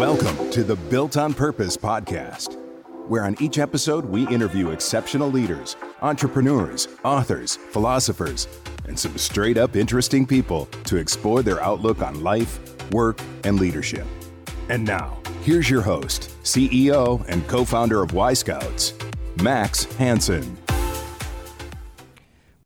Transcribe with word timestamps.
Welcome 0.00 0.50
to 0.52 0.64
the 0.64 0.76
Built 0.76 1.18
on 1.18 1.34
Purpose 1.34 1.76
podcast, 1.76 2.56
where 3.06 3.24
on 3.24 3.36
each 3.38 3.58
episode 3.58 4.06
we 4.06 4.26
interview 4.28 4.70
exceptional 4.70 5.30
leaders, 5.30 5.76
entrepreneurs, 6.00 6.88
authors, 7.04 7.56
philosophers, 7.56 8.48
and 8.88 8.98
some 8.98 9.18
straight 9.18 9.58
up 9.58 9.76
interesting 9.76 10.26
people 10.26 10.64
to 10.84 10.96
explore 10.96 11.42
their 11.42 11.62
outlook 11.62 12.00
on 12.00 12.22
life, 12.22 12.60
work, 12.92 13.20
and 13.44 13.60
leadership. 13.60 14.06
And 14.70 14.86
now, 14.86 15.18
here's 15.42 15.68
your 15.68 15.82
host, 15.82 16.30
CEO 16.44 17.22
and 17.28 17.46
co 17.46 17.66
founder 17.66 18.02
of 18.02 18.14
Y 18.14 18.32
Scouts, 18.32 18.94
Max 19.42 19.84
Hansen. 19.96 20.56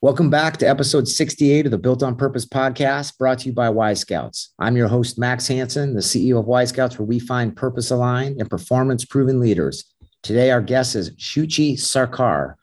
Welcome 0.04 0.28
back 0.28 0.58
to 0.58 0.68
episode 0.68 1.08
68 1.08 1.64
of 1.64 1.70
the 1.70 1.78
Built 1.78 2.02
on 2.02 2.14
Purpose 2.14 2.44
podcast, 2.44 3.16
brought 3.16 3.38
to 3.38 3.46
you 3.46 3.54
by 3.54 3.70
Y 3.70 3.94
Scouts. 3.94 4.52
I'm 4.58 4.76
your 4.76 4.86
host, 4.86 5.18
Max 5.18 5.48
Hansen, 5.48 5.94
the 5.94 6.02
CEO 6.02 6.38
of 6.38 6.44
Y 6.44 6.62
Scouts, 6.66 6.98
where 6.98 7.06
we 7.06 7.18
find 7.18 7.56
purpose 7.56 7.90
aligned 7.90 8.38
and 8.38 8.50
performance 8.50 9.06
proven 9.06 9.40
leaders. 9.40 9.94
Today, 10.22 10.50
our 10.50 10.60
guest 10.60 10.94
is 10.94 11.12
Shuchi 11.12 11.78
Sarkar. 11.78 12.56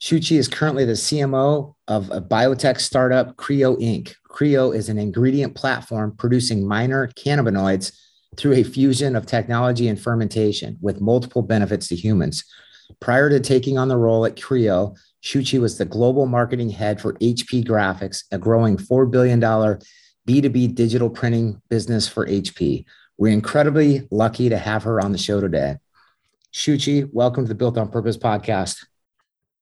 Shuchi 0.00 0.38
is 0.38 0.48
currently 0.48 0.86
the 0.86 0.94
CMO 0.94 1.74
of 1.86 2.10
a 2.10 2.22
biotech 2.22 2.80
startup, 2.80 3.36
Creo 3.36 3.78
Inc. 3.78 4.14
Creo 4.30 4.74
is 4.74 4.88
an 4.88 4.96
ingredient 4.96 5.54
platform 5.54 6.16
producing 6.16 6.66
minor 6.66 7.08
cannabinoids 7.08 7.92
through 8.38 8.54
a 8.54 8.62
fusion 8.62 9.16
of 9.16 9.26
technology 9.26 9.88
and 9.88 10.00
fermentation 10.00 10.78
with 10.80 11.02
multiple 11.02 11.42
benefits 11.42 11.88
to 11.88 11.94
humans. 11.94 12.42
Prior 13.00 13.28
to 13.28 13.38
taking 13.38 13.76
on 13.76 13.88
the 13.88 13.98
role 13.98 14.24
at 14.24 14.36
Creo, 14.36 14.96
Shuchi 15.22 15.60
was 15.60 15.76
the 15.76 15.84
global 15.84 16.26
marketing 16.26 16.70
head 16.70 17.00
for 17.00 17.14
HP 17.14 17.64
Graphics, 17.64 18.24
a 18.32 18.38
growing 18.38 18.76
$4 18.76 19.10
billion 19.10 19.40
B2B 19.40 20.74
digital 20.74 21.10
printing 21.10 21.60
business 21.68 22.08
for 22.08 22.26
HP. 22.26 22.86
We're 23.18 23.32
incredibly 23.32 24.08
lucky 24.10 24.48
to 24.48 24.56
have 24.56 24.82
her 24.84 25.00
on 25.00 25.12
the 25.12 25.18
show 25.18 25.40
today. 25.40 25.76
Shuchi, 26.54 27.08
welcome 27.12 27.44
to 27.44 27.48
the 27.48 27.54
Built 27.54 27.76
on 27.76 27.90
Purpose 27.90 28.16
podcast. 28.16 28.86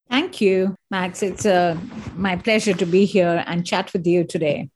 Thank 0.09 0.39
you, 0.39 0.75
Max. 0.89 1.21
It's 1.21 1.45
uh, 1.45 1.77
my 2.15 2.37
pleasure 2.37 2.73
to 2.73 2.85
be 2.85 3.05
here 3.05 3.43
and 3.45 3.65
chat 3.65 3.91
with 3.91 4.07
you 4.07 4.23
today. 4.23 4.69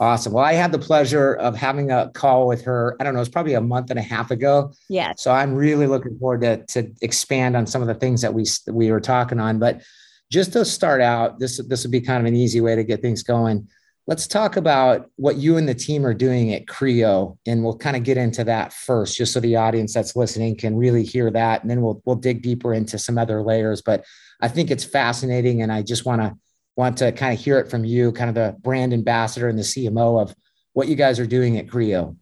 Awesome. 0.00 0.32
Well, 0.32 0.44
I 0.44 0.52
had 0.54 0.72
the 0.72 0.78
pleasure 0.78 1.34
of 1.34 1.56
having 1.56 1.90
a 1.90 2.10
call 2.14 2.46
with 2.46 2.62
her. 2.64 2.96
I 3.00 3.04
don't 3.04 3.14
know, 3.14 3.20
it's 3.20 3.28
probably 3.28 3.54
a 3.54 3.60
month 3.60 3.90
and 3.90 3.98
a 3.98 4.02
half 4.02 4.30
ago. 4.30 4.72
Yeah. 4.88 5.12
So 5.16 5.32
I'm 5.32 5.54
really 5.54 5.86
looking 5.86 6.18
forward 6.18 6.42
to, 6.42 6.64
to 6.66 6.92
expand 7.02 7.56
on 7.56 7.66
some 7.66 7.82
of 7.82 7.88
the 7.88 7.94
things 7.94 8.22
that 8.22 8.32
we 8.32 8.44
we 8.68 8.90
were 8.92 9.00
talking 9.00 9.40
on. 9.40 9.58
But 9.58 9.82
just 10.30 10.52
to 10.52 10.64
start 10.64 11.00
out, 11.00 11.38
this 11.38 11.60
this 11.68 11.84
would 11.84 11.92
be 11.92 12.00
kind 12.00 12.20
of 12.20 12.26
an 12.26 12.36
easy 12.36 12.60
way 12.60 12.76
to 12.76 12.84
get 12.84 13.02
things 13.02 13.22
going. 13.22 13.68
Let's 14.06 14.26
talk 14.26 14.56
about 14.56 15.10
what 15.16 15.36
you 15.36 15.58
and 15.58 15.68
the 15.68 15.74
team 15.74 16.06
are 16.06 16.14
doing 16.14 16.54
at 16.54 16.64
Creo, 16.64 17.36
and 17.46 17.62
we'll 17.62 17.76
kind 17.76 17.96
of 17.96 18.04
get 18.04 18.16
into 18.16 18.42
that 18.44 18.72
first, 18.72 19.16
just 19.16 19.34
so 19.34 19.40
the 19.40 19.56
audience 19.56 19.92
that's 19.92 20.16
listening 20.16 20.56
can 20.56 20.76
really 20.76 21.04
hear 21.04 21.30
that, 21.30 21.62
and 21.62 21.70
then 21.70 21.82
we'll 21.82 22.02
we'll 22.04 22.16
dig 22.16 22.42
deeper 22.42 22.72
into 22.72 22.98
some 22.98 23.18
other 23.18 23.42
layers. 23.42 23.82
But 23.82 24.04
I 24.40 24.48
think 24.48 24.70
it's 24.70 24.84
fascinating, 24.84 25.62
and 25.62 25.72
I 25.72 25.82
just 25.82 26.04
want 26.04 26.22
to 26.22 26.34
want 26.76 26.96
to 26.98 27.12
kind 27.12 27.36
of 27.36 27.44
hear 27.44 27.58
it 27.58 27.70
from 27.70 27.84
you, 27.84 28.12
kind 28.12 28.28
of 28.28 28.34
the 28.34 28.56
brand 28.60 28.92
ambassador 28.92 29.48
and 29.48 29.58
the 29.58 29.62
CMO 29.62 30.22
of 30.22 30.34
what 30.74 30.88
you 30.88 30.94
guys 30.94 31.18
are 31.18 31.26
doing 31.26 31.58
at 31.58 31.66
Creo. 31.66 32.16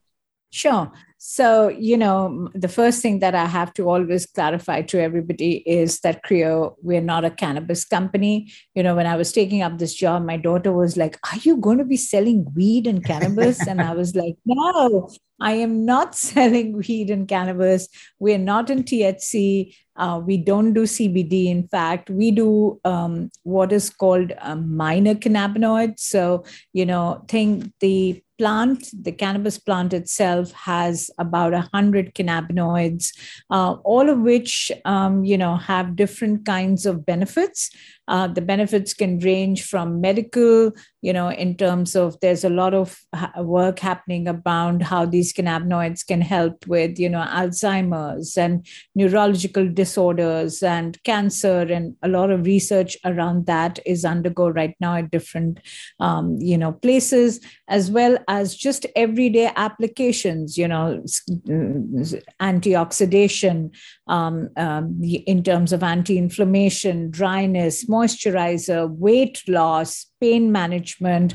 Sure. 0.51 0.91
So, 1.19 1.69
you 1.69 1.97
know, 1.97 2.51
the 2.55 2.69
first 2.69 3.01
thing 3.01 3.21
that 3.21 3.35
I 3.35 3.47
have 3.47 3.73
to 3.75 3.89
always 3.89 4.27
clarify 4.27 4.83
to 4.83 5.01
everybody 5.01 5.63
is 5.67 6.01
that 6.01 6.23
Creo, 6.25 6.77
we're 6.83 7.01
not 7.01 7.25
a 7.25 7.31
cannabis 7.31 7.85
company. 7.87 8.53
You 8.75 8.83
know, 8.83 8.95
when 8.95 9.07
I 9.07 9.17
was 9.17 9.33
taking 9.33 9.63
up 9.63 9.79
this 9.79 9.95
job, 9.95 10.25
my 10.25 10.37
daughter 10.37 10.73
was 10.73 10.97
like, 10.97 11.19
Are 11.33 11.39
you 11.39 11.57
going 11.57 11.79
to 11.79 11.85
be 11.85 11.97
selling 11.97 12.47
weed 12.55 12.87
and 12.87 13.05
cannabis? 13.05 13.67
and 13.67 13.83
I 13.83 13.95
was 13.95 14.15
like, 14.15 14.37
No, 14.45 15.09
I 15.41 15.53
am 15.53 15.85
not 15.85 16.15
selling 16.27 16.77
weed 16.77 17.11
and 17.11 17.29
cannabis. 17.29 17.89
We're 18.19 18.39
not 18.39 18.71
in 18.71 18.85
THC. 18.85 19.75
Uh, 19.97 20.21
we 20.23 20.37
don't 20.37 20.75
do 20.75 20.83
CBD. 20.83 21.47
In 21.47 21.69
fact, 21.69 22.11
we 22.11 22.31
do 22.31 22.81
um, 22.85 23.31
what 23.45 23.73
is 23.73 23.89
called 23.89 24.33
a 24.43 24.55
minor 24.55 25.15
cannabinoid. 25.15 25.99
So, 25.99 26.45
you 26.73 26.85
know, 26.85 27.25
think 27.29 27.73
the 27.81 28.23
plant, 28.39 28.89
the 28.93 29.13
cannabis 29.13 29.59
plant 29.59 29.93
itself 29.93 30.53
has 30.53 31.11
about 31.19 31.55
a 31.55 31.69
hundred 31.73 32.15
cannabinoids, 32.15 33.13
uh, 33.51 33.73
all 33.85 34.09
of 34.11 34.19
which 34.19 34.71
um, 34.85 35.25
you 35.25 35.39
know 35.39 35.57
have 35.57 35.97
different 35.97 36.45
kinds 36.45 36.87
of 36.87 37.07
benefits. 37.07 37.71
Uh, 38.09 38.27
the 38.27 38.41
benefits 38.41 38.95
can 38.95 39.19
range 39.21 39.65
from 39.65 40.01
medical, 40.01 40.73
you 41.03 41.13
know, 41.13 41.29
in 41.29 41.57
terms 41.57 41.95
of 41.97 42.19
there's 42.21 42.45
a 42.45 42.51
lot 42.51 42.75
of 42.75 42.99
work 43.39 43.79
happening 43.79 44.29
around 44.29 44.83
how 44.83 45.05
these 45.05 45.33
cannabinoids 45.33 46.07
can 46.07 46.21
help 46.21 46.67
with, 46.67 46.99
you 46.99 47.09
know, 47.09 47.25
Alzheimer's 47.29 48.37
and 48.37 48.67
neurological 48.95 49.69
disorders 49.69 50.63
and 50.63 51.03
cancer, 51.05 51.61
and 51.61 51.97
a 52.03 52.09
lot 52.09 52.31
of 52.31 52.47
research 52.47 52.97
around 53.05 53.47
that 53.47 53.79
is 53.87 54.05
undergo 54.05 54.49
right 54.49 54.75
now 54.81 54.97
at 54.97 55.11
different, 55.11 55.61
um, 56.01 56.37
you 56.41 56.59
know, 56.59 56.73
places, 56.73 57.41
as 57.69 57.91
well 57.91 58.19
as 58.29 58.57
just 58.57 58.87
everyday 58.95 59.51
applications, 59.57 60.57
you 60.57 60.69
know, 60.69 61.03
antioxidation 62.41 63.75
um, 64.07 64.49
um, 64.57 65.01
in 65.03 65.43
terms 65.43 65.73
of 65.73 65.83
anti-inflammation, 65.83 67.11
dryness 67.11 67.87
moisturizer, 67.87 68.89
weight 68.89 69.43
loss, 69.49 70.07
pain 70.21 70.53
management, 70.53 71.35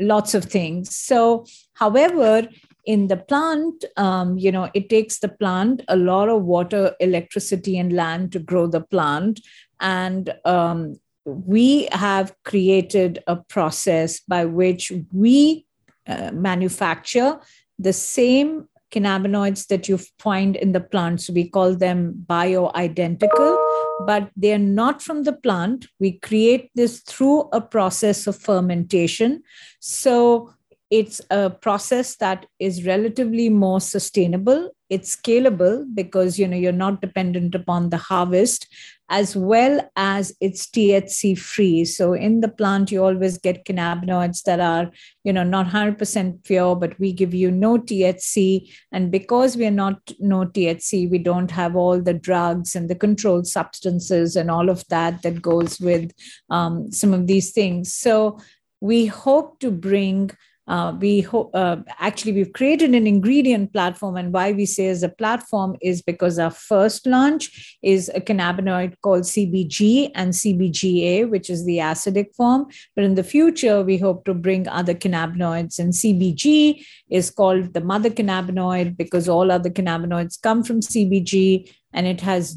lots 0.00 0.34
of 0.34 0.44
things. 0.44 0.94
So, 0.94 1.44
however, 1.74 2.48
in 2.84 3.08
the 3.08 3.16
plant, 3.16 3.84
um, 3.96 4.38
you 4.38 4.50
know, 4.50 4.70
it 4.74 4.88
takes 4.88 5.18
the 5.18 5.28
plant 5.28 5.82
a 5.88 5.96
lot 5.96 6.28
of 6.28 6.42
water, 6.42 6.94
electricity, 7.00 7.78
and 7.78 7.92
land 7.92 8.32
to 8.32 8.38
grow 8.38 8.66
the 8.66 8.80
plant. 8.80 9.40
And 9.80 10.34
um, 10.44 10.96
we 11.24 11.88
have 11.92 12.34
created 12.44 13.22
a 13.26 13.36
process 13.36 14.20
by 14.20 14.44
which 14.44 14.92
we 15.12 15.66
uh, 16.06 16.32
manufacture 16.32 17.38
the 17.78 17.92
same 17.92 18.68
cannabinoids 18.92 19.66
that 19.68 19.88
you 19.88 19.98
find 20.18 20.56
in 20.56 20.72
the 20.72 20.80
plant. 20.80 21.20
So 21.22 21.32
we 21.32 21.48
call 21.48 21.74
them 21.74 22.24
bioidentical, 22.28 24.06
but 24.06 24.30
they're 24.36 24.58
not 24.58 25.02
from 25.02 25.24
the 25.24 25.32
plant. 25.32 25.86
We 25.98 26.18
create 26.18 26.70
this 26.74 27.00
through 27.00 27.48
a 27.52 27.60
process 27.60 28.26
of 28.26 28.36
fermentation. 28.36 29.42
So 29.80 30.52
it's 30.90 31.20
a 31.30 31.48
process 31.48 32.16
that 32.16 32.46
is 32.58 32.84
relatively 32.84 33.48
more 33.48 33.80
sustainable 33.80 34.70
it's 34.92 35.16
scalable 35.16 35.86
because 35.94 36.38
you 36.38 36.46
know 36.46 36.56
you're 36.56 36.80
not 36.80 37.00
dependent 37.00 37.54
upon 37.54 37.88
the 37.88 37.96
harvest 37.96 38.68
as 39.12 39.36
well 39.36 39.78
as 39.94 40.34
it's 40.40 40.66
THC 40.66 41.38
free. 41.38 41.84
So 41.84 42.14
in 42.14 42.40
the 42.40 42.48
plant, 42.48 42.90
you 42.90 43.04
always 43.04 43.36
get 43.36 43.66
cannabinoids 43.66 44.42
that 44.44 44.58
are, 44.58 44.90
you 45.22 45.34
know, 45.34 45.44
not 45.44 45.66
100% 45.66 46.42
pure, 46.44 46.74
but 46.74 46.98
we 46.98 47.12
give 47.12 47.34
you 47.34 47.50
no 47.50 47.76
THC. 47.76 48.72
And 48.90 49.12
because 49.12 49.54
we're 49.54 49.70
not 49.70 49.98
no 50.18 50.46
THC, 50.46 51.10
we 51.10 51.18
don't 51.18 51.50
have 51.50 51.76
all 51.76 52.00
the 52.00 52.14
drugs 52.14 52.74
and 52.74 52.88
the 52.88 52.94
controlled 52.94 53.46
substances 53.46 54.34
and 54.34 54.50
all 54.50 54.70
of 54.70 54.82
that 54.88 55.20
that 55.20 55.42
goes 55.42 55.78
with 55.78 56.10
um, 56.48 56.90
some 56.90 57.12
of 57.12 57.26
these 57.26 57.52
things. 57.52 57.92
So 57.92 58.38
we 58.80 59.04
hope 59.04 59.60
to 59.60 59.70
bring 59.70 60.30
uh, 60.68 60.96
we 61.00 61.20
ho- 61.20 61.50
uh, 61.54 61.76
actually 61.98 62.32
we've 62.32 62.52
created 62.52 62.94
an 62.94 63.06
ingredient 63.06 63.72
platform 63.72 64.16
and 64.16 64.32
why 64.32 64.52
we 64.52 64.64
say 64.64 64.88
as 64.88 65.02
a 65.02 65.08
platform 65.08 65.76
is 65.82 66.02
because 66.02 66.38
our 66.38 66.50
first 66.50 67.06
launch 67.06 67.76
is 67.82 68.10
a 68.14 68.20
cannabinoid 68.20 68.94
called 69.02 69.22
cbg 69.22 70.10
and 70.14 70.32
cbga 70.32 71.28
which 71.28 71.50
is 71.50 71.64
the 71.64 71.78
acidic 71.78 72.34
form. 72.36 72.66
But 72.94 73.04
in 73.04 73.16
the 73.16 73.24
future 73.24 73.82
we 73.82 73.98
hope 73.98 74.24
to 74.26 74.34
bring 74.34 74.68
other 74.68 74.94
cannabinoids 74.94 75.78
and 75.78 75.92
cbg 75.92 76.84
is 77.10 77.30
called 77.30 77.74
the 77.74 77.80
mother 77.80 78.10
cannabinoid 78.10 78.96
because 78.96 79.28
all 79.28 79.50
other 79.50 79.70
cannabinoids 79.70 80.40
come 80.40 80.62
from 80.62 80.80
cbg 80.80 81.72
and 81.92 82.06
it 82.06 82.20
has 82.20 82.56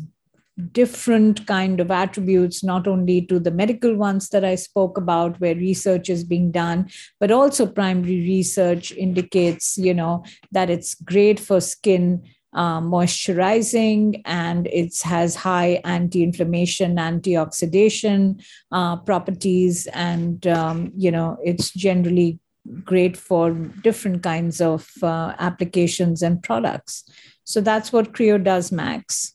different 0.71 1.45
kind 1.47 1.81
of 1.81 1.91
attributes 1.91 2.63
not 2.63 2.87
only 2.87 3.21
to 3.21 3.39
the 3.39 3.51
medical 3.51 3.95
ones 3.95 4.29
that 4.29 4.45
i 4.45 4.55
spoke 4.55 4.97
about 4.97 5.39
where 5.41 5.55
research 5.55 6.09
is 6.09 6.23
being 6.23 6.49
done 6.49 6.87
but 7.19 7.29
also 7.29 7.65
primary 7.65 8.21
research 8.21 8.93
indicates 8.93 9.77
you 9.77 9.93
know 9.93 10.23
that 10.51 10.69
it's 10.69 10.95
great 10.95 11.39
for 11.39 11.59
skin 11.59 12.23
uh, 12.53 12.79
moisturizing 12.79 14.21
and 14.23 14.67
it 14.67 14.97
has 15.01 15.35
high 15.35 15.81
anti-inflammation 15.83 16.95
antioxidation 16.95 18.41
uh, 18.71 18.95
properties 18.95 19.87
and 19.87 20.47
um, 20.47 20.89
you 20.95 21.11
know 21.11 21.37
it's 21.43 21.71
generally 21.71 22.39
great 22.83 23.17
for 23.17 23.51
different 23.83 24.23
kinds 24.23 24.59
of 24.61 24.89
uh, 25.03 25.33
applications 25.37 26.23
and 26.23 26.41
products. 26.41 27.03
So 27.43 27.61
that's 27.61 27.93
what 27.93 28.13
creo 28.13 28.43
does 28.43 28.71
max 28.71 29.34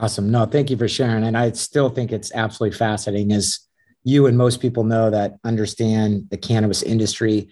Awesome. 0.00 0.30
No, 0.30 0.46
thank 0.46 0.70
you 0.70 0.78
for 0.78 0.88
sharing. 0.88 1.24
And 1.24 1.36
I 1.36 1.52
still 1.52 1.90
think 1.90 2.10
it's 2.10 2.32
absolutely 2.34 2.76
fascinating 2.76 3.32
as 3.32 3.60
you 4.02 4.26
and 4.26 4.38
most 4.38 4.62
people 4.62 4.82
know 4.82 5.10
that 5.10 5.34
understand 5.44 6.28
the 6.30 6.38
cannabis 6.38 6.82
industry. 6.82 7.50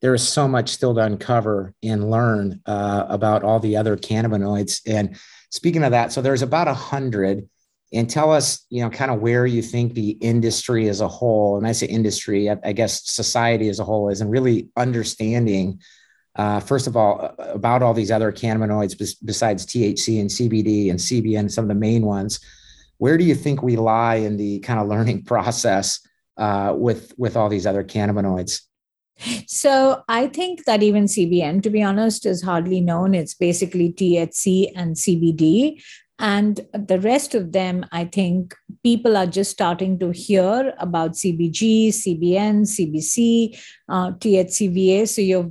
there 0.00 0.14
is 0.14 0.26
so 0.26 0.48
much 0.48 0.70
still 0.70 0.94
to 0.94 1.00
uncover 1.00 1.74
and 1.82 2.10
learn 2.10 2.60
uh, 2.66 3.04
about 3.08 3.44
all 3.44 3.60
the 3.60 3.76
other 3.76 3.96
cannabinoids. 3.96 4.80
And 4.86 5.16
speaking 5.50 5.84
of 5.84 5.90
that, 5.90 6.12
so 6.12 6.22
there's 6.22 6.42
about 6.42 6.68
a 6.68 6.74
hundred. 6.74 7.48
And 7.92 8.08
tell 8.08 8.32
us, 8.32 8.64
you 8.70 8.82
know, 8.82 8.90
kind 8.90 9.10
of 9.10 9.20
where 9.20 9.46
you 9.46 9.62
think 9.62 9.94
the 9.94 10.10
industry 10.10 10.88
as 10.88 11.00
a 11.00 11.08
whole, 11.08 11.58
and 11.58 11.66
I 11.66 11.72
say 11.72 11.86
industry, 11.86 12.48
I, 12.48 12.56
I 12.64 12.72
guess 12.72 13.04
society 13.10 13.68
as 13.68 13.80
a 13.80 13.84
whole 13.84 14.08
is, 14.10 14.20
and 14.20 14.30
really 14.30 14.68
understanding, 14.76 15.80
uh, 16.36 16.60
first 16.60 16.86
of 16.86 16.96
all, 16.96 17.34
about 17.38 17.82
all 17.82 17.94
these 17.94 18.10
other 18.10 18.32
cannabinoids 18.32 18.96
besides 19.24 19.66
THC 19.66 20.20
and 20.20 20.30
CBD 20.30 20.90
and 20.90 20.98
CBN, 20.98 21.50
some 21.50 21.64
of 21.64 21.68
the 21.68 21.74
main 21.74 22.02
ones. 22.06 22.40
Where 22.98 23.16
do 23.16 23.24
you 23.24 23.34
think 23.34 23.62
we 23.62 23.76
lie 23.76 24.16
in 24.16 24.36
the 24.36 24.60
kind 24.60 24.78
of 24.78 24.88
learning 24.88 25.24
process 25.32 26.00
uh, 26.36 26.74
with 26.76 27.12
with 27.18 27.36
all 27.36 27.48
these 27.48 27.66
other 27.66 27.84
cannabinoids? 27.84 28.62
So 29.46 30.02
I 30.08 30.28
think 30.28 30.64
that 30.64 30.82
even 30.82 31.04
CBN, 31.04 31.62
to 31.64 31.70
be 31.70 31.82
honest, 31.82 32.24
is 32.24 32.42
hardly 32.42 32.80
known. 32.80 33.14
It's 33.14 33.34
basically 33.34 33.92
THC 33.92 34.72
and 34.74 34.96
CBD. 34.96 35.82
And 36.18 36.60
the 36.74 37.00
rest 37.00 37.34
of 37.34 37.52
them, 37.52 37.86
I 37.92 38.04
think 38.04 38.54
people 38.82 39.16
are 39.16 39.26
just 39.26 39.50
starting 39.50 39.98
to 40.00 40.10
hear 40.10 40.74
about 40.78 41.12
CBG, 41.12 41.88
CBN, 41.88 42.62
CBC, 42.62 43.58
uh, 43.88 44.12
THCVA. 44.12 45.08
So 45.08 45.22
you're, 45.22 45.50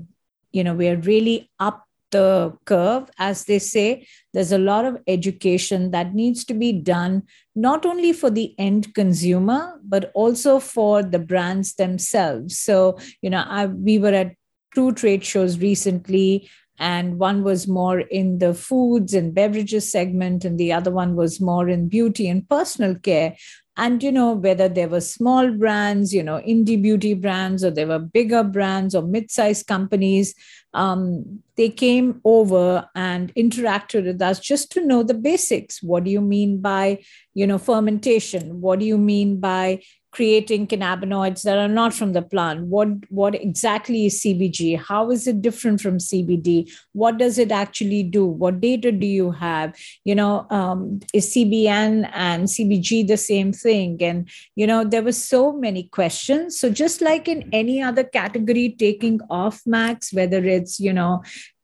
you 0.51 0.63
know, 0.63 0.73
we're 0.73 0.97
really 0.97 1.49
up 1.59 1.85
the 2.11 2.57
curve, 2.65 3.09
as 3.17 3.45
they 3.45 3.59
say. 3.59 4.07
There's 4.33 4.51
a 4.51 4.57
lot 4.57 4.85
of 4.85 4.97
education 5.07 5.91
that 5.91 6.13
needs 6.13 6.43
to 6.45 6.53
be 6.53 6.71
done, 6.71 7.23
not 7.55 7.85
only 7.85 8.13
for 8.13 8.29
the 8.29 8.55
end 8.57 8.93
consumer, 8.95 9.79
but 9.83 10.11
also 10.13 10.59
for 10.59 11.03
the 11.03 11.19
brands 11.19 11.75
themselves. 11.75 12.57
So, 12.57 12.97
you 13.21 13.29
know, 13.29 13.43
I, 13.47 13.67
we 13.67 13.99
were 13.99 14.13
at 14.13 14.35
two 14.73 14.93
trade 14.93 15.23
shows 15.23 15.59
recently 15.59 16.49
and 16.77 17.19
one 17.19 17.43
was 17.43 17.67
more 17.67 17.99
in 17.99 18.39
the 18.39 18.53
foods 18.53 19.13
and 19.13 19.33
beverages 19.33 19.91
segment 19.91 20.45
and 20.45 20.57
the 20.57 20.71
other 20.71 20.91
one 20.91 21.15
was 21.15 21.41
more 21.41 21.67
in 21.67 21.89
beauty 21.89 22.29
and 22.29 22.47
personal 22.47 22.95
care 22.95 23.35
and 23.79 24.03
you 24.03 24.11
know 24.11 24.33
whether 24.33 24.67
there 24.69 24.89
were 24.89 25.01
small 25.01 25.51
brands 25.51 26.13
you 26.13 26.21
know 26.21 26.39
indie 26.53 26.81
beauty 26.81 27.13
brands 27.13 27.63
or 27.63 27.71
there 27.71 27.87
were 27.87 27.99
bigger 27.99 28.43
brands 28.43 28.93
or 28.93 29.01
mid-sized 29.01 29.65
companies 29.67 30.35
um, 30.73 31.41
they 31.55 31.69
came 31.69 32.21
over 32.23 32.87
and 32.95 33.33
interacted 33.35 34.05
with 34.05 34.21
us 34.21 34.39
just 34.39 34.71
to 34.73 34.85
know 34.85 35.03
the 35.03 35.13
basics. 35.15 35.81
What 35.81 36.03
do 36.03 36.11
you 36.11 36.21
mean 36.21 36.61
by 36.61 36.99
you 37.33 37.47
know 37.47 37.57
fermentation? 37.57 38.61
What 38.61 38.79
do 38.79 38.85
you 38.85 38.97
mean 38.97 39.39
by 39.39 39.81
creating 40.11 40.67
cannabinoids 40.67 41.43
that 41.43 41.57
are 41.57 41.67
not 41.67 41.93
from 41.93 42.13
the 42.13 42.21
plant. 42.21 42.65
What 42.65 42.89
what 43.09 43.35
exactly 43.35 44.05
is 44.07 44.21
cbg 44.21 44.79
how 44.79 45.11
is 45.11 45.27
it 45.27 45.41
different 45.41 45.81
from 45.81 45.97
cbd 45.97 46.71
what 46.93 47.17
does 47.17 47.37
it 47.37 47.51
actually 47.51 48.03
do? 48.03 48.25
What 48.25 48.59
data 48.59 48.91
do 48.91 49.05
you 49.05 49.31
have? 49.31 49.75
You 50.03 50.15
know 50.15 50.47
um, 50.49 50.99
is 51.13 51.33
cbn 51.33 52.09
and 52.13 52.45
cbg 52.45 53.07
the 53.07 53.17
same 53.17 53.53
thing? 53.53 54.01
And 54.01 54.29
you 54.55 54.67
know 54.67 54.83
there 54.83 55.03
were 55.03 55.11
so 55.11 55.53
many 55.53 55.83
questions. 55.83 56.59
So 56.59 56.69
just 56.69 57.01
like 57.01 57.27
in 57.27 57.49
any 57.53 57.81
other 57.81 58.03
category 58.03 58.75
taking 58.77 59.19
off 59.29 59.61
max 59.65 60.13
whether 60.13 60.43
it's 60.43 60.79
you 60.79 60.93
know 60.93 61.23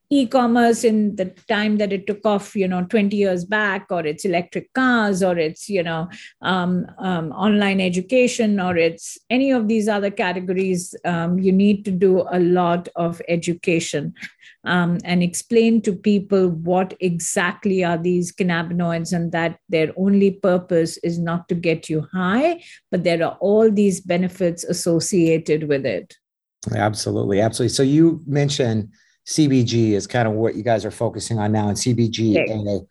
e-commerce 0.10 0.84
in 0.84 1.16
the 1.16 1.25
time 1.48 1.78
that 1.78 1.92
it 1.92 2.06
took 2.06 2.25
off 2.25 2.56
you 2.56 2.68
know 2.68 2.84
20 2.86 3.16
years 3.16 3.44
back 3.44 3.88
or 3.90 4.06
it's 4.06 4.25
electric 4.25 4.72
cars 4.74 5.24
or 5.24 5.38
it's 5.38 5.68
you 5.68 5.81
know 5.81 6.07
um, 6.42 6.86
um, 7.00 7.31
online 7.31 7.81
education 7.81 8.60
or 8.60 8.78
it's 8.78 9.18
any 9.30 9.52
of 9.52 9.68
these 9.68 9.88
other 9.88 10.12
categories 10.12 10.94
um, 11.06 11.40
you 11.40 11.52
need 11.52 11.84
to 11.84 11.92
do 11.92 12.25
a 12.31 12.40
lot 12.40 12.88
of 12.96 13.22
education 13.28 14.13
um, 14.66 15.00
and 15.04 15.24
explain 15.24 15.81
to 15.81 15.94
people 15.94 16.50
what 16.50 16.94
exactly 17.00 17.84
are 17.84 17.98
these 17.98 18.31
cannabinoids 18.31 19.12
and 19.12 19.31
that 19.31 19.60
their 19.69 19.92
only 19.98 20.31
purpose 20.31 20.98
is 20.98 21.18
not 21.18 21.50
to 21.50 21.56
get 21.56 21.90
you 21.90 22.07
high 22.13 22.62
but 22.92 23.04
there 23.04 23.24
are 23.24 23.38
all 23.40 23.72
these 23.72 24.02
benefits 24.02 24.63
associated 24.63 25.68
with 25.68 25.86
it. 25.86 26.16
Absolutely 26.75 27.40
absolutely. 27.42 27.74
So 27.74 27.84
you 27.84 28.22
mentioned 28.25 28.90
CBG 29.27 29.92
is 29.92 30.07
kind 30.07 30.27
of 30.27 30.33
what 30.33 30.56
you 30.56 30.63
guys 30.63 30.86
are 30.86 30.92
focusing 30.92 31.39
on 31.39 31.51
now, 31.51 31.69
and 31.69 31.77
CBG. 31.77 32.38
Okay. 32.44 32.86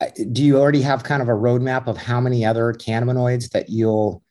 Uh, 0.00 0.06
do 0.32 0.42
you 0.42 0.58
already 0.58 0.80
have 0.80 1.04
kind 1.04 1.20
of 1.20 1.28
a 1.28 1.32
roadmap 1.32 1.86
of 1.86 1.96
how 1.96 2.20
many 2.20 2.44
other 2.44 2.72
cannabinoids 2.72 3.50
that 3.50 3.68
you'll 3.68 4.22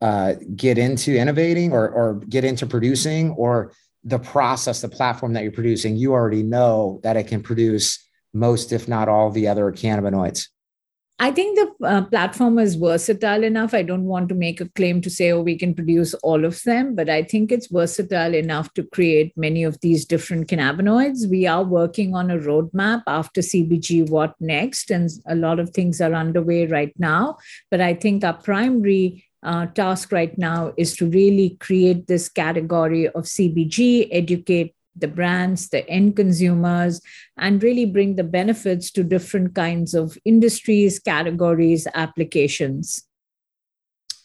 uh, 0.00 0.34
get 0.56 0.78
into 0.78 1.14
innovating 1.14 1.72
or, 1.72 1.88
or 1.90 2.14
get 2.28 2.44
into 2.44 2.66
producing, 2.66 3.32
or 3.32 3.72
the 4.04 4.18
process, 4.18 4.80
the 4.80 4.88
platform 4.88 5.34
that 5.34 5.42
you're 5.42 5.52
producing? 5.52 5.96
You 5.96 6.12
already 6.12 6.42
know 6.42 7.00
that 7.02 7.16
it 7.16 7.24
can 7.26 7.42
produce 7.42 8.02
most, 8.32 8.72
if 8.72 8.88
not 8.88 9.08
all, 9.08 9.30
the 9.30 9.48
other 9.48 9.70
cannabinoids. 9.70 10.48
I 11.20 11.32
think 11.32 11.58
the 11.58 11.86
uh, 11.86 12.04
platform 12.04 12.60
is 12.60 12.76
versatile 12.76 13.42
enough. 13.42 13.74
I 13.74 13.82
don't 13.82 14.04
want 14.04 14.28
to 14.28 14.36
make 14.36 14.60
a 14.60 14.68
claim 14.68 15.00
to 15.00 15.10
say, 15.10 15.32
oh, 15.32 15.42
we 15.42 15.58
can 15.58 15.74
produce 15.74 16.14
all 16.14 16.44
of 16.44 16.62
them, 16.62 16.94
but 16.94 17.10
I 17.10 17.24
think 17.24 17.50
it's 17.50 17.66
versatile 17.66 18.34
enough 18.34 18.72
to 18.74 18.84
create 18.84 19.32
many 19.36 19.64
of 19.64 19.80
these 19.80 20.04
different 20.04 20.46
cannabinoids. 20.46 21.28
We 21.28 21.44
are 21.44 21.64
working 21.64 22.14
on 22.14 22.30
a 22.30 22.38
roadmap 22.38 23.02
after 23.08 23.40
CBG, 23.40 24.08
what 24.08 24.34
next? 24.38 24.92
And 24.92 25.10
a 25.26 25.34
lot 25.34 25.58
of 25.58 25.70
things 25.70 26.00
are 26.00 26.14
underway 26.14 26.66
right 26.66 26.94
now. 26.98 27.38
But 27.68 27.80
I 27.80 27.94
think 27.94 28.22
our 28.22 28.34
primary 28.34 29.24
uh, 29.42 29.66
task 29.66 30.12
right 30.12 30.36
now 30.38 30.72
is 30.76 30.96
to 30.96 31.06
really 31.06 31.56
create 31.58 32.06
this 32.06 32.28
category 32.28 33.08
of 33.08 33.24
CBG, 33.24 34.08
educate 34.12 34.74
the 35.00 35.08
brands, 35.08 35.68
the 35.68 35.88
end 35.88 36.16
consumers, 36.16 37.00
and 37.36 37.62
really 37.62 37.84
bring 37.84 38.16
the 38.16 38.24
benefits 38.24 38.90
to 38.92 39.04
different 39.04 39.54
kinds 39.54 39.94
of 39.94 40.16
industries, 40.24 40.98
categories, 40.98 41.86
applications. 41.94 43.04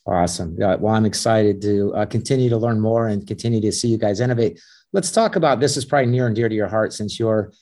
Awesome. 0.06 0.56
Well, 0.58 0.90
I'm 0.90 1.06
excited 1.06 1.62
to 1.62 1.94
uh, 1.96 2.06
continue 2.06 2.50
to 2.50 2.58
learn 2.58 2.80
more 2.80 3.08
and 3.08 3.25
continue 3.25 3.62
to 3.62 3.72
see 3.72 3.88
you 3.88 3.98
guys 3.98 4.20
innovate. 4.20 4.60
Let's 4.92 5.12
talk 5.12 5.38
about 5.38 5.60
this 5.60 5.78
is 5.78 5.86
probably 5.86 6.12
near 6.12 6.28
and 6.28 6.36
dear 6.36 6.50
to 6.50 6.56
your 6.56 6.68
heart 6.68 6.94
since 6.94 7.19
you're 7.19 7.54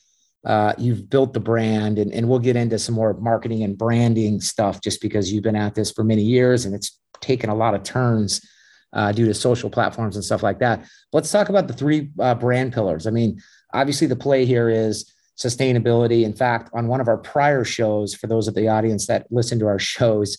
uh, 0.44 0.74
you've 0.78 1.07
built 1.07 1.34
the 1.34 1.40
brand 1.40 2.00
and, 2.00 2.12
and 2.12 2.28
we'll 2.28 2.40
get 2.40 2.56
into 2.56 2.80
some 2.80 2.96
more 2.96 3.14
marketing 3.14 3.64
and 3.64 3.78
branding 3.78 4.42
stuff 4.42 4.81
just 4.81 5.00
because 5.00 5.31
you've 5.31 5.44
been 5.44 5.56
at 5.56 5.75
this 5.75 5.92
for 5.92 6.04
many 6.04 6.24
years 6.24 6.66
and 6.66 6.74
it's 6.74 7.00
taken 7.19 7.52
a 7.52 7.56
lot 7.56 7.75
of 7.75 7.84
turns 7.84 8.42
uh, 8.94 9.12
due 9.12 9.26
to 9.26 9.34
social 9.34 9.70
platforms 9.70 10.16
and 10.16 10.26
stuff 10.26 10.44
like 10.44 10.60
that. 10.60 10.86
Let's 11.14 11.32
talk 11.32 11.50
about 11.50 11.68
the 11.68 11.74
three 11.74 12.12
uh, 12.20 12.36
brand 12.36 12.74
pillars. 12.74 13.08
I 13.08 13.12
mean, 13.12 13.42
obviously, 13.74 14.08
the 14.08 14.16
play 14.16 14.46
here 14.46 14.70
is 14.70 15.12
sustainability. 15.38 16.24
In 16.24 16.33
fact, 16.33 16.69
on 16.74 16.88
one 16.88 17.02
of 17.02 17.07
our 17.07 17.18
prior 17.18 17.64
shows, 17.64 18.14
for 18.14 18.28
those 18.28 18.48
of 18.48 18.56
the 18.56 18.68
audience 18.68 19.07
that 19.07 19.28
listen 19.31 19.60
to 19.60 19.68
our 19.68 19.80
shows, 19.80 20.38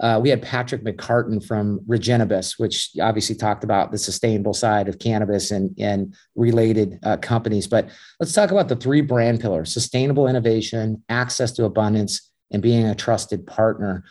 uh, 0.00 0.18
we 0.20 0.30
had 0.30 0.40
Patrick 0.40 0.82
McCartan 0.82 1.44
from 1.44 1.80
Regenibus, 1.86 2.58
which 2.58 2.90
obviously 3.02 3.34
talked 3.34 3.64
about 3.64 3.92
the 3.92 3.98
sustainable 3.98 4.54
side 4.54 4.88
of 4.88 4.98
cannabis 4.98 5.50
and, 5.50 5.74
and 5.78 6.14
related 6.34 6.98
uh, 7.02 7.18
companies. 7.18 7.66
But 7.66 7.90
let's 8.18 8.32
talk 8.32 8.50
about 8.50 8.68
the 8.68 8.76
three 8.76 9.02
brand 9.02 9.40
pillars 9.40 9.72
sustainable 9.72 10.26
innovation, 10.26 11.02
access 11.10 11.52
to 11.52 11.64
abundance, 11.64 12.30
and 12.50 12.62
being 12.62 12.86
a 12.86 12.94
trusted 12.94 13.46
partner. 13.46 14.04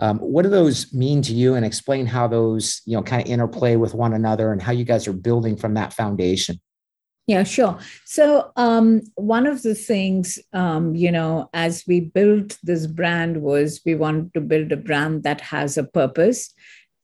Um, 0.00 0.18
what 0.18 0.42
do 0.42 0.48
those 0.48 0.92
mean 0.94 1.20
to 1.22 1.34
you 1.34 1.54
and 1.54 1.64
explain 1.64 2.06
how 2.06 2.26
those, 2.26 2.80
you 2.86 2.96
know, 2.96 3.02
kind 3.02 3.22
of 3.22 3.28
interplay 3.28 3.76
with 3.76 3.94
one 3.94 4.14
another 4.14 4.50
and 4.50 4.60
how 4.60 4.72
you 4.72 4.84
guys 4.84 5.06
are 5.06 5.12
building 5.12 5.56
from 5.56 5.74
that 5.74 5.92
foundation? 5.92 6.58
Yeah, 7.26 7.44
sure. 7.44 7.78
So, 8.06 8.50
um, 8.56 9.02
one 9.14 9.46
of 9.46 9.62
the 9.62 9.74
things, 9.74 10.38
um, 10.52 10.96
you 10.96 11.12
know, 11.12 11.48
as 11.52 11.84
we 11.86 12.00
built 12.00 12.58
this 12.62 12.86
brand 12.86 13.42
was 13.42 13.80
we 13.86 13.94
wanted 13.94 14.34
to 14.34 14.40
build 14.40 14.72
a 14.72 14.76
brand 14.76 15.22
that 15.22 15.40
has 15.42 15.78
a 15.78 15.84
purpose. 15.84 16.52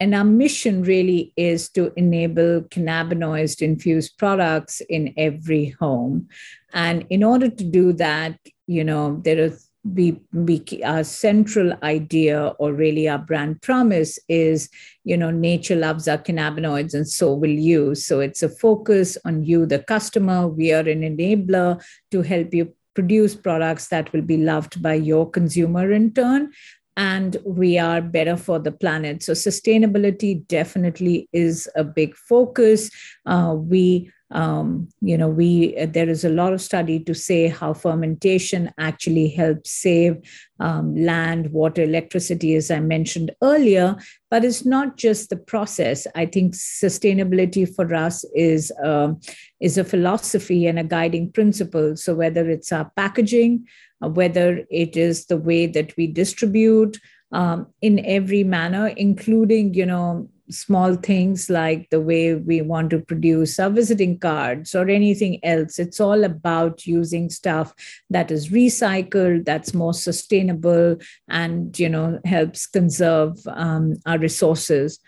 And 0.01 0.15
our 0.15 0.25
mission 0.25 0.83
really 0.83 1.33
is 1.37 1.69
to 1.71 1.93
enable 1.97 2.63
cannabinoids 2.63 3.63
infused 3.63 4.19
products 4.19 4.83
in 4.89 5.15
every 5.17 5.71
home. 5.81 6.29
And 6.73 7.07
in 7.09 7.23
order 7.23 7.49
to 7.49 7.65
do 7.65 7.93
that, 7.95 8.39
you 8.67 8.85
know, 8.85 9.21
there 9.25 9.45
are 9.45 9.57
we, 9.95 10.21
we 10.33 10.63
our 10.85 10.99
uh, 10.99 11.03
central 11.03 11.73
idea 11.83 12.49
or 12.59 12.73
really 12.73 13.09
our 13.09 13.19
brand 13.19 13.63
promise 13.63 14.19
is 14.29 14.69
you 15.05 15.17
know 15.17 15.31
nature 15.31 15.77
loves 15.77 16.09
our 16.09 16.19
cannabinoids 16.19 16.95
and 16.95 17.09
so 17.09 17.35
will 17.35 17.51
you. 17.51 17.95
So 17.95 18.21
it's 18.21 18.43
a 18.43 18.49
focus 18.49 19.17
on 19.25 19.45
you 19.45 19.67
the 19.67 19.79
customer. 19.79 20.49
We 20.49 20.73
are 20.73 20.89
an 20.89 21.03
enabler 21.03 21.83
to 22.11 22.23
help 22.23 22.53
you 22.53 22.73
produce 22.95 23.35
products 23.35 23.89
that 23.89 24.13
will 24.13 24.23
be 24.23 24.39
loved 24.39 24.83
by 24.83 24.95
your 24.95 25.31
consumer 25.31 25.93
in 25.93 26.13
turn 26.15 26.51
and 26.97 27.37
we 27.45 27.79
are 27.79 28.01
better 28.01 28.37
for 28.37 28.59
the 28.59 28.73
planet. 28.73 29.23
So 29.23 29.33
sustainability 29.33 30.47
definitely 30.49 31.29
is 31.33 31.69
a 31.77 31.85
big 31.85 32.15
focus. 32.17 32.91
Uh, 33.27 33.55
we 33.59 34.11
um, 34.33 34.89
you 35.01 35.17
know 35.17 35.29
we 35.29 35.75
there 35.87 36.09
is 36.09 36.25
a 36.25 36.29
lot 36.29 36.53
of 36.53 36.61
study 36.61 36.99
to 36.99 37.15
say 37.15 37.47
how 37.47 37.73
fermentation 37.73 38.73
actually 38.77 39.29
helps 39.29 39.71
save 39.71 40.17
um, 40.59 40.97
land 40.97 41.53
water 41.53 41.83
electricity 41.83 42.57
as 42.57 42.69
i 42.71 42.81
mentioned 42.81 43.31
earlier 43.41 43.97
but 44.31 44.45
it's 44.45 44.65
not 44.65 44.97
just 44.97 45.31
the 45.31 45.37
process. 45.37 46.07
I 46.15 46.27
think 46.27 46.55
sustainability 46.55 47.73
for 47.73 47.95
us 47.95 48.25
is 48.35 48.73
uh, 48.85 49.13
is 49.61 49.79
a 49.79 49.85
philosophy 49.85 50.67
and 50.67 50.79
a 50.79 50.85
guiding 50.85 51.31
principle. 51.33 51.97
So 51.97 52.15
whether 52.15 52.49
it's 52.51 52.73
our 52.73 52.91
packaging 52.97 53.65
uh, 53.65 53.65
whether 54.01 54.65
it 54.71 54.97
is 54.97 55.27
the 55.27 55.37
way 55.37 55.67
that 55.67 55.97
we 55.97 56.07
distribute 56.07 56.99
um, 57.33 57.67
in 57.83 58.05
every 58.05 58.45
manner 58.45 58.89
including 58.89 59.75
you 59.75 59.87
know 59.87 60.29
small 60.51 60.95
things 60.95 61.51
like 61.51 61.89
the 61.91 62.01
way 62.01 62.35
we 62.35 62.63
want 62.63 62.91
to 62.91 63.01
produce 63.01 63.59
our 63.59 63.71
visiting 63.71 64.19
cards 64.19 64.75
or 64.75 64.89
anything 64.89 65.45
else. 65.45 65.79
It's 65.79 66.01
all 66.01 66.25
about 66.25 66.87
using 66.87 67.31
stuff 67.31 67.75
that 68.11 68.31
is 68.31 68.51
recycled, 68.51 69.45
that's 69.45 69.75
more 69.75 69.95
sustainable, 69.95 70.97
and 71.29 71.79
you 71.79 71.89
know 71.89 72.21
helps 72.25 72.67
conserve 72.67 73.39
um, 73.49 73.97
our 74.07 74.19
resources. 74.19 74.99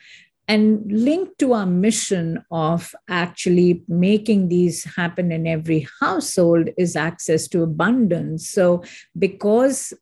And 0.49 0.90
linked 0.90 1.38
to 1.40 1.52
our 1.52 1.67
mission 1.67 2.43
of 2.50 2.95
actually 3.09 3.85
making 3.87 4.49
these 4.49 4.83
happen 4.83 5.31
in 5.31 5.47
every 5.47 5.87
household 6.00 6.71
is 6.78 6.97
access 6.97 7.47
to 7.49 7.62
abundance. 7.62 8.49
So, 8.49 8.83
because 9.19 9.93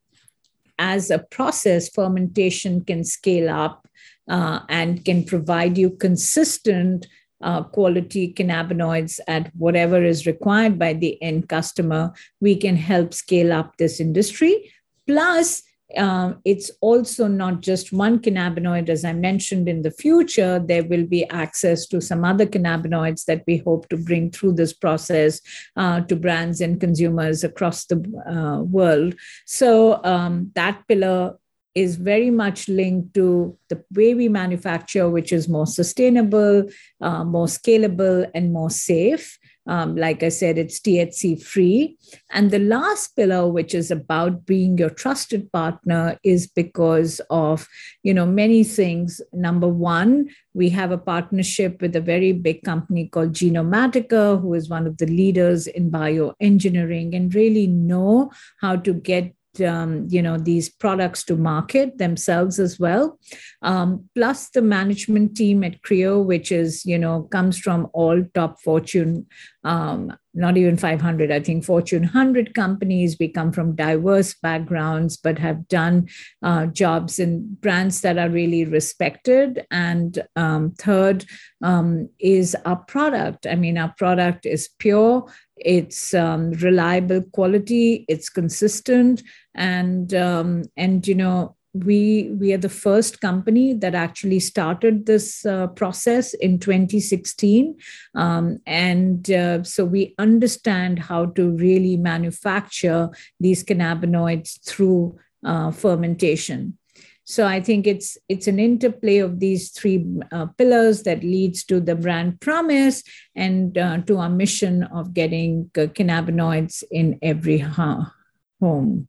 as 0.79 1.11
a 1.11 1.19
process, 1.19 1.89
fermentation 1.89 2.85
can 2.85 3.03
scale 3.03 3.49
up 3.49 3.87
uh, 4.29 4.61
and 4.69 5.03
can 5.03 5.25
provide 5.25 5.77
you 5.77 5.89
consistent 5.89 7.07
uh, 7.41 7.63
quality 7.63 8.33
cannabinoids 8.33 9.19
at 9.27 9.51
whatever 9.55 10.03
is 10.03 10.25
required 10.25 10.79
by 10.79 10.93
the 10.93 11.21
end 11.21 11.47
customer, 11.49 12.11
we 12.41 12.55
can 12.55 12.75
help 12.75 13.13
scale 13.13 13.53
up 13.53 13.77
this 13.77 13.99
industry. 13.99 14.71
Plus, 15.07 15.63
um, 15.95 16.41
it's 16.43 16.69
also 16.81 17.27
not 17.27 17.61
just 17.61 17.93
one 17.93 18.19
cannabinoid. 18.19 18.89
As 18.89 19.05
I 19.05 19.13
mentioned 19.13 19.69
in 19.69 19.83
the 19.83 19.91
future, 19.91 20.59
there 20.59 20.83
will 20.83 21.05
be 21.05 21.25
access 21.29 21.87
to 21.87 22.01
some 22.01 22.25
other 22.25 22.45
cannabinoids 22.45 23.25
that 23.25 23.43
we 23.47 23.57
hope 23.57 23.87
to 23.89 23.97
bring 23.97 24.31
through 24.31 24.53
this 24.53 24.73
process 24.73 25.39
uh, 25.77 26.01
to 26.01 26.15
brands 26.15 26.59
and 26.59 26.79
consumers 26.79 27.43
across 27.43 27.85
the 27.85 27.97
uh, 28.29 28.63
world. 28.63 29.15
So, 29.45 30.03
um, 30.03 30.51
that 30.55 30.85
pillar 30.87 31.37
is 31.73 31.95
very 31.95 32.31
much 32.31 32.67
linked 32.67 33.13
to 33.13 33.55
the 33.69 33.83
way 33.93 34.15
we 34.15 34.27
manufacture, 34.27 35.09
which 35.09 35.31
is 35.31 35.47
more 35.47 35.67
sustainable, 35.67 36.67
uh, 37.01 37.23
more 37.23 37.45
scalable, 37.45 38.29
and 38.33 38.51
more 38.51 38.71
safe. 38.71 39.37
Um, 39.67 39.95
like 39.95 40.23
I 40.23 40.29
said, 40.29 40.57
it's 40.57 40.79
THC 40.79 41.41
free. 41.41 41.97
And 42.31 42.51
the 42.51 42.59
last 42.59 43.15
pillar, 43.15 43.47
which 43.49 43.73
is 43.75 43.91
about 43.91 44.45
being 44.45 44.77
your 44.77 44.89
trusted 44.89 45.51
partner, 45.51 46.17
is 46.23 46.47
because 46.47 47.19
of 47.29 47.67
you 48.03 48.13
know 48.13 48.25
many 48.25 48.63
things. 48.63 49.21
Number 49.33 49.67
one, 49.67 50.29
we 50.53 50.69
have 50.69 50.91
a 50.91 50.97
partnership 50.97 51.81
with 51.81 51.95
a 51.95 52.01
very 52.01 52.31
big 52.31 52.63
company 52.63 53.07
called 53.07 53.33
Genomatica, 53.33 54.41
who 54.41 54.53
is 54.53 54.69
one 54.69 54.87
of 54.87 54.97
the 54.97 55.05
leaders 55.05 55.67
in 55.67 55.91
bioengineering 55.91 57.15
and 57.15 57.33
really 57.33 57.67
know 57.67 58.31
how 58.61 58.75
to 58.75 58.93
get 58.93 59.33
um, 59.61 60.07
you 60.09 60.21
know 60.21 60.37
these 60.37 60.69
products 60.69 61.23
to 61.25 61.35
market 61.35 61.97
themselves 61.97 62.59
as 62.59 62.79
well 62.79 63.19
um, 63.61 64.07
plus 64.15 64.49
the 64.49 64.61
management 64.61 65.35
team 65.35 65.63
at 65.63 65.81
creo 65.81 66.23
which 66.23 66.51
is 66.51 66.85
you 66.85 66.97
know 66.97 67.23
comes 67.23 67.57
from 67.57 67.87
all 67.93 68.23
top 68.33 68.59
fortune 68.61 69.25
um, 69.67 70.15
not 70.33 70.55
even 70.55 70.77
500 70.77 71.29
i 71.29 71.41
think 71.41 71.65
fortune 71.65 72.03
100 72.03 72.53
companies. 72.53 73.17
We 73.19 73.27
come 73.27 73.51
from 73.51 73.75
diverse 73.75 74.33
backgrounds 74.35 75.17
but 75.17 75.37
have 75.39 75.67
done 75.67 76.07
uh, 76.41 76.67
jobs 76.67 77.19
in 77.19 77.57
brands 77.59 78.01
that 78.01 78.17
are 78.17 78.29
really 78.29 78.63
respected. 78.63 79.65
And 79.69 80.25
um, 80.35 80.71
third 80.71 81.25
um, 81.61 82.09
is 82.19 82.55
our 82.65 82.77
product. 82.77 83.45
I 83.45 83.55
mean 83.55 83.77
our 83.77 83.93
product 83.97 84.45
is 84.45 84.69
pure. 84.79 85.25
It's 85.57 86.13
um, 86.13 86.51
reliable 86.51 87.23
quality. 87.33 88.05
It's 88.07 88.29
consistent. 88.29 89.23
And 89.53 90.13
um, 90.13 90.63
and 90.77 91.05
you 91.05 91.15
know 91.15 91.56
we 91.73 92.31
we 92.39 92.53
are 92.53 92.57
the 92.57 92.69
first 92.69 93.21
company 93.21 93.73
that 93.73 93.93
actually 93.93 94.39
started 94.39 95.05
this 95.05 95.45
uh, 95.45 95.67
process 95.67 96.33
in 96.35 96.59
2016 96.59 97.75
um, 98.15 98.59
and 98.65 99.29
uh, 99.31 99.63
so 99.63 99.85
we 99.85 100.15
understand 100.17 100.99
how 100.99 101.25
to 101.25 101.51
really 101.51 101.97
manufacture 101.97 103.09
these 103.39 103.63
cannabinoids 103.63 104.63
through 104.65 105.17
uh, 105.45 105.71
fermentation. 105.71 106.77
So 107.25 107.45
i 107.45 107.59
think 107.59 107.85
it's 107.85 108.17
it's 108.29 108.47
an 108.47 108.57
interplay 108.57 109.17
of 109.17 109.41
these 109.41 109.71
three 109.71 110.05
uh, 110.31 110.45
pillars 110.57 111.03
that 111.03 111.23
leads 111.23 111.65
to 111.65 111.81
the 111.81 111.95
brand 111.95 112.39
promise 112.39 113.03
and 113.35 113.77
uh, 113.77 113.97
to 114.07 114.17
our 114.17 114.29
mission 114.29 114.83
of 114.83 115.13
getting 115.13 115.69
cannabinoids 115.73 116.83
in 116.89 117.19
every 117.21 117.57
home 117.57 119.07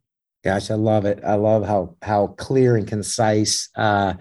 Gosh, 0.49 0.71
I 0.71 0.76
love 0.76 1.05
it. 1.05 1.21
I 1.26 1.35
love 1.35 1.67
how 1.67 1.95
how 2.00 2.28
clear 2.28 2.78
and 2.78 2.88
concise 2.88 3.69
uh, 3.76 4.14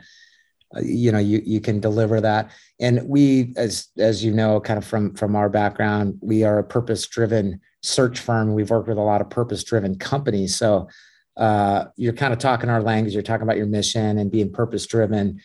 you 0.81 1.09
know 1.09 1.19
you 1.19 1.41
you 1.45 1.61
can 1.61 1.79
deliver 1.79 2.19
that. 2.19 2.51
And 2.81 3.07
we, 3.07 3.53
as 3.55 3.87
as 3.97 4.25
you 4.25 4.33
know, 4.33 4.59
kind 4.59 4.77
of 4.77 4.83
from 4.83 5.15
from 5.15 5.37
our 5.37 5.47
background, 5.47 6.19
we 6.21 6.43
are 6.43 6.59
a 6.59 6.65
purpose 6.65 7.07
driven 7.07 7.61
search 7.81 8.19
firm. 8.19 8.53
We've 8.53 8.69
worked 8.69 8.89
with 8.89 8.97
a 8.97 9.01
lot 9.01 9.21
of 9.21 9.29
purpose 9.29 9.63
driven 9.63 9.97
companies. 9.97 10.57
So 10.57 10.89
uh, 11.37 11.85
you're 11.95 12.11
kind 12.11 12.33
of 12.33 12.39
talking 12.39 12.69
our 12.69 12.81
language. 12.81 13.13
You're 13.13 13.23
talking 13.23 13.43
about 13.43 13.55
your 13.55 13.65
mission 13.67 14.17
and 14.17 14.29
being 14.29 14.51
purpose 14.51 14.85
driven. 14.85 15.39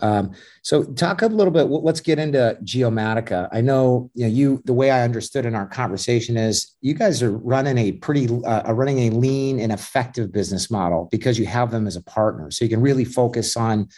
Um, 0.00 0.32
so 0.62 0.82
talk 0.82 1.22
a 1.22 1.26
little 1.26 1.52
bit. 1.52 1.64
Let's 1.64 2.00
get 2.00 2.18
into 2.18 2.58
Genomatica. 2.64 3.48
I 3.52 3.60
know 3.60 4.10
you 4.14 4.24
know 4.24 4.32
you. 4.32 4.62
The 4.64 4.72
way 4.72 4.90
I 4.90 5.02
understood 5.02 5.46
in 5.46 5.54
our 5.54 5.66
conversation 5.66 6.36
is 6.36 6.74
you 6.80 6.94
guys 6.94 7.22
are 7.22 7.30
running 7.30 7.78
a 7.78 7.92
pretty 7.92 8.28
uh, 8.44 8.72
running 8.72 9.00
a 9.00 9.10
lean 9.10 9.60
and 9.60 9.72
effective 9.72 10.32
business 10.32 10.70
model 10.70 11.08
because 11.12 11.38
you 11.38 11.46
have 11.46 11.70
them 11.70 11.86
as 11.86 11.96
a 11.96 12.02
partner. 12.02 12.50
So 12.50 12.64
you 12.64 12.68
can 12.68 12.80
really 12.80 13.04
focus 13.04 13.56
on 13.56 13.88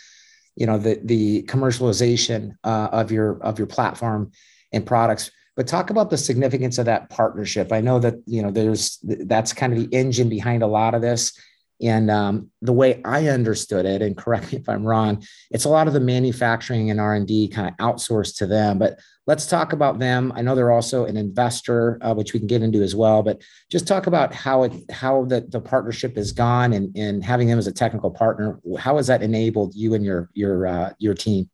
you 0.55 0.67
know 0.67 0.79
the 0.79 1.01
the 1.05 1.43
commercialization 1.45 2.57
uh, 2.65 2.89
of 2.93 3.11
your 3.11 3.43
of 3.43 3.59
your 3.59 3.67
platform 3.67 4.33
and 4.73 4.85
products. 4.85 5.31
But 5.55 5.67
talk 5.67 5.89
about 5.89 6.11
the 6.11 6.19
significance 6.19 6.77
of 6.77 6.85
that 6.85 7.09
partnership. 7.09 7.73
I 7.73 7.81
know 7.81 7.99
that 8.01 8.17
you 8.27 8.43
know 8.43 8.51
there's 8.51 8.99
that's 9.03 9.55
kind 9.55 9.73
of 9.73 9.79
the 9.79 9.97
engine 9.97 10.29
behind 10.29 10.63
a 10.63 10.67
lot 10.67 10.95
of 10.95 11.01
this 11.01 11.33
and 11.81 12.11
um, 12.11 12.51
the 12.63 12.73
way 12.73 13.01
I 13.05 13.29
understood 13.29 13.87
it, 13.87 14.03
and 14.03 14.17
correct 14.17 14.53
me 14.53 14.59
if 14.59 14.69
I'm 14.69 14.85
wrong, 14.85 15.25
it's 15.51 15.65
a 15.65 15.69
lot 15.69 15.87
of 15.87 15.93
the 15.93 16.01
manufacturing 16.01 16.91
and 16.91 17.01
R 17.01 17.15
and 17.15 17.27
D 17.27 17.49
kind 17.49 17.69
of 17.69 17.77
outsourced 17.77 18.37
to 18.39 18.47
them. 18.47 18.79
But 18.79 18.99
let's 19.27 19.47
talk 19.47 19.73
about 19.73 19.99
them. 19.99 20.33
I 20.35 20.43
know 20.43 20.55
they're 20.55 20.71
also 20.71 21.05
an 21.05 21.17
investor, 21.17 21.99
uh, 22.03 22.15
which 22.15 22.33
we 22.33 22.41
can 22.41 22.47
get 22.47 22.63
into 22.63 22.83
as 22.83 22.95
well. 22.95 23.23
But 23.23 23.43
just 23.71 23.87
talk 23.87 24.07
about 24.07 24.33
how 24.33 24.65
it 24.65 24.73
how 24.91 25.25
the, 25.25 25.47
the 25.49 25.61
partnership 25.61 26.17
has 26.17 26.33
gone 26.33 26.73
and, 26.73 26.97
and 26.97 27.25
having 27.25 27.49
them 27.49 27.59
as 27.59 27.67
a 27.67 27.73
technical 27.73 28.11
partner. 28.11 28.59
How 28.79 28.97
has 28.97 29.09
that 29.09 29.23
enabled 29.23 29.75
you 29.75 29.95
and 29.95 30.05
your 30.05 30.31
your 30.35 30.67
uh, 30.67 30.93
your 30.99 31.15
team? 31.15 31.51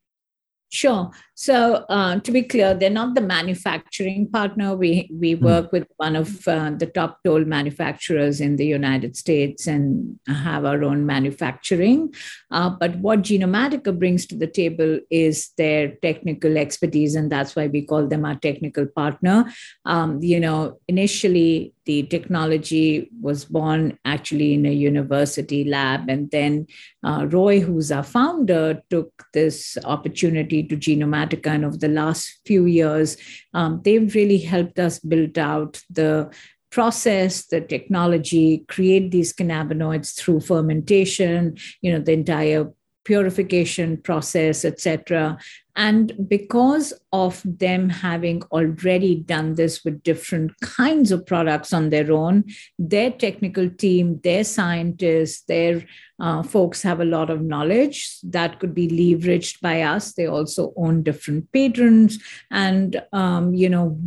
Sure. 0.72 1.10
So 1.34 1.86
uh, 1.88 2.20
to 2.20 2.30
be 2.30 2.42
clear, 2.42 2.74
they're 2.74 2.90
not 2.90 3.14
the 3.14 3.20
manufacturing 3.20 4.28
partner. 4.28 4.76
We 4.76 5.10
we 5.12 5.32
hmm. 5.32 5.44
work 5.44 5.72
with 5.72 5.86
one 5.96 6.14
of 6.14 6.46
uh, 6.46 6.70
the 6.70 6.86
top 6.86 7.20
toll 7.24 7.44
manufacturers 7.44 8.40
in 8.40 8.56
the 8.56 8.66
United 8.66 9.16
States 9.16 9.66
and 9.66 10.18
have 10.28 10.64
our 10.64 10.84
own 10.84 11.06
manufacturing. 11.06 12.14
Uh, 12.50 12.70
but 12.70 12.96
what 12.96 13.22
Genomatica 13.22 13.98
brings 13.98 14.26
to 14.26 14.36
the 14.36 14.46
table 14.46 15.00
is 15.10 15.50
their 15.56 15.96
technical 16.02 16.58
expertise, 16.58 17.14
and 17.14 17.32
that's 17.32 17.56
why 17.56 17.66
we 17.66 17.82
call 17.82 18.06
them 18.06 18.24
our 18.24 18.36
technical 18.36 18.86
partner. 18.86 19.50
Um, 19.86 20.22
you 20.22 20.38
know, 20.38 20.78
initially 20.86 21.74
the 21.84 22.04
technology 22.04 23.10
was 23.20 23.44
born 23.44 23.98
actually 24.04 24.54
in 24.54 24.66
a 24.66 24.72
university 24.72 25.64
lab. 25.64 26.08
And 26.08 26.30
then 26.30 26.66
uh, 27.02 27.26
Roy, 27.28 27.60
who's 27.60 27.90
our 27.90 28.04
founder, 28.04 28.82
took 28.88 29.24
this 29.34 29.76
opportunity 29.84 30.62
to 30.62 30.76
Genomatica. 30.76 31.21
And 31.22 31.64
over 31.64 31.76
the 31.76 31.88
last 31.88 32.40
few 32.44 32.66
years, 32.66 33.16
um, 33.54 33.80
they've 33.84 34.14
really 34.14 34.38
helped 34.38 34.78
us 34.78 34.98
build 34.98 35.38
out 35.38 35.82
the 35.90 36.30
process 36.70 37.44
the 37.48 37.60
technology 37.60 38.64
create 38.66 39.10
these 39.10 39.30
cannabinoids 39.34 40.16
through 40.16 40.40
fermentation 40.40 41.54
you 41.82 41.92
know 41.92 42.00
the 42.00 42.12
entire 42.12 42.66
purification 43.04 43.96
process, 43.96 44.64
etc. 44.64 45.38
And 45.74 46.28
because 46.28 46.92
of 47.12 47.40
them 47.44 47.88
having 47.88 48.42
already 48.52 49.16
done 49.16 49.54
this 49.54 49.84
with 49.84 50.02
different 50.02 50.52
kinds 50.60 51.10
of 51.10 51.24
products 51.24 51.72
on 51.72 51.90
their 51.90 52.12
own, 52.12 52.44
their 52.78 53.10
technical 53.10 53.70
team, 53.70 54.20
their 54.22 54.44
scientists, 54.44 55.42
their 55.42 55.82
uh, 56.20 56.42
folks 56.42 56.82
have 56.82 57.00
a 57.00 57.06
lot 57.06 57.30
of 57.30 57.40
knowledge 57.40 58.20
that 58.22 58.60
could 58.60 58.74
be 58.74 58.88
leveraged 58.88 59.60
by 59.60 59.82
us. 59.82 60.12
They 60.12 60.26
also 60.26 60.74
own 60.76 61.02
different 61.02 61.50
patents. 61.52 62.18
And, 62.50 63.02
um, 63.12 63.54
you 63.54 63.68
know, 63.70 63.98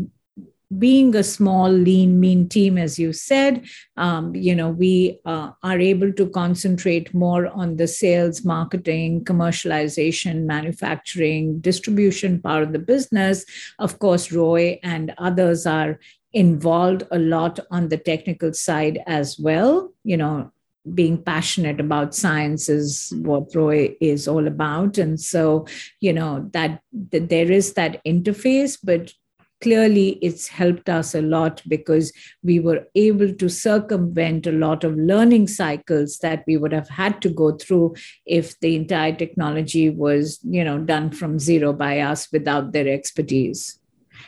being 0.77 1.15
a 1.15 1.23
small, 1.23 1.69
lean, 1.69 2.19
mean 2.19 2.49
team, 2.49 2.77
as 2.77 2.97
you 2.97 3.13
said, 3.13 3.65
um, 3.97 4.35
you 4.35 4.55
know, 4.55 4.69
we 4.69 5.19
uh, 5.25 5.51
are 5.63 5.79
able 5.79 6.11
to 6.13 6.29
concentrate 6.29 7.13
more 7.13 7.47
on 7.47 7.77
the 7.77 7.87
sales, 7.87 8.43
marketing, 8.43 9.23
commercialization, 9.23 10.45
manufacturing, 10.45 11.59
distribution 11.59 12.41
part 12.41 12.63
of 12.63 12.73
the 12.73 12.79
business. 12.79 13.45
Of 13.79 13.99
course, 13.99 14.31
Roy 14.31 14.79
and 14.83 15.13
others 15.17 15.65
are 15.65 15.99
involved 16.33 17.03
a 17.11 17.19
lot 17.19 17.59
on 17.71 17.89
the 17.89 17.97
technical 17.97 18.53
side 18.53 19.01
as 19.05 19.39
well. 19.39 19.93
You 20.03 20.17
know, 20.17 20.51
being 20.93 21.21
passionate 21.21 21.79
about 21.79 22.13
science 22.13 22.69
is 22.69 23.11
what 23.21 23.55
Roy 23.55 23.95
is 24.01 24.27
all 24.27 24.47
about. 24.47 24.97
And 24.97 25.19
so, 25.19 25.65
you 25.99 26.13
know, 26.13 26.49
that, 26.53 26.81
that 27.11 27.29
there 27.29 27.51
is 27.51 27.73
that 27.73 28.03
interface, 28.05 28.77
but 28.83 29.13
clearly 29.61 30.19
it's 30.21 30.47
helped 30.47 30.89
us 30.89 31.15
a 31.15 31.21
lot 31.21 31.61
because 31.67 32.11
we 32.43 32.59
were 32.59 32.85
able 32.95 33.33
to 33.33 33.49
circumvent 33.49 34.47
a 34.47 34.51
lot 34.51 34.83
of 34.83 34.95
learning 34.95 35.47
cycles 35.47 36.17
that 36.19 36.43
we 36.47 36.57
would 36.57 36.73
have 36.73 36.89
had 36.89 37.21
to 37.21 37.29
go 37.29 37.55
through 37.55 37.95
if 38.25 38.59
the 38.59 38.75
entire 38.75 39.15
technology 39.15 39.89
was 39.89 40.39
you 40.43 40.63
know 40.63 40.77
done 40.79 41.09
from 41.09 41.39
zero 41.39 41.73
by 41.73 41.99
us 41.99 42.27
without 42.31 42.71
their 42.71 42.87
expertise 42.87 43.79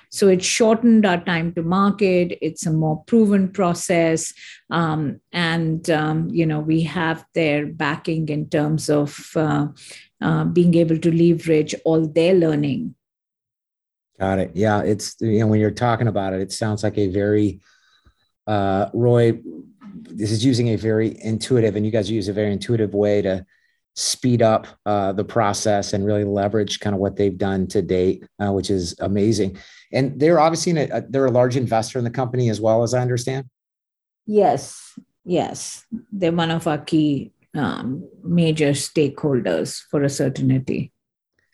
so 0.09 0.27
it 0.27 0.43
shortened 0.43 1.05
our 1.05 1.23
time 1.23 1.53
to 1.53 1.63
market. 1.63 2.37
It's 2.41 2.65
a 2.65 2.71
more 2.71 3.03
proven 3.05 3.49
process. 3.49 4.33
Um, 4.69 5.21
and, 5.31 5.89
um, 5.89 6.29
you 6.29 6.45
know, 6.45 6.59
we 6.59 6.83
have 6.83 7.25
their 7.33 7.65
backing 7.65 8.29
in 8.29 8.49
terms 8.49 8.89
of 8.89 9.31
uh, 9.35 9.67
uh, 10.21 10.45
being 10.45 10.75
able 10.75 10.97
to 10.97 11.11
leverage 11.11 11.75
all 11.85 12.07
their 12.07 12.33
learning. 12.33 12.95
Got 14.19 14.39
it. 14.39 14.51
Yeah. 14.55 14.81
It's, 14.81 15.15
you 15.19 15.39
know, 15.39 15.47
when 15.47 15.59
you're 15.59 15.71
talking 15.71 16.07
about 16.07 16.33
it, 16.33 16.41
it 16.41 16.51
sounds 16.51 16.83
like 16.83 16.97
a 16.97 17.07
very, 17.07 17.61
uh, 18.47 18.89
Roy, 18.93 19.39
this 19.93 20.31
is 20.31 20.43
using 20.43 20.69
a 20.69 20.75
very 20.75 21.21
intuitive, 21.21 21.75
and 21.75 21.85
you 21.85 21.91
guys 21.91 22.09
use 22.09 22.27
a 22.27 22.33
very 22.33 22.51
intuitive 22.51 22.93
way 22.93 23.21
to 23.21 23.45
speed 23.95 24.41
up 24.41 24.67
uh, 24.85 25.11
the 25.11 25.23
process 25.23 25.93
and 25.93 26.05
really 26.05 26.23
leverage 26.23 26.79
kind 26.79 26.93
of 26.93 26.99
what 26.99 27.15
they've 27.15 27.37
done 27.37 27.67
to 27.67 27.81
date, 27.81 28.23
uh, 28.39 28.51
which 28.51 28.69
is 28.69 28.95
amazing. 28.99 29.57
And 29.91 30.19
they're 30.19 30.39
obviously 30.39 30.77
a, 30.79 31.01
they're 31.09 31.25
a 31.25 31.31
large 31.31 31.55
investor 31.55 31.97
in 31.97 32.05
the 32.05 32.11
company 32.11 32.49
as 32.49 32.61
well, 32.61 32.83
as 32.83 32.93
I 32.93 33.01
understand. 33.01 33.49
Yes, 34.25 34.97
yes, 35.25 35.85
they're 36.11 36.31
one 36.31 36.51
of 36.51 36.67
our 36.67 36.77
key 36.77 37.31
um, 37.55 38.07
major 38.23 38.71
stakeholders 38.71 39.81
for 39.89 40.03
a 40.03 40.09
certainty. 40.09 40.91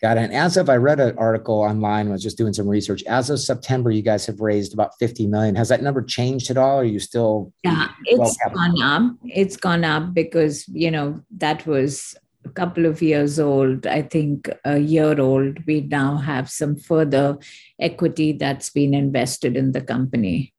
Got 0.04 0.18
it. 0.18 0.24
And 0.24 0.34
as 0.34 0.58
of 0.58 0.70
I 0.70 0.76
read 0.76 1.00
an 1.00 1.18
article 1.18 1.56
online, 1.56 2.10
I 2.10 2.12
was 2.12 2.22
just 2.22 2.38
doing 2.38 2.52
some 2.52 2.68
research. 2.68 3.04
As 3.04 3.30
of 3.30 3.40
September, 3.40 3.90
you 3.90 4.02
guys 4.02 4.26
have 4.26 4.42
raised 4.42 4.74
about 4.74 4.92
50 5.00 5.28
million. 5.28 5.56
Has 5.56 5.70
that 5.70 5.82
number 5.82 6.02
changed 6.02 6.52
at 6.52 6.58
all? 6.58 6.80
Or 6.80 6.82
are 6.82 6.84
you 6.84 7.00
still 7.00 7.54
Yeah, 7.64 7.88
it's 8.04 8.38
gone 8.54 8.82
up. 8.84 9.16
It's 9.24 9.56
gone 9.56 9.86
up 9.86 10.14
because 10.14 10.68
you 10.68 10.92
know 10.92 11.24
that 11.38 11.66
was 11.66 12.16
a 12.44 12.50
couple 12.50 12.86
of 12.86 13.02
years 13.02 13.40
old, 13.40 13.88
I 13.88 14.02
think 14.02 14.50
a 14.66 14.78
year 14.78 15.22
old, 15.22 15.66
we 15.66 15.80
now 15.80 16.18
have 16.18 16.50
some 16.50 16.76
further 16.76 17.38
equity 17.80 18.34
that's 18.34 18.70
been 18.72 18.94
invested 18.94 19.56
in 19.56 19.72
the 19.72 19.80
company. 19.80 20.54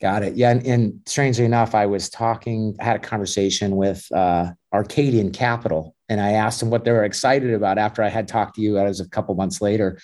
Got 0.00 0.22
it. 0.22 0.36
Yeah. 0.36 0.50
And, 0.50 0.66
and 0.66 1.00
strangely 1.06 1.44
enough, 1.44 1.74
I 1.74 1.84
was 1.84 2.08
talking, 2.08 2.76
I 2.80 2.84
had 2.84 2.96
a 2.96 3.00
conversation 3.00 3.76
with 3.76 4.06
uh, 4.12 4.52
Arcadian 4.72 5.32
Capital, 5.32 5.93
and 6.08 6.20
I 6.20 6.32
asked 6.32 6.60
them 6.60 6.70
what 6.70 6.84
they 6.84 6.92
were 6.92 7.04
excited 7.04 7.52
about 7.52 7.78
after 7.78 8.02
I 8.02 8.08
had 8.08 8.28
talked 8.28 8.56
to 8.56 8.60
you. 8.62 8.74
That 8.74 8.84
was 8.84 9.00
a 9.00 9.08
couple 9.08 9.34
months 9.34 9.60
later. 9.60 9.98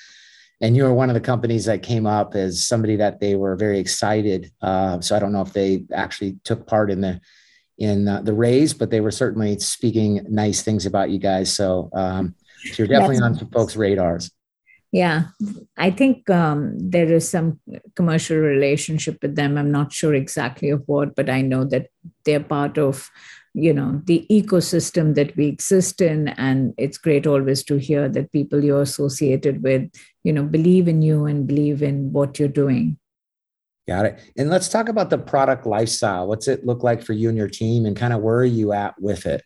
And 0.62 0.76
you 0.76 0.84
were 0.84 0.94
one 0.94 1.08
of 1.08 1.14
the 1.14 1.20
companies 1.20 1.64
that 1.64 1.82
came 1.82 2.06
up 2.06 2.34
as 2.34 2.62
somebody 2.66 2.96
that 2.96 3.20
they 3.20 3.34
were 3.34 3.56
very 3.56 3.78
excited. 3.78 4.50
Uh, 4.60 5.00
so 5.00 5.16
I 5.16 5.18
don't 5.18 5.32
know 5.32 5.40
if 5.40 5.52
they 5.52 5.84
actually 5.92 6.38
took 6.44 6.66
part 6.66 6.90
in 6.90 7.00
the 7.00 7.20
in 7.78 8.06
uh, 8.06 8.20
the 8.20 8.34
raise, 8.34 8.74
but 8.74 8.90
they 8.90 9.00
were 9.00 9.10
certainly 9.10 9.58
speaking 9.58 10.20
nice 10.28 10.62
things 10.62 10.84
about 10.84 11.08
you 11.08 11.18
guys. 11.18 11.50
So, 11.50 11.88
um, 11.94 12.34
so 12.64 12.74
you're 12.82 12.88
definitely 12.88 13.20
on 13.20 13.34
some 13.34 13.48
folks' 13.48 13.74
radars. 13.74 14.30
Yeah, 14.92 15.28
I 15.78 15.90
think 15.90 16.28
um, 16.28 16.76
there 16.78 17.10
is 17.10 17.28
some 17.28 17.60
commercial 17.94 18.36
relationship 18.36 19.18
with 19.22 19.34
them. 19.34 19.56
I'm 19.56 19.70
not 19.70 19.92
sure 19.92 20.14
exactly 20.14 20.68
of 20.70 20.82
what, 20.86 21.14
but 21.14 21.30
I 21.30 21.40
know 21.42 21.64
that 21.64 21.86
they're 22.24 22.40
part 22.42 22.76
of 22.76 23.08
you 23.54 23.72
know 23.72 24.00
the 24.04 24.26
ecosystem 24.30 25.14
that 25.14 25.36
we 25.36 25.46
exist 25.46 26.00
in 26.00 26.28
and 26.28 26.72
it's 26.78 26.98
great 26.98 27.26
always 27.26 27.64
to 27.64 27.78
hear 27.78 28.08
that 28.08 28.30
people 28.32 28.62
you're 28.62 28.82
associated 28.82 29.62
with 29.62 29.90
you 30.22 30.32
know 30.32 30.44
believe 30.44 30.86
in 30.86 31.02
you 31.02 31.24
and 31.24 31.46
believe 31.46 31.82
in 31.82 32.12
what 32.12 32.38
you're 32.38 32.48
doing 32.48 32.96
Got 33.88 34.06
it. 34.06 34.20
And 34.36 34.50
let's 34.50 34.68
talk 34.68 34.88
about 34.88 35.10
the 35.10 35.18
product 35.18 35.66
lifestyle. 35.66 36.28
What's 36.28 36.46
it 36.46 36.64
look 36.64 36.84
like 36.84 37.02
for 37.02 37.12
you 37.12 37.28
and 37.28 37.36
your 37.36 37.48
team, 37.48 37.86
and 37.86 37.96
kind 37.96 38.12
of 38.12 38.20
where 38.20 38.36
are 38.36 38.44
you 38.44 38.72
at 38.72 38.94
with 39.00 39.26
it? 39.26 39.42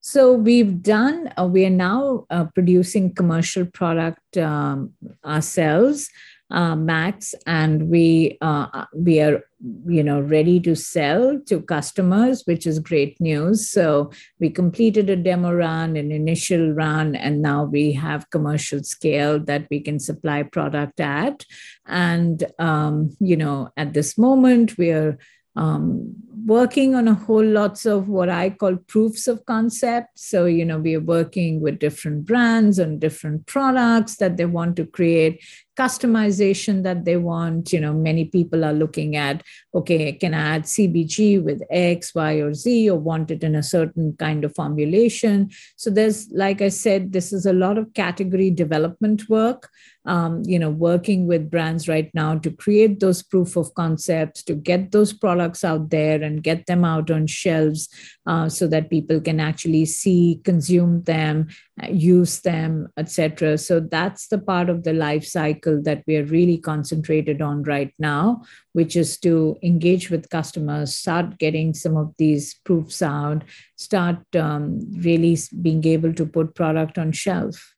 So 0.00 0.32
we've 0.32 0.80
done. 0.80 1.32
Uh, 1.36 1.46
we 1.46 1.66
are 1.66 1.70
now 1.70 2.24
uh, 2.30 2.44
producing 2.54 3.12
commercial 3.12 3.64
product 3.66 4.36
um, 4.36 4.92
ourselves 5.24 6.08
uh, 6.50 6.76
Max, 6.76 7.34
and 7.46 7.88
we 7.88 8.38
uh, 8.40 8.84
we 8.94 9.20
are 9.20 9.42
you 9.86 10.02
know 10.02 10.20
ready 10.20 10.60
to 10.60 10.74
sell 10.76 11.40
to 11.46 11.60
customers, 11.60 12.42
which 12.44 12.66
is 12.66 12.78
great 12.78 13.20
news. 13.20 13.68
So 13.68 14.10
we 14.38 14.50
completed 14.50 15.08
a 15.08 15.16
demo 15.16 15.52
run, 15.54 15.96
an 15.96 16.12
initial 16.12 16.72
run, 16.72 17.16
and 17.16 17.40
now 17.40 17.64
we 17.64 17.92
have 17.92 18.30
commercial 18.30 18.82
scale 18.84 19.38
that 19.40 19.66
we 19.70 19.80
can 19.80 19.98
supply 19.98 20.42
product 20.42 21.00
at. 21.00 21.44
And 21.86 22.44
um, 22.58 23.16
you 23.20 23.36
know 23.36 23.70
at 23.76 23.94
this 23.94 24.18
moment 24.18 24.76
we 24.76 24.90
are 24.90 25.18
um, 25.56 26.14
working 26.46 26.94
on 26.94 27.08
a 27.08 27.14
whole 27.14 27.44
lots 27.44 27.86
of 27.86 28.08
what 28.08 28.28
I 28.28 28.50
call 28.50 28.76
proofs 28.76 29.28
of 29.28 29.46
concept. 29.46 30.18
So, 30.18 30.46
you 30.46 30.64
know, 30.64 30.78
we 30.78 30.96
are 30.96 31.00
working 31.00 31.60
with 31.60 31.78
different 31.78 32.26
brands 32.26 32.78
and 32.78 33.00
different 33.00 33.46
products 33.46 34.16
that 34.16 34.36
they 34.36 34.44
want 34.44 34.76
to 34.76 34.86
create, 34.86 35.42
customization 35.76 36.82
that 36.82 37.04
they 37.04 37.16
want. 37.16 37.72
You 37.72 37.80
know, 37.80 37.92
many 37.92 38.24
people 38.24 38.64
are 38.64 38.72
looking 38.72 39.16
at, 39.16 39.42
okay, 39.74 40.12
can 40.12 40.34
I 40.34 40.56
add 40.56 40.64
CBG 40.64 41.42
with 41.42 41.62
X, 41.70 42.14
Y, 42.14 42.34
or 42.34 42.54
Z, 42.54 42.90
or 42.90 42.98
want 42.98 43.30
it 43.30 43.42
in 43.42 43.54
a 43.54 43.62
certain 43.62 44.14
kind 44.18 44.44
of 44.44 44.54
formulation? 44.54 45.50
So 45.76 45.90
there's, 45.90 46.30
like 46.30 46.62
I 46.62 46.68
said, 46.68 47.12
this 47.12 47.32
is 47.32 47.46
a 47.46 47.52
lot 47.52 47.78
of 47.78 47.92
category 47.94 48.50
development 48.50 49.28
work 49.28 49.70
um, 50.06 50.42
you 50.44 50.58
know, 50.58 50.70
working 50.70 51.26
with 51.26 51.50
brands 51.50 51.88
right 51.88 52.10
now 52.14 52.36
to 52.38 52.50
create 52.50 53.00
those 53.00 53.22
proof 53.22 53.56
of 53.56 53.72
concepts, 53.74 54.42
to 54.44 54.54
get 54.54 54.92
those 54.92 55.12
products 55.12 55.64
out 55.64 55.90
there 55.90 56.22
and 56.22 56.42
get 56.42 56.66
them 56.66 56.84
out 56.84 57.10
on 57.10 57.26
shelves 57.26 57.88
uh, 58.26 58.48
so 58.48 58.66
that 58.66 58.90
people 58.90 59.20
can 59.20 59.40
actually 59.40 59.86
see, 59.86 60.40
consume 60.44 61.02
them, 61.04 61.48
use 61.88 62.40
them, 62.40 62.88
etc. 62.96 63.58
So 63.58 63.80
that's 63.80 64.28
the 64.28 64.38
part 64.38 64.68
of 64.68 64.84
the 64.84 64.92
life 64.92 65.24
cycle 65.24 65.82
that 65.82 66.04
we 66.06 66.16
are 66.16 66.24
really 66.24 66.58
concentrated 66.58 67.42
on 67.42 67.64
right 67.64 67.92
now, 67.98 68.42
which 68.72 68.94
is 68.94 69.18
to 69.20 69.56
engage 69.62 70.10
with 70.10 70.30
customers, 70.30 70.94
start 70.94 71.38
getting 71.38 71.74
some 71.74 71.96
of 71.96 72.14
these 72.16 72.54
proofs 72.64 73.02
out, 73.02 73.42
start 73.76 74.18
um, 74.36 74.80
really 75.02 75.36
being 75.62 75.84
able 75.86 76.14
to 76.14 76.26
put 76.26 76.54
product 76.54 76.96
on 76.96 77.10
shelf. 77.10 77.74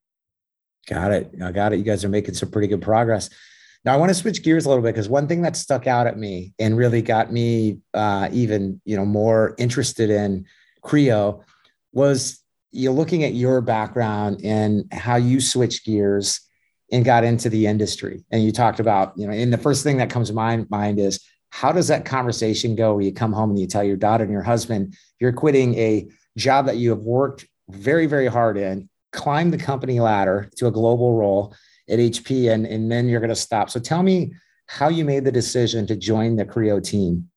Got 0.86 1.12
it. 1.12 1.30
I 1.42 1.50
got 1.52 1.72
it. 1.72 1.78
You 1.78 1.84
guys 1.84 2.04
are 2.04 2.08
making 2.08 2.34
some 2.34 2.50
pretty 2.50 2.68
good 2.68 2.82
progress. 2.82 3.30
Now 3.84 3.94
I 3.94 3.96
want 3.96 4.10
to 4.10 4.14
switch 4.14 4.42
gears 4.42 4.66
a 4.66 4.68
little 4.68 4.82
bit 4.82 4.94
because 4.94 5.08
one 5.08 5.26
thing 5.26 5.42
that 5.42 5.56
stuck 5.56 5.86
out 5.86 6.06
at 6.06 6.18
me 6.18 6.52
and 6.58 6.76
really 6.76 7.02
got 7.02 7.32
me 7.32 7.78
uh, 7.94 8.28
even 8.32 8.80
you 8.84 8.96
know 8.96 9.06
more 9.06 9.54
interested 9.58 10.10
in 10.10 10.44
Creo 10.84 11.42
was 11.92 12.42
you 12.76 12.92
looking 12.92 13.24
at 13.24 13.34
your 13.34 13.60
background 13.60 14.40
and 14.44 14.84
how 14.92 15.16
you 15.16 15.40
switched 15.40 15.84
gears 15.84 16.40
and 16.92 17.04
got 17.04 17.24
into 17.24 17.48
the 17.48 17.66
industry. 17.66 18.24
And 18.30 18.44
you 18.44 18.52
talked 18.52 18.80
about 18.80 19.12
you 19.16 19.26
know, 19.26 19.32
and 19.32 19.52
the 19.52 19.58
first 19.58 19.82
thing 19.82 19.96
that 19.98 20.10
comes 20.10 20.28
to 20.28 20.34
my 20.34 20.64
mind 20.68 21.00
is 21.00 21.20
how 21.50 21.72
does 21.72 21.88
that 21.88 22.04
conversation 22.04 22.76
go? 22.76 22.94
Where 22.94 23.02
you 23.02 23.12
come 23.12 23.32
home 23.32 23.50
and 23.50 23.58
you 23.58 23.66
tell 23.66 23.84
your 23.84 23.96
daughter 23.96 24.24
and 24.24 24.32
your 24.32 24.42
husband 24.42 24.94
you're 25.18 25.32
quitting 25.32 25.74
a 25.78 26.08
job 26.36 26.66
that 26.66 26.76
you 26.76 26.90
have 26.90 27.00
worked 27.00 27.46
very 27.68 28.06
very 28.06 28.26
hard 28.26 28.56
in 28.56 28.88
climb 29.16 29.50
the 29.50 29.58
company 29.58 29.98
ladder 29.98 30.48
to 30.56 30.66
a 30.66 30.70
global 30.70 31.16
role 31.16 31.54
at 31.88 31.98
HP 31.98 32.52
and, 32.52 32.66
and 32.66 32.92
then 32.92 33.08
you're 33.08 33.20
going 33.20 33.30
to 33.30 33.34
stop. 33.34 33.70
So 33.70 33.80
tell 33.80 34.02
me 34.02 34.32
how 34.66 34.88
you 34.88 35.04
made 35.04 35.24
the 35.24 35.32
decision 35.32 35.86
to 35.86 35.96
join 35.96 36.36
the 36.36 36.44
Creo 36.44 36.82
team. 36.82 37.30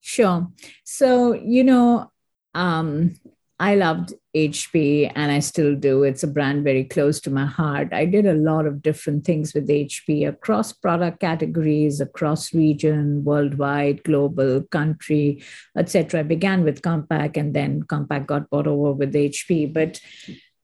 Sure. 0.00 0.48
So, 0.84 1.32
you 1.32 1.64
know, 1.64 2.12
um, 2.54 3.14
I 3.58 3.74
loved 3.74 4.12
HP 4.36 5.10
and 5.14 5.32
I 5.32 5.38
still 5.38 5.74
do. 5.74 6.02
It's 6.02 6.22
a 6.22 6.28
brand 6.28 6.62
very 6.62 6.84
close 6.84 7.20
to 7.20 7.30
my 7.30 7.46
heart. 7.46 7.88
I 7.90 8.04
did 8.04 8.26
a 8.26 8.34
lot 8.34 8.66
of 8.66 8.82
different 8.82 9.24
things 9.24 9.54
with 9.54 9.68
HP 9.68 10.28
across 10.28 10.74
product 10.74 11.20
categories, 11.20 12.00
across 12.02 12.52
region, 12.52 13.24
worldwide, 13.24 14.04
global, 14.04 14.62
country, 14.64 15.42
etc. 15.76 16.20
I 16.20 16.22
began 16.24 16.64
with 16.64 16.82
Compaq 16.82 17.38
and 17.38 17.54
then 17.54 17.82
Compaq 17.84 18.26
got 18.26 18.50
bought 18.50 18.66
over 18.66 18.92
with 18.92 19.14
HP. 19.14 19.72
But 19.72 20.00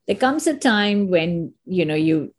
there 0.05 0.15
comes 0.15 0.45
a 0.45 0.55
time 0.55 1.09
when 1.09 1.53
you 1.65 1.85
know 1.85 1.95
you 1.95 2.33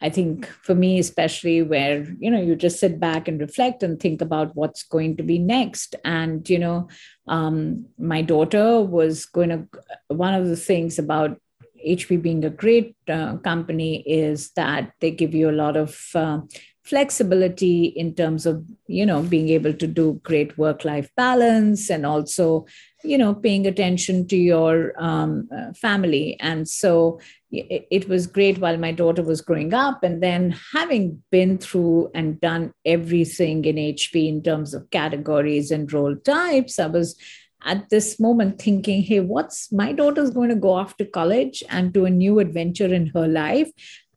I 0.00 0.10
think 0.10 0.46
for 0.46 0.74
me, 0.74 0.98
especially 0.98 1.62
where, 1.62 2.06
you 2.20 2.30
know, 2.30 2.40
you 2.40 2.54
just 2.54 2.78
sit 2.78 3.00
back 3.00 3.26
and 3.26 3.40
reflect 3.40 3.82
and 3.82 3.98
think 3.98 4.20
about 4.22 4.54
what's 4.54 4.84
going 4.84 5.16
to 5.16 5.22
be 5.22 5.38
next. 5.38 5.96
And, 6.04 6.48
you 6.48 6.58
know, 6.58 6.88
um, 7.26 7.86
my 7.98 8.22
daughter 8.22 8.80
was 8.80 9.26
going 9.26 9.48
to, 9.48 9.66
one 10.08 10.34
of 10.34 10.46
the 10.46 10.56
things 10.56 10.98
about 10.98 11.40
HP 11.84 12.22
being 12.22 12.44
a 12.44 12.50
great 12.50 12.96
uh, 13.08 13.36
company 13.38 14.02
is 14.06 14.50
that 14.50 14.92
they 15.00 15.10
give 15.10 15.34
you 15.34 15.50
a 15.50 15.52
lot 15.52 15.76
of 15.76 16.00
uh, 16.14 16.40
flexibility 16.88 17.84
in 17.84 18.14
terms 18.14 18.46
of 18.46 18.64
you 18.86 19.04
know 19.04 19.22
being 19.22 19.50
able 19.50 19.74
to 19.74 19.86
do 19.86 20.18
great 20.22 20.56
work 20.56 20.86
life 20.86 21.10
balance 21.16 21.90
and 21.90 22.06
also 22.06 22.64
you 23.04 23.16
know 23.16 23.34
paying 23.34 23.66
attention 23.66 24.26
to 24.28 24.36
your 24.36 24.92
um, 24.98 25.48
uh, 25.54 25.72
family. 25.72 26.36
And 26.40 26.68
so 26.68 27.20
it, 27.50 27.86
it, 27.90 28.08
was 28.08 28.26
great 28.26 28.58
while 28.58 28.76
my 28.76 28.92
daughter 28.92 29.22
was 29.22 29.40
growing 29.40 29.72
up 29.72 30.02
and 30.02 30.22
then 30.22 30.54
having 30.72 31.22
been 31.30 31.58
through 31.58 32.10
and 32.14 32.40
done 32.40 32.72
everything 32.84 33.64
in 33.64 33.76
hp 33.76 34.28
in 34.28 34.42
terms 34.42 34.74
of 34.74 34.90
categories 34.90 35.70
and 35.70 35.90
role 35.90 36.14
types 36.16 36.78
i 36.78 36.86
was 36.86 37.16
at 37.64 37.88
this 37.88 38.20
moment 38.20 38.60
thinking 38.60 39.02
hey 39.02 39.20
what's 39.20 39.72
my 39.72 39.92
daughter's 39.92 40.30
going 40.30 40.50
to 40.50 40.54
go 40.54 40.72
off 40.72 40.96
to 40.96 41.06
college 41.06 41.62
and 41.70 41.92
do 41.92 42.04
a 42.04 42.10
new 42.10 42.38
adventure 42.38 42.92
in 42.92 43.06
her 43.08 43.26
life? 43.26 43.70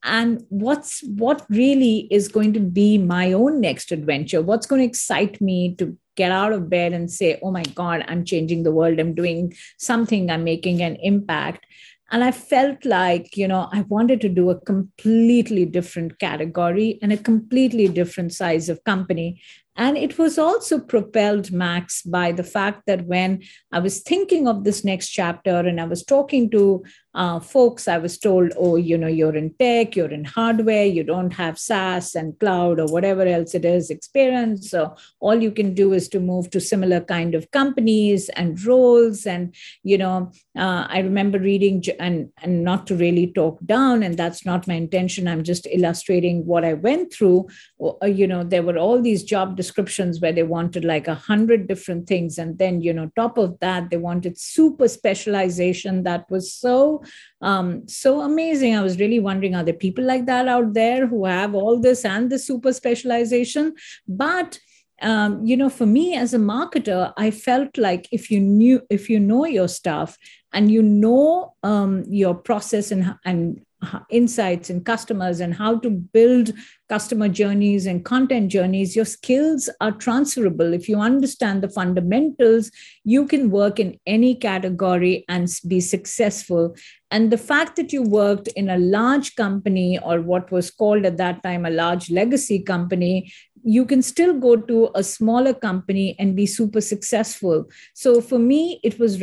And 0.04 0.44
what's 0.50 1.04
what 1.04 1.46
really 1.50 2.08
is 2.10 2.28
going 2.28 2.54
to 2.54 2.60
be 2.60 2.98
my 2.98 3.34
own 3.34 3.62
next 3.62 3.92
adventure? 3.92 4.42
What's 4.42 4.66
going 4.66 4.82
to 4.82 4.88
excite 4.88 5.40
me 5.40 5.76
to 5.76 5.96
get 6.16 6.32
out 6.32 6.54
of 6.54 6.70
bed 6.70 6.94
and 6.94 7.10
say 7.10 7.40
oh 7.42 7.52
my 7.52 7.64
god 7.76 8.04
i'm 8.08 8.26
changing 8.26 8.64
the 8.64 8.72
world. 8.72 9.00
I'm 9.00 9.16
doing 9.16 9.54
something. 9.78 10.30
I'm 10.30 10.44
making 10.44 10.82
an 10.82 10.98
impact. 11.02 11.66
And 12.14 12.26
i 12.26 12.32
felt 12.32 12.84
like 12.84 13.38
you 13.38 13.48
know 13.48 13.70
i 13.72 13.82
wanted 13.88 14.20
to 14.22 14.30
do 14.30 14.50
a 14.50 14.60
completely 14.60 15.66
different 15.66 16.20
category 16.20 17.00
and 17.02 17.14
a 17.14 17.18
completely 17.18 17.88
different 17.88 18.34
size 18.34 18.68
of 18.70 18.84
company. 18.84 19.42
And 19.78 19.98
it 19.98 20.18
was 20.18 20.38
also 20.38 20.80
propelled, 20.80 21.52
Max, 21.52 22.02
by 22.02 22.34
the 22.34 22.44
fact 22.44 22.84
that 22.88 23.06
when 23.06 23.42
I 23.72 23.80
was 23.80 24.02
thinking 24.02 24.48
of 24.48 24.64
this 24.64 24.84
next 24.84 25.10
chapter 25.10 25.56
and 25.56 25.80
I 25.80 25.86
was 25.86 26.04
talking 26.04 26.52
to 26.52 26.84
uh, 27.14 27.40
folks, 27.40 27.88
I 27.88 27.98
was 27.98 28.18
told, 28.18 28.54
oh, 28.58 28.78
you 28.78 28.98
know, 28.98 29.08
you're 29.08 29.36
in 29.36 29.54
tech, 29.60 29.96
you're 29.96 30.12
in 30.12 30.24
hardware, 30.24 30.86
you 30.86 31.04
don't 31.04 31.32
have 31.32 31.60
SaaS 31.60 32.16
and 32.16 32.40
cloud 32.40 32.80
or 32.80 32.88
whatever 32.88 33.24
else 33.24 33.54
it 33.54 33.66
is 33.66 33.90
experience. 33.90 34.70
So 34.70 34.96
all 35.20 35.42
you 35.42 35.52
can 35.52 35.74
do 35.74 35.94
is 35.94 36.08
to 36.10 36.20
move 36.20 36.50
to 36.52 36.62
similar 36.62 37.02
kind 37.02 37.36
of 37.36 37.52
companies 37.52 38.30
and 38.30 38.64
roles. 38.64 39.26
And, 39.26 39.54
you 39.84 39.98
know, 39.98 40.32
uh, 40.58 40.88
I 40.88 41.00
remember 41.00 41.40
reading 41.40 41.84
and, 42.00 42.30
and 42.42 42.64
not 42.64 42.88
to 42.88 42.96
really 42.96 43.28
talk 43.28 43.60
down, 43.66 44.04
and 44.04 44.18
that's 44.18 44.46
not 44.46 44.68
my 44.68 44.76
intention. 44.76 45.28
I'm 45.28 45.44
just 45.44 45.68
illustrating 45.72 46.46
what 46.46 46.64
I 46.64 46.74
went 46.74 47.14
through. 47.14 47.48
Uh, 47.82 48.06
you 48.06 48.28
know, 48.28 48.44
there 48.44 48.64
were 48.64 48.78
all 48.78 49.02
these 49.02 49.24
job 49.24 49.58
descriptions 49.58 50.22
where 50.22 50.34
they 50.34 50.44
wanted 50.44 50.86
like 50.86 51.08
a 51.08 51.16
hundred 51.16 51.68
different 51.68 52.08
things. 52.08 52.38
And 52.38 52.58
then, 52.58 52.82
you 52.82 52.94
know, 52.94 53.12
top 53.16 53.38
of 53.38 53.60
that, 53.60 53.90
they 53.90 53.98
wanted 53.98 54.38
super 54.38 54.88
specialization 54.88 56.04
that 56.04 56.30
was 56.30 56.54
so, 56.54 57.01
um, 57.42 57.88
so 57.88 58.22
amazing. 58.22 58.76
I 58.76 58.84
was 58.84 59.00
really 59.00 59.20
wondering, 59.20 59.56
are 59.56 59.64
there 59.64 59.74
people 59.74 60.04
like 60.04 60.26
that 60.26 60.48
out 60.48 60.74
there 60.74 61.08
who 61.08 61.26
have 61.26 61.56
all 61.56 61.80
this 61.80 62.06
and 62.06 62.30
the 62.30 62.40
super 62.40 62.74
specialization? 62.74 63.74
But 64.08 64.60
um, 65.02 65.44
you 65.44 65.58
know, 65.58 65.70
for 65.70 65.86
me 65.86 66.16
as 66.16 66.34
a 66.34 66.38
marketer, 66.38 67.12
I 67.18 67.32
felt 67.32 67.78
like 67.78 68.08
if 68.12 68.30
you 68.30 68.40
knew, 68.40 68.82
if 68.90 69.10
you 69.10 69.20
know 69.20 69.46
your 69.46 69.68
stuff 69.68 70.18
and 70.54 70.72
you 70.72 70.84
know 70.84 71.56
um, 71.64 72.04
your 72.08 72.36
process 72.36 72.92
and 72.92 73.16
and 73.26 73.62
insights 74.10 74.70
and 74.70 74.86
customers 74.86 75.40
and 75.40 75.54
how 75.54 75.80
to 75.80 75.90
build 75.90 76.52
customer 76.90 77.30
journeys 77.30 77.86
and 77.86 78.04
content 78.04 78.52
journeys, 78.52 78.96
your 78.96 79.06
skills 79.06 79.70
are 79.80 79.92
transferable. 79.92 80.74
If 80.74 80.90
you 80.90 81.00
understand 81.00 81.64
the 81.64 81.70
fundamentals, 81.70 82.70
you 83.04 83.26
can 83.26 83.50
work 83.50 83.80
in 83.80 84.00
any 84.06 84.36
category 84.36 85.26
and 85.30 85.50
be 85.68 85.80
successful. 85.80 86.76
And 87.10 87.32
the 87.32 87.38
fact 87.38 87.76
that 87.78 87.92
you 87.92 88.04
worked 88.04 88.48
in 88.50 88.70
a 88.70 88.78
large 88.78 89.36
company 89.36 90.00
or 90.00 90.22
what 90.22 90.52
was 90.52 90.70
called 90.70 91.06
at 91.06 91.18
that 91.18 91.44
time 91.44 91.66
a 91.66 91.70
large 91.70 92.10
legacy 92.10 92.62
company 92.62 93.32
you 93.64 93.86
can 93.86 94.02
still 94.02 94.34
go 94.40 94.56
to 94.56 94.90
a 94.96 95.04
smaller 95.04 95.54
company 95.54 96.16
and 96.18 96.36
be 96.36 96.46
super 96.46 96.82
successful. 96.82 97.66
So 97.94 98.22
for 98.22 98.40
me, 98.40 98.80
it 98.84 99.00
was 99.00 99.22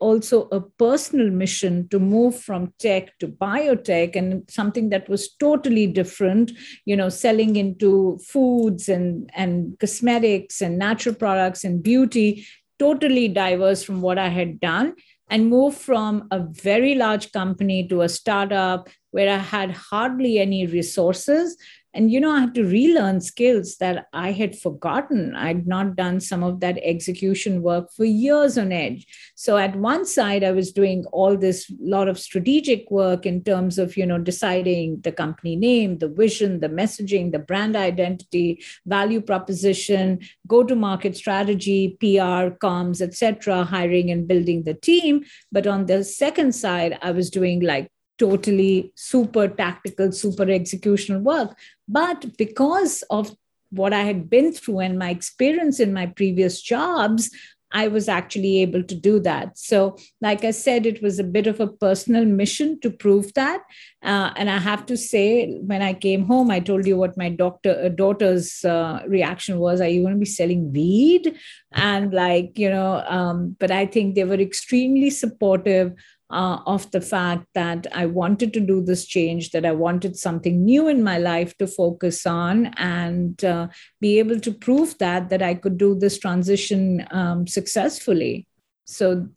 also 0.00 0.48
a 0.50 0.60
personal 0.60 1.30
mission 1.30 1.88
to 1.88 2.00
move 2.00 2.38
from 2.38 2.72
tech 2.78 3.16
to 3.18 3.28
biotech 3.28 4.16
and 4.16 4.42
something 4.50 4.88
that 4.90 5.08
was 5.08 5.34
totally 5.38 5.86
different 5.86 6.50
you 6.84 6.96
know 6.96 7.08
selling 7.08 7.54
into 7.56 8.18
foods 8.26 8.88
and 8.88 9.30
and 9.36 9.78
cosmetics 9.78 10.60
and 10.60 10.78
natural 10.78 11.14
products 11.14 11.62
and 11.62 11.82
beauty 11.82 12.44
totally 12.78 13.28
diverse 13.28 13.84
from 13.84 14.00
what 14.00 14.18
i 14.18 14.28
had 14.28 14.58
done 14.58 14.94
and 15.30 15.48
move 15.48 15.76
from 15.76 16.26
a 16.32 16.40
very 16.40 16.96
large 16.96 17.30
company 17.30 17.86
to 17.86 18.02
a 18.02 18.08
startup 18.08 18.88
where 19.12 19.32
i 19.32 19.38
had 19.38 19.70
hardly 19.70 20.40
any 20.40 20.66
resources 20.66 21.56
and 21.94 22.10
you 22.10 22.20
know 22.20 22.30
i 22.30 22.40
had 22.40 22.54
to 22.54 22.64
relearn 22.64 23.20
skills 23.20 23.76
that 23.78 24.06
i 24.12 24.32
had 24.32 24.58
forgotten. 24.58 25.34
I'd 25.34 25.66
not 25.66 25.96
done 25.96 26.20
some 26.20 26.42
of 26.42 26.60
that 26.60 26.78
execution 26.82 27.62
work 27.62 27.90
for 27.92 28.04
years 28.04 28.56
on 28.58 28.72
edge. 28.72 29.06
So 29.34 29.56
at 29.56 29.76
one 29.76 30.04
side 30.06 30.44
i 30.44 30.52
was 30.52 30.72
doing 30.72 31.04
all 31.12 31.36
this 31.36 31.70
lot 31.80 32.08
of 32.08 32.18
strategic 32.18 32.90
work 32.90 33.26
in 33.26 33.42
terms 33.44 33.78
of 33.78 33.96
you 33.96 34.06
know 34.06 34.18
deciding 34.18 35.00
the 35.02 35.12
company 35.12 35.56
name 35.56 35.98
the 35.98 36.08
vision 36.08 36.60
the 36.60 36.68
messaging 36.68 37.32
the 37.32 37.38
brand 37.38 37.76
identity 37.76 38.62
value 38.86 39.20
proposition 39.20 40.20
go 40.46 40.62
to 40.64 40.74
market 40.74 41.16
strategy 41.16 41.96
pr 42.00 42.44
comms 42.66 43.00
etc 43.00 43.64
hiring 43.64 44.10
and 44.10 44.28
building 44.28 44.62
the 44.64 44.74
team. 44.74 45.24
But 45.50 45.66
on 45.66 45.86
the 45.86 46.04
second 46.04 46.54
side 46.54 46.98
i 47.02 47.10
was 47.10 47.30
doing 47.30 47.60
like 47.60 47.90
totally 48.22 48.92
super 48.94 49.48
tactical, 49.48 50.12
super 50.12 50.46
executional 50.46 51.22
work. 51.22 51.56
But 51.88 52.36
because 52.38 53.02
of 53.10 53.34
what 53.70 53.92
I 53.92 54.02
had 54.02 54.30
been 54.30 54.52
through 54.52 54.80
and 54.80 54.98
my 54.98 55.10
experience 55.10 55.80
in 55.80 55.92
my 55.92 56.06
previous 56.06 56.60
jobs, 56.62 57.30
I 57.74 57.88
was 57.88 58.08
actually 58.08 58.58
able 58.58 58.82
to 58.82 58.94
do 58.94 59.18
that. 59.20 59.58
So, 59.58 59.96
like 60.20 60.44
I 60.44 60.50
said, 60.50 60.84
it 60.86 61.02
was 61.02 61.18
a 61.18 61.24
bit 61.24 61.46
of 61.46 61.58
a 61.58 61.66
personal 61.66 62.24
mission 62.26 62.78
to 62.80 62.90
prove 62.90 63.32
that. 63.34 63.62
Uh, 64.02 64.30
and 64.36 64.50
I 64.50 64.58
have 64.58 64.84
to 64.86 64.96
say, 64.96 65.58
when 65.70 65.80
I 65.80 65.94
came 65.94 66.26
home, 66.26 66.50
I 66.50 66.60
told 66.60 66.86
you 66.86 66.98
what 66.98 67.16
my 67.16 67.30
doctor 67.30 67.74
uh, 67.84 67.88
daughter's 67.88 68.64
uh, 68.64 69.00
reaction 69.08 69.58
was. 69.58 69.80
Are 69.80 69.88
you 69.88 70.02
going 70.02 70.14
to 70.14 70.20
be 70.20 70.26
selling 70.26 70.70
weed? 70.72 71.34
And 71.72 72.12
like 72.12 72.58
you 72.58 72.70
know, 72.70 73.02
um, 73.08 73.56
but 73.58 73.70
I 73.70 73.86
think 73.86 74.14
they 74.14 74.24
were 74.24 74.42
extremely 74.48 75.08
supportive 75.08 75.94
uh, 76.32 76.60
of 76.66 76.90
the 76.90 77.00
fact 77.00 77.46
that 77.54 77.86
I 77.92 78.06
wanted 78.06 78.52
to 78.54 78.60
do 78.60 78.82
this 78.82 79.04
change, 79.06 79.50
that 79.50 79.66
I 79.66 79.72
wanted 79.72 80.16
something 80.16 80.64
new 80.64 80.88
in 80.88 81.02
my 81.02 81.18
life 81.18 81.56
to 81.58 81.66
focus 81.66 82.26
on, 82.26 82.66
and 82.78 83.44
uh, 83.44 83.68
be 84.00 84.18
able 84.18 84.40
to 84.40 84.52
prove 84.52 84.96
that 84.98 85.28
that 85.28 85.42
I 85.42 85.54
could 85.54 85.78
do 85.78 85.94
this 85.94 86.18
transition 86.18 87.06
um, 87.10 87.46
successfully. 87.46 88.46
So 88.84 89.28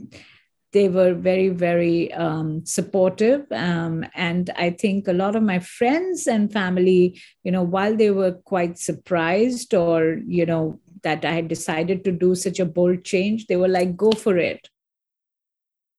they 0.75 0.89
were 0.89 1.13
very 1.13 1.47
very 1.49 2.13
um, 2.13 2.65
supportive 2.65 3.49
um, 3.51 4.05
and 4.13 4.49
i 4.57 4.69
think 4.69 5.07
a 5.07 5.13
lot 5.13 5.35
of 5.35 5.41
my 5.41 5.57
friends 5.57 6.27
and 6.27 6.51
family 6.51 7.21
you 7.45 7.51
know 7.51 7.63
while 7.63 7.95
they 7.95 8.11
were 8.11 8.33
quite 8.53 8.77
surprised 8.77 9.73
or 9.73 10.19
you 10.27 10.45
know 10.45 10.77
that 11.03 11.23
i 11.23 11.31
had 11.31 11.47
decided 11.47 12.03
to 12.03 12.11
do 12.11 12.35
such 12.35 12.59
a 12.59 12.65
bold 12.65 13.05
change 13.05 13.47
they 13.47 13.55
were 13.55 13.69
like 13.69 13.95
go 13.95 14.11
for 14.11 14.37
it 14.37 14.67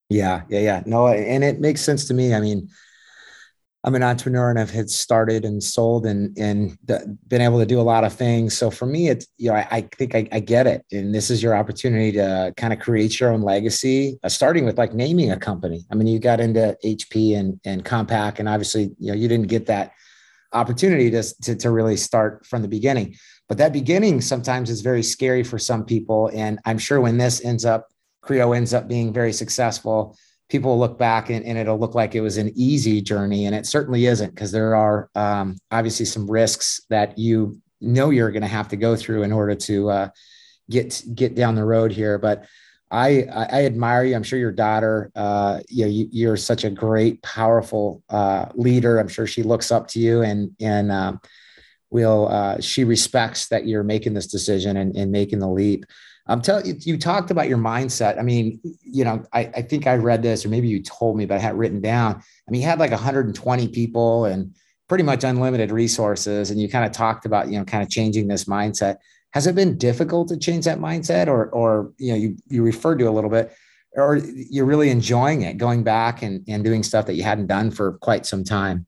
yeah, 0.09 0.42
yeah, 0.49 0.61
yeah. 0.61 0.83
No, 0.87 1.09
and 1.09 1.42
it 1.42 1.61
makes 1.61 1.81
sense 1.81 2.07
to 2.07 2.14
me. 2.14 2.35
I 2.35 2.40
mean, 2.40 2.69
I'm 3.87 3.95
an 3.95 4.03
entrepreneur 4.03 4.51
and 4.51 4.59
I've 4.59 4.71
had 4.71 4.90
started 4.90 5.45
and 5.45 5.62
sold 5.62 6.07
and 6.07 6.37
and 6.37 6.77
been 7.29 7.40
able 7.40 7.61
to 7.61 7.66
do 7.66 7.81
a 7.81 7.83
lot 7.83 8.03
of 8.03 8.12
things. 8.12 8.59
So 8.59 8.69
for 8.69 8.85
me, 8.85 9.09
it's 9.09 9.29
you 9.37 9.51
know 9.51 9.57
I, 9.57 9.69
I 9.71 9.81
think 9.97 10.16
I, 10.16 10.29
I, 10.33 10.40
get 10.40 10.66
it, 10.66 10.85
and 10.90 11.14
this 11.14 11.31
is 11.31 11.40
your 11.40 11.57
opportunity 11.57 12.11
to 12.12 12.53
kind 12.57 12.73
of 12.73 12.81
create 12.81 13.21
your 13.21 13.33
own 13.33 13.42
legacy, 13.42 14.19
uh, 14.25 14.29
starting 14.29 14.64
with 14.64 14.77
like 14.77 14.92
naming 14.92 15.31
a 15.31 15.38
company. 15.38 15.87
I 15.92 15.95
mean, 15.95 16.09
you 16.09 16.19
got 16.19 16.40
into 16.40 16.77
HP 16.85 17.37
and 17.38 17.61
and 17.64 17.85
Compaq, 17.85 18.40
and 18.40 18.49
obviously 18.49 18.90
you 18.99 19.12
know 19.12 19.14
you 19.14 19.29
didn't 19.29 19.47
get 19.47 19.66
that 19.66 19.92
opportunity 20.53 21.09
to, 21.12 21.23
to 21.42 21.55
to 21.55 21.71
really 21.71 21.97
start 21.97 22.45
from 22.45 22.62
the 22.62 22.69
beginning. 22.69 23.14
But 23.49 23.59
that 23.59 23.73
beginning 23.73 24.21
sometimes 24.21 24.69
is 24.69 24.81
very 24.81 25.05
scary 25.05 25.45
for 25.45 25.61
some 25.61 25.85
people, 25.85 26.29
and 26.35 26.59
I'm 26.64 26.79
sure 26.79 27.01
when 27.01 27.19
this 27.19 27.45
ends 27.45 27.64
up 27.64 27.87
Creo 28.27 28.57
ends 28.57 28.75
up 28.75 28.89
being 28.89 29.12
very 29.12 29.33
successful, 29.33 30.17
people 30.49 30.79
look 30.79 30.99
back 30.99 31.31
and, 31.31 31.45
and, 31.45 31.59
it'll 31.59 31.79
look 31.79 31.95
like 31.95 32.15
it 32.15 32.21
was 32.21 32.37
an 32.37 32.53
easy 32.55 33.01
journey. 33.01 33.47
And 33.47 33.55
it 33.55 33.67
certainly 33.67 34.07
isn't 34.07 34.35
because 34.35 34.53
there 34.53 34.75
are 34.75 35.11
um, 35.15 35.59
obviously 35.71 36.07
some 36.07 36.31
risks 36.31 36.81
that 36.89 37.19
you 37.19 37.61
know 37.81 38.11
you're 38.11 38.31
going 38.31 38.43
to 38.43 38.49
have 38.49 38.69
to 38.69 38.77
go 38.77 38.97
through 38.97 39.23
in 39.23 39.33
order 39.33 39.55
to 39.55 39.91
uh, 39.91 40.09
get 40.71 41.03
get 41.15 41.35
down 41.35 41.55
the 41.55 41.65
road 41.65 41.93
here. 41.93 42.19
But 42.19 42.47
I, 42.91 43.25
I 43.25 43.65
admire 43.65 44.05
you. 44.05 44.15
I'm 44.15 44.23
sure 44.23 44.39
your 44.39 44.53
daughter, 44.53 45.11
uh, 45.17 45.61
you 45.69 45.85
know, 45.85 45.91
you, 45.91 46.31
are 46.31 46.37
such 46.37 46.62
a 46.62 46.71
great, 46.71 47.21
powerful 47.21 48.03
uh, 48.09 48.47
leader. 48.55 48.99
I'm 48.99 49.09
sure 49.09 49.27
she 49.27 49.43
looks 49.43 49.73
up 49.73 49.89
to 49.89 49.99
you, 49.99 50.23
and 50.23 50.53
and 50.61 50.93
um, 50.93 51.21
will 51.91 52.29
uh, 52.29 52.61
she 52.61 52.85
respects 52.85 53.49
that 53.49 53.67
you're 53.67 53.83
making 53.83 54.15
this 54.15 54.29
decision 54.29 54.77
and, 54.77 54.97
and 54.97 55.11
making 55.11 55.41
the 55.41 55.49
leap. 55.49 55.85
I'm 56.29 56.43
telling 56.43 56.67
you, 56.67 56.75
you 56.81 56.99
talked 56.99 57.31
about 57.31 57.49
your 57.49 57.59
mindset. 57.59 58.19
I 58.19 58.23
mean, 58.23 58.61
you 58.83 59.05
know, 59.05 59.25
I, 59.33 59.41
I 59.55 59.62
think 59.62 59.87
I 59.87 59.95
read 59.95 60.23
this, 60.23 60.45
or 60.45 60.49
maybe 60.49 60.69
you 60.69 60.83
told 60.83 61.17
me, 61.17 61.25
but 61.25 61.37
I 61.37 61.41
had 61.41 61.57
written 61.57 61.81
down. 61.81 62.17
I 62.17 62.51
mean, 62.51 62.61
you 62.61 62.67
had 62.67 62.81
like 62.81 62.91
120 62.91 63.69
people 63.69 64.25
and 64.25 64.55
pretty 64.89 65.05
much 65.05 65.25
unlimited 65.25 65.71
resources, 65.71 66.51
and 66.51 66.61
you 66.61 66.69
kind 66.69 66.85
of 66.85 66.93
talked 66.93 67.27
about, 67.27 67.49
you 67.49 67.59
know, 67.59 67.65
kind 67.65 67.83
of 67.83 67.91
changing 67.91 68.27
this 68.27 68.45
mindset. 68.45 68.97
Has 69.33 69.47
it 69.47 69.55
been 69.55 69.79
difficult 69.79 70.29
to 70.29 70.37
change 70.37 70.65
that 70.65 70.79
mindset, 70.79 71.29
or, 71.29 71.49
or 71.51 71.93
you 71.99 72.12
know, 72.12 72.19
you 72.19 72.37
you 72.49 72.62
referred 72.62 72.99
to 72.99 73.09
a 73.09 73.11
little 73.11 73.31
bit, 73.31 73.53
or 73.93 74.17
you're 74.17 74.67
really 74.67 74.91
enjoying 74.91 75.43
it, 75.43 75.59
going 75.59 75.85
back 75.85 76.23
and 76.23 76.45
and 76.49 76.65
doing 76.65 76.83
stuff 76.83 77.07
that 77.07 77.15
you 77.15 77.23
hadn't 77.23 77.47
done 77.47 77.71
for 77.71 77.99
quite 77.99 78.27
some 78.27 78.43
time? 78.43 78.87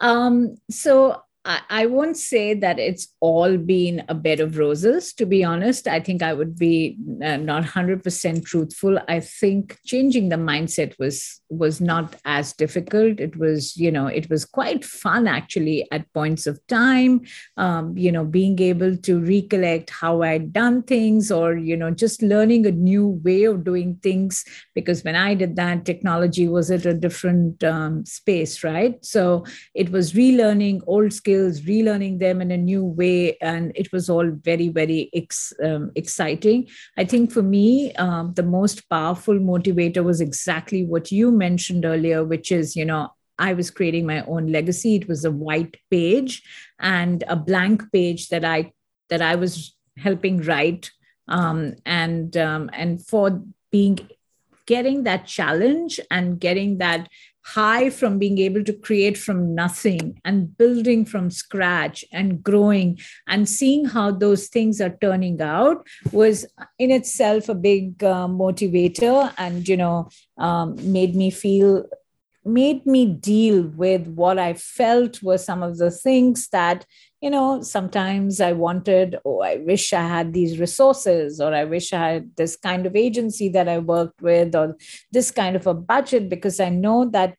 Um, 0.00 0.56
so 0.68 1.22
I, 1.44 1.86
won't 1.86 2.16
say 2.16 2.54
that 2.54 2.78
it's 2.78 3.08
all 3.18 3.56
been 3.56 4.04
a 4.08 4.14
bed 4.14 4.38
of 4.38 4.58
roses, 4.58 5.12
to 5.14 5.26
be 5.26 5.42
honest. 5.42 5.88
I 5.88 5.98
think 5.98 6.22
I 6.22 6.32
would 6.32 6.56
be 6.56 6.96
uh, 7.22 7.36
not 7.36 7.64
100% 7.64 8.44
truthful. 8.44 8.98
I 9.08 9.18
think 9.18 9.78
changing 9.84 10.28
the 10.28 10.36
mindset 10.36 10.96
was 11.00 11.40
was 11.50 11.80
not 11.80 12.16
as 12.24 12.54
difficult. 12.54 13.20
It 13.20 13.36
was, 13.36 13.76
you 13.76 13.90
know, 13.90 14.06
it 14.06 14.30
was 14.30 14.46
quite 14.46 14.84
fun 14.84 15.26
actually 15.28 15.86
at 15.92 16.10
points 16.14 16.46
of 16.46 16.64
time, 16.66 17.22
um, 17.58 17.96
you 17.96 18.10
know, 18.10 18.24
being 18.24 18.58
able 18.60 18.96
to 18.96 19.20
recollect 19.20 19.90
how 19.90 20.22
I'd 20.22 20.52
done 20.52 20.82
things 20.82 21.30
or, 21.30 21.56
you 21.56 21.76
know, 21.76 21.90
just 21.90 22.22
learning 22.22 22.64
a 22.66 22.70
new 22.70 23.20
way 23.22 23.44
of 23.44 23.64
doing 23.64 23.96
things. 24.02 24.44
Because 24.74 25.04
when 25.04 25.14
I 25.14 25.34
did 25.34 25.56
that, 25.56 25.84
technology 25.84 26.48
was 26.48 26.70
at 26.70 26.86
a 26.86 26.94
different 26.94 27.62
um, 27.62 28.06
space, 28.06 28.64
right? 28.64 29.04
So 29.04 29.44
it 29.74 29.90
was 29.90 30.14
relearning 30.14 30.80
old 30.86 31.12
skills 31.12 31.31
skills, 31.32 31.60
relearning 31.62 32.18
them 32.18 32.40
in 32.40 32.50
a 32.50 32.56
new 32.56 32.84
way. 32.84 33.36
And 33.40 33.72
it 33.74 33.92
was 33.92 34.08
all 34.10 34.30
very, 34.30 34.68
very 34.68 35.10
ex, 35.14 35.52
um, 35.62 35.90
exciting. 35.94 36.68
I 36.96 37.04
think 37.04 37.32
for 37.32 37.42
me, 37.42 37.94
um, 37.94 38.34
the 38.34 38.42
most 38.42 38.88
powerful 38.88 39.34
motivator 39.34 40.04
was 40.04 40.20
exactly 40.20 40.84
what 40.84 41.10
you 41.10 41.30
mentioned 41.30 41.84
earlier, 41.84 42.24
which 42.24 42.52
is, 42.52 42.76
you 42.76 42.84
know, 42.84 43.10
I 43.38 43.54
was 43.54 43.70
creating 43.70 44.06
my 44.06 44.24
own 44.26 44.52
legacy. 44.52 44.96
It 44.96 45.08
was 45.08 45.24
a 45.24 45.30
white 45.30 45.76
page 45.90 46.42
and 46.78 47.24
a 47.28 47.36
blank 47.36 47.90
page 47.92 48.28
that 48.28 48.44
I 48.44 48.72
that 49.08 49.22
I 49.22 49.34
was 49.36 49.74
helping 49.96 50.42
write. 50.42 50.90
Um, 51.28 51.74
and 51.86 52.36
um, 52.36 52.70
and 52.72 53.04
for 53.04 53.42
being 53.70 53.98
getting 54.66 55.04
that 55.04 55.26
challenge 55.26 55.98
and 56.10 56.38
getting 56.38 56.78
that 56.78 57.08
high 57.44 57.90
from 57.90 58.18
being 58.18 58.38
able 58.38 58.64
to 58.64 58.72
create 58.72 59.18
from 59.18 59.54
nothing 59.54 60.20
and 60.24 60.56
building 60.56 61.04
from 61.04 61.30
scratch 61.30 62.04
and 62.12 62.42
growing. 62.42 62.98
And 63.26 63.48
seeing 63.48 63.84
how 63.84 64.12
those 64.12 64.48
things 64.48 64.80
are 64.80 64.96
turning 65.00 65.40
out 65.40 65.86
was 66.12 66.46
in 66.78 66.90
itself 66.90 67.48
a 67.48 67.54
big 67.54 68.02
uh, 68.04 68.28
motivator 68.28 69.32
and 69.38 69.68
you 69.68 69.76
know 69.76 70.08
um, 70.38 70.76
made 70.92 71.14
me 71.14 71.30
feel 71.30 71.84
made 72.44 72.84
me 72.86 73.06
deal 73.06 73.62
with 73.76 74.06
what 74.08 74.38
i 74.38 74.52
felt 74.52 75.22
were 75.22 75.38
some 75.38 75.62
of 75.62 75.78
the 75.78 75.90
things 75.90 76.48
that 76.48 76.84
you 77.22 77.30
know, 77.30 77.62
sometimes 77.62 78.40
I 78.40 78.50
wanted, 78.50 79.16
oh, 79.24 79.42
I 79.42 79.58
wish 79.58 79.92
I 79.92 80.02
had 80.02 80.32
these 80.32 80.58
resources, 80.58 81.40
or 81.40 81.54
I 81.54 81.62
wish 81.62 81.92
I 81.92 82.14
had 82.14 82.36
this 82.36 82.56
kind 82.56 82.84
of 82.84 82.96
agency 82.96 83.48
that 83.50 83.68
I 83.68 83.78
worked 83.78 84.20
with, 84.20 84.56
or 84.56 84.76
this 85.12 85.30
kind 85.30 85.54
of 85.54 85.68
a 85.68 85.72
budget, 85.72 86.28
because 86.28 86.58
I 86.58 86.68
know 86.68 87.08
that 87.10 87.36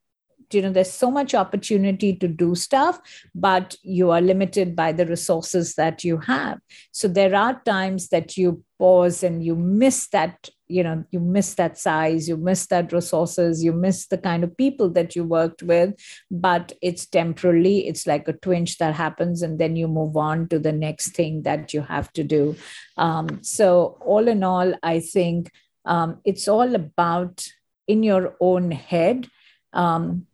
you 0.52 0.62
know 0.62 0.72
there's 0.72 0.92
so 0.92 1.10
much 1.10 1.34
opportunity 1.34 2.16
to 2.16 2.28
do 2.28 2.54
stuff 2.54 3.00
but 3.34 3.76
you 3.82 4.12
are 4.12 4.22
limited 4.22 4.76
by 4.76 4.92
the 4.92 5.06
resources 5.06 5.74
that 5.76 6.04
you 6.04 6.20
have. 6.20 6.60
So 6.92 7.08
there 7.08 7.34
are 7.34 7.60
times 7.66 8.10
that 8.10 8.38
you 8.38 8.64
pause 8.78 9.24
and 9.24 9.44
you 9.44 9.56
miss 9.56 10.08
that 10.10 10.50
you 10.68 10.84
know 10.84 11.04
you 11.12 11.20
miss 11.20 11.56
that 11.56 11.78
size 11.78 12.28
you 12.28 12.38
miss 12.38 12.68
that 12.68 12.94
resources 12.94 13.64
you 13.64 13.74
miss 13.74 14.08
the 14.08 14.18
kind 14.18 14.44
of 14.44 14.56
people 14.58 14.90
that 14.90 15.16
you 15.16 15.24
worked 15.24 15.62
with 15.62 15.94
but 16.32 16.72
it's 16.82 17.06
temporarily 17.06 17.88
it's 17.88 18.08
like 18.08 18.28
a 18.28 18.34
twinge 18.34 18.78
that 18.78 18.94
happens 18.94 19.42
and 19.42 19.60
then 19.60 19.76
you 19.76 19.88
move 19.88 20.16
on 20.16 20.48
to 20.48 20.60
the 20.60 20.72
next 20.72 21.16
thing 21.16 21.44
that 21.44 21.74
you 21.74 21.82
have 21.82 22.12
to 22.14 22.24
do. 22.24 22.56
Um, 22.98 23.44
so 23.44 23.98
all 24.02 24.28
in 24.28 24.44
all 24.44 24.74
i 24.84 25.00
think 25.00 25.52
um, 25.86 26.22
it's 26.24 26.48
all 26.48 26.76
about 26.76 27.46
in 27.88 28.04
your 28.04 28.36
own 28.40 28.72
head 28.72 29.28
um, 29.74 30.28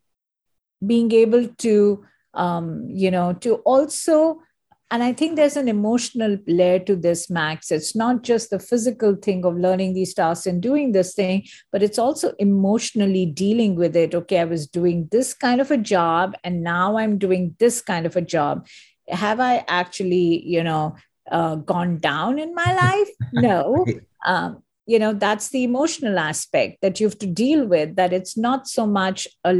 being 0.85 1.11
able 1.11 1.47
to 1.47 2.05
um, 2.33 2.85
you 2.89 3.11
know 3.11 3.33
to 3.33 3.55
also 3.55 4.41
and 4.91 5.03
i 5.03 5.11
think 5.13 5.35
there's 5.35 5.57
an 5.57 5.67
emotional 5.67 6.37
layer 6.47 6.79
to 6.79 6.95
this 6.95 7.29
max. 7.29 7.71
It's 7.71 7.95
not 7.95 8.23
just 8.23 8.49
the 8.49 8.59
physical 8.59 9.15
thing 9.15 9.45
of 9.45 9.57
learning 9.57 9.93
these 9.93 10.13
tasks 10.13 10.47
and 10.47 10.61
doing 10.61 10.91
this 10.91 11.13
thing 11.13 11.45
but 11.71 11.83
it's 11.83 11.99
also 11.99 12.33
emotionally 12.39 13.25
dealing 13.25 13.75
with 13.75 13.95
it. 13.95 14.15
Okay 14.15 14.39
i 14.39 14.45
was 14.45 14.67
doing 14.67 15.07
this 15.11 15.33
kind 15.33 15.61
of 15.61 15.71
a 15.71 15.77
job 15.77 16.35
and 16.43 16.63
now 16.63 16.97
i'm 16.97 17.17
doing 17.17 17.55
this 17.59 17.81
kind 17.81 18.05
of 18.05 18.15
a 18.15 18.21
job. 18.21 18.67
Have 19.09 19.39
i 19.39 19.63
actually 19.67 20.45
you 20.45 20.63
know 20.63 20.95
uh, 21.31 21.55
gone 21.55 21.97
down 21.97 22.39
in 22.39 22.55
my 22.55 22.73
life? 22.73 23.09
No. 23.33 23.85
Um, 24.25 24.63
you 24.89 24.97
know 24.97 25.13
that's 25.13 25.49
the 25.49 25.63
emotional 25.63 26.17
aspect 26.17 26.79
that 26.81 26.99
you 26.99 27.07
have 27.07 27.19
to 27.19 27.27
deal 27.27 27.65
with 27.65 27.95
that 27.95 28.11
it's 28.11 28.35
not 28.35 28.67
so 28.67 28.87
much 28.87 29.27
a 29.43 29.53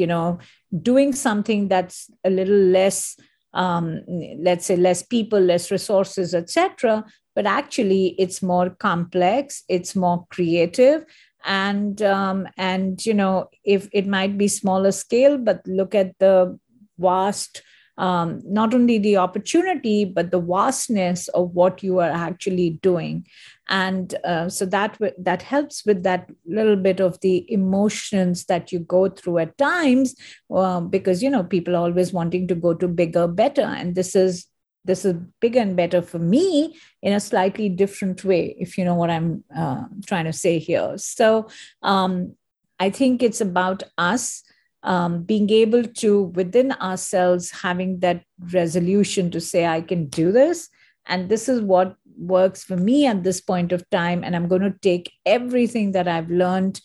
you 0.00 0.06
know 0.06 0.38
doing 0.82 1.14
something 1.14 1.68
that's 1.68 2.10
a 2.24 2.30
little 2.30 2.62
less 2.78 3.16
um, 3.56 4.02
let's 4.38 4.66
say 4.66 4.76
less 4.76 5.02
people 5.02 5.40
less 5.40 5.70
resources 5.70 6.34
etc 6.34 7.04
but 7.34 7.46
actually 7.46 8.14
it's 8.18 8.42
more 8.42 8.70
complex 8.70 9.62
it's 9.68 9.94
more 9.94 10.26
creative. 10.30 11.04
And 11.48 12.02
um, 12.02 12.48
and 12.56 13.04
you 13.06 13.14
know 13.14 13.50
if 13.62 13.88
it 13.92 14.06
might 14.08 14.36
be 14.36 14.48
smaller 14.48 14.90
scale 14.90 15.38
but 15.38 15.60
look 15.64 15.94
at 15.94 16.18
the 16.18 16.58
vast 16.98 17.62
um, 17.98 18.40
not 18.44 18.74
only 18.74 18.98
the 18.98 19.16
opportunity 19.16 20.04
but 20.04 20.30
the 20.30 20.40
vastness 20.40 21.28
of 21.28 21.54
what 21.54 21.82
you 21.82 21.98
are 21.98 22.10
actually 22.10 22.70
doing. 22.82 23.26
And 23.68 24.14
uh, 24.24 24.48
so 24.48 24.64
that 24.66 24.96
that 25.18 25.42
helps 25.42 25.84
with 25.84 26.04
that 26.04 26.30
little 26.46 26.76
bit 26.76 27.00
of 27.00 27.20
the 27.20 27.50
emotions 27.52 28.44
that 28.44 28.70
you 28.70 28.78
go 28.78 29.08
through 29.08 29.38
at 29.38 29.58
times 29.58 30.14
um, 30.54 30.88
because 30.88 31.22
you 31.22 31.30
know 31.30 31.42
people 31.42 31.74
are 31.74 31.82
always 31.82 32.12
wanting 32.12 32.46
to 32.48 32.54
go 32.54 32.74
to 32.74 32.86
bigger 32.86 33.26
better. 33.26 33.62
And 33.62 33.94
this 33.94 34.14
is 34.14 34.46
this 34.84 35.04
is 35.04 35.14
bigger 35.40 35.60
and 35.60 35.76
better 35.76 36.00
for 36.00 36.20
me 36.20 36.78
in 37.02 37.12
a 37.12 37.20
slightly 37.20 37.68
different 37.68 38.24
way 38.24 38.54
if 38.58 38.78
you 38.78 38.84
know 38.84 38.94
what 38.94 39.10
i'm 39.10 39.42
uh, 39.54 39.84
trying 40.06 40.24
to 40.24 40.32
say 40.32 40.58
here. 40.58 40.96
So 40.96 41.48
um, 41.82 42.34
i 42.78 42.88
think 42.90 43.22
it's 43.22 43.40
about 43.40 43.82
us 43.98 44.42
um, 44.86 45.22
being 45.24 45.50
able 45.50 45.82
to 45.82 46.22
within 46.40 46.72
ourselves 46.72 47.50
having 47.50 47.98
that 48.00 48.22
resolution 48.52 49.30
to 49.30 49.40
say 49.40 49.66
i 49.66 49.80
can 49.80 50.06
do 50.06 50.32
this 50.32 50.68
and 51.06 51.28
this 51.28 51.48
is 51.48 51.60
what 51.60 51.96
works 52.16 52.64
for 52.64 52.76
me 52.76 53.06
at 53.06 53.22
this 53.22 53.40
point 53.40 53.72
of 53.72 53.88
time 53.90 54.24
and 54.24 54.34
i'm 54.34 54.48
going 54.48 54.62
to 54.62 54.74
take 54.80 55.12
everything 55.26 55.92
that 55.92 56.08
i've 56.08 56.30
learned 56.30 56.80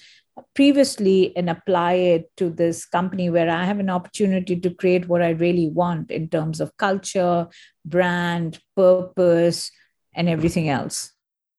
previously 0.56 1.36
and 1.38 1.50
apply 1.50 1.94
it 1.94 2.32
to 2.36 2.50
this 2.50 2.86
company 2.86 3.30
where 3.30 3.50
i 3.50 3.64
have 3.64 3.80
an 3.80 3.90
opportunity 3.90 4.60
to 4.60 4.70
create 4.72 5.08
what 5.08 5.22
i 5.22 5.30
really 5.30 5.70
want 5.70 6.10
in 6.10 6.28
terms 6.28 6.60
of 6.60 6.76
culture 6.78 7.48
brand 7.86 8.60
purpose 8.76 9.72
and 10.14 10.28
everything 10.28 10.68
else. 10.68 11.14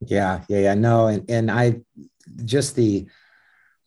Yeah 0.07 0.44
yeah 0.48 0.59
yeah 0.59 0.74
no 0.74 1.07
and, 1.07 1.31
and 1.31 1.50
i 1.50 1.81
just 2.44 2.76
the 2.76 3.07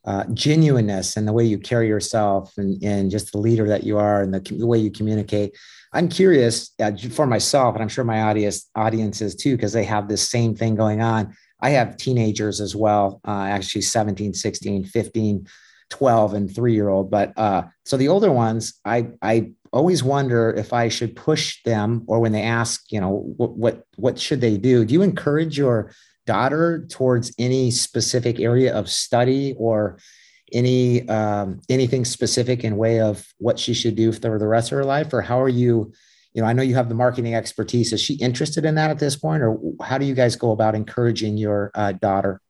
uh, 0.06 0.24
genuineness 0.34 1.18
and 1.18 1.28
the 1.28 1.34
way 1.34 1.44
you 1.44 1.58
carry 1.58 1.88
yourself 1.88 2.54
and, 2.58 2.82
and 2.84 3.10
just 3.10 3.32
the 3.32 3.38
leader 3.38 3.68
that 3.68 3.84
you 3.84 3.98
are 3.98 4.22
and 4.22 4.34
the, 4.34 4.40
the 4.56 4.68
way 4.68 4.78
you 4.78 4.92
communicate. 4.92 5.56
I'm 5.94 6.10
curious 6.10 6.72
uh, 6.80 6.92
for 7.12 7.26
myself, 7.26 7.74
and 7.76 7.82
I'm 7.82 7.90
sure 7.90 8.04
my 8.04 8.22
audience 8.22 8.70
audiences 8.76 9.36
too, 9.36 9.56
because 9.56 9.74
they 9.74 9.86
have 9.86 10.08
this 10.08 10.30
same 10.30 10.56
thing 10.56 10.76
going 10.76 11.02
on. 11.02 11.36
I 11.62 11.72
have 11.72 11.98
teenagers 11.98 12.62
as 12.62 12.76
well, 12.76 13.22
uh, 13.28 13.46
actually 13.50 13.82
17, 13.82 14.34
16, 14.34 14.84
15, 14.84 15.48
12, 15.90 16.34
and 16.34 16.54
three 16.54 16.74
year 16.74 16.90
old. 16.90 17.10
But 17.10 17.34
uh, 17.38 17.64
so 17.86 17.98
the 17.98 18.10
older 18.10 18.32
ones, 18.32 18.80
I, 18.84 19.08
I 19.22 19.52
always 19.72 20.04
wonder 20.04 20.52
if 20.52 20.74
I 20.74 20.90
should 20.90 21.16
push 21.16 21.64
them 21.64 22.04
or 22.08 22.20
when 22.20 22.32
they 22.32 22.44
ask, 22.44 22.92
you 22.92 23.00
know, 23.02 23.34
what, 23.38 23.58
what, 23.58 23.86
what 23.96 24.20
should 24.20 24.42
they 24.42 24.58
do? 24.58 24.86
Do 24.86 24.94
you 24.94 25.02
encourage 25.02 25.58
your 25.58 25.92
daughter 26.26 26.86
towards 26.90 27.34
any 27.38 27.72
specific 27.72 28.40
area 28.40 28.74
of 28.76 28.90
study 28.90 29.56
or 29.58 29.98
any 30.54 31.08
um, 31.10 31.60
anything 31.70 32.06
specific 32.06 32.64
in 32.64 32.78
way 32.78 33.00
of 33.00 33.26
what 33.38 33.60
she 33.60 33.74
should 33.74 33.96
do 33.96 34.12
for 34.12 34.40
the 34.40 34.48
rest 34.48 34.72
of 34.72 34.78
her 34.78 34.86
life 34.86 35.12
or 35.14 35.22
how 35.22 35.42
are 35.42 35.50
you 35.50 35.92
you 36.36 36.42
know, 36.42 36.50
I 36.50 36.54
know 36.54 36.64
you 36.64 36.76
have 36.76 36.90
the 36.90 36.96
marketing 36.96 37.34
expertise. 37.34 37.94
Is 37.94 38.02
she 38.02 38.16
interested 38.16 38.66
in 38.66 38.76
that 38.76 38.92
at 38.92 39.00
this 39.00 39.16
point, 39.16 39.42
or 39.42 39.58
how 39.82 39.98
do 39.98 40.06
you 40.06 40.14
guys 40.14 40.36
go 40.36 40.52
about 40.52 40.76
encouraging 40.76 41.38
your 41.38 41.72
uh, 41.74 41.94
daughter? 41.94 42.42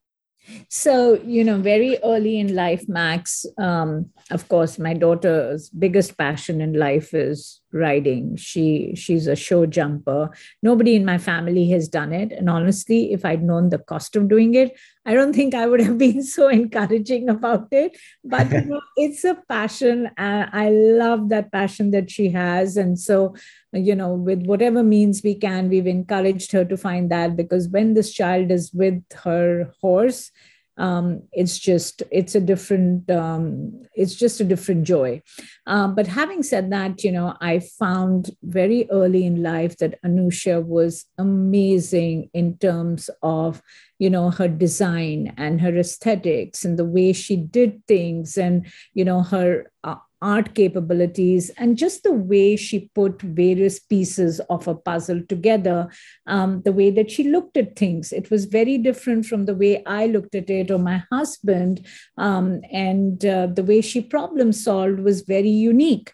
So, 0.69 1.21
you 1.23 1.43
know, 1.43 1.59
very 1.59 1.97
early 2.03 2.39
in 2.39 2.55
life, 2.55 2.89
Max, 2.89 3.45
um, 3.59 4.09
of 4.31 4.49
course, 4.49 4.79
my 4.79 4.95
daughter's 4.95 5.69
biggest 5.69 6.17
passion 6.17 6.61
in 6.61 6.73
life 6.73 7.13
is 7.13 7.61
riding. 7.75 8.37
She 8.37 8.93
she's 8.95 9.27
a 9.27 9.35
show 9.35 9.65
jumper. 9.65 10.31
Nobody 10.63 10.95
in 10.95 11.05
my 11.05 11.17
family 11.17 11.69
has 11.69 11.87
done 11.87 12.13
it. 12.13 12.31
And 12.31 12.49
honestly, 12.49 13.11
if 13.11 13.25
I'd 13.25 13.43
known 13.43 13.69
the 13.69 13.77
cost 13.77 14.15
of 14.15 14.29
doing 14.29 14.55
it, 14.55 14.75
I 15.05 15.13
don't 15.13 15.33
think 15.33 15.53
I 15.53 15.67
would 15.67 15.81
have 15.81 15.97
been 16.07 16.23
so 16.23 16.47
encouraging 16.47 17.29
about 17.29 17.67
it. 17.71 17.97
But 18.23 18.51
you 18.51 18.61
know, 18.65 18.81
it's 18.97 19.23
a 19.23 19.37
passion. 19.47 20.09
And 20.17 20.49
I 20.53 20.69
love 20.69 21.29
that 21.29 21.51
passion 21.51 21.91
that 21.91 22.09
she 22.09 22.29
has. 22.29 22.77
And 22.77 22.97
so, 22.97 23.35
you 23.73 23.93
know, 23.93 24.13
with 24.13 24.45
whatever 24.45 24.81
means 24.81 25.21
we 25.21 25.35
can, 25.35 25.69
we've 25.69 25.87
encouraged 25.87 26.53
her 26.53 26.65
to 26.65 26.77
find 26.77 27.11
that 27.11 27.35
because 27.35 27.67
when 27.67 27.93
this 27.93 28.13
child 28.13 28.49
is 28.49 28.71
with 28.73 29.03
her 29.23 29.71
horse, 29.81 30.31
um, 30.77 31.23
it's 31.31 31.57
just 31.57 32.03
it's 32.11 32.35
a 32.35 32.41
different 32.41 33.09
um, 33.09 33.81
it's 33.93 34.15
just 34.15 34.41
a 34.41 34.43
different 34.43 34.83
joy. 34.83 35.21
Um, 35.67 35.95
but 35.95 36.07
having 36.07 36.43
said 36.43 36.71
that 36.71 37.03
you 37.03 37.11
know 37.11 37.35
i 37.41 37.59
found 37.59 38.31
very 38.43 38.87
early 38.91 39.25
in 39.25 39.41
life 39.41 39.77
that 39.77 40.01
anusha 40.03 40.63
was 40.63 41.05
amazing 41.17 42.29
in 42.33 42.57
terms 42.57 43.09
of 43.21 43.61
you 43.99 44.09
know 44.09 44.29
her 44.29 44.47
design 44.47 45.33
and 45.37 45.61
her 45.61 45.75
aesthetics 45.77 46.65
and 46.65 46.77
the 46.77 46.85
way 46.85 47.13
she 47.13 47.35
did 47.35 47.81
things 47.87 48.37
and 48.37 48.67
you 48.93 49.05
know 49.05 49.21
her 49.21 49.71
uh, 49.83 49.95
art 50.25 50.55
capabilities 50.55 51.51
and 51.57 51.77
just 51.77 52.01
the 52.01 52.11
way 52.11 52.55
she 52.55 52.89
put 52.95 53.21
various 53.21 53.79
pieces 53.79 54.39
of 54.49 54.67
a 54.67 54.73
puzzle 54.73 55.21
together, 55.29 55.87
um, 56.25 56.63
the 56.65 56.71
way 56.71 56.89
that 56.89 57.11
she 57.11 57.25
looked 57.25 57.57
at 57.57 57.75
things. 57.75 58.11
It 58.11 58.31
was 58.31 58.45
very 58.45 58.79
different 58.79 59.27
from 59.27 59.45
the 59.45 59.53
way 59.53 59.83
I 59.85 60.07
looked 60.07 60.33
at 60.33 60.49
it 60.49 60.71
or 60.71 60.79
my 60.79 61.03
husband. 61.11 61.85
Um, 62.17 62.61
and 62.71 63.23
uh, 63.23 63.47
the 63.53 63.63
way 63.63 63.81
she 63.81 64.01
problem 64.01 64.51
solved 64.51 64.99
was 64.99 65.21
very 65.21 65.55
unique. 65.73 66.11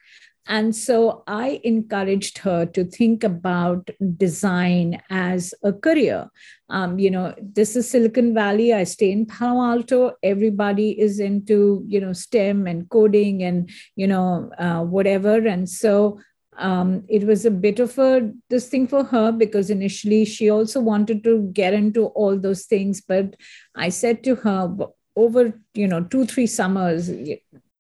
And 0.48 0.76
so 0.76 1.24
I 1.28 1.62
encouraged 1.64 2.40
her 2.40 2.66
to 2.66 2.84
think 2.84 3.24
about 3.24 3.90
design 4.18 5.02
as 5.10 5.54
a 5.64 5.72
career. 5.72 6.30
Um, 6.70 6.98
you 6.98 7.12
know, 7.12 7.36
this 7.42 7.76
is 7.76 7.90
Silicon 7.90 8.34
Valley. 8.34 8.74
I 8.74 8.84
stay 8.86 9.12
in 9.12 9.26
Palo 9.26 9.62
Alto. 9.64 10.14
Everybody 10.24 11.00
is 11.00 11.20
into, 11.20 11.84
you 11.88 12.00
know, 12.00 12.14
STEM 12.14 12.66
and 12.66 12.90
coding 12.90 13.44
and, 13.44 13.70
you 13.96 14.08
know, 14.08 14.52
uh, 14.58 14.82
whatever. 14.82 15.36
And 15.36 15.70
so 15.70 16.20
um, 16.58 17.04
it 17.08 17.26
was 17.26 17.46
a 17.46 17.52
bit 17.52 17.80
of 17.80 17.98
a 17.98 18.32
this 18.50 18.68
thing 18.68 18.88
for 18.88 19.04
her 19.04 19.32
because 19.32 19.70
initially 19.70 20.26
she 20.26 20.50
also 20.50 20.82
wanted 20.82 21.24
to 21.24 21.50
get 21.54 21.74
into 21.74 22.08
all 22.08 22.38
those 22.38 22.66
things. 22.66 23.02
But 23.02 23.36
I 23.76 23.90
said 23.90 24.24
to 24.26 24.36
her, 24.36 24.76
over 25.16 25.60
you 25.74 25.88
know 25.88 26.04
two 26.04 26.26
three 26.26 26.48
summers 26.48 27.10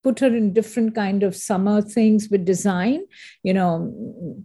put 0.03 0.19
her 0.19 0.27
in 0.27 0.53
different 0.53 0.95
kind 0.95 1.23
of 1.23 1.35
summer 1.35 1.81
things 1.81 2.29
with 2.29 2.45
design 2.45 3.03
you 3.43 3.53
know 3.53 3.93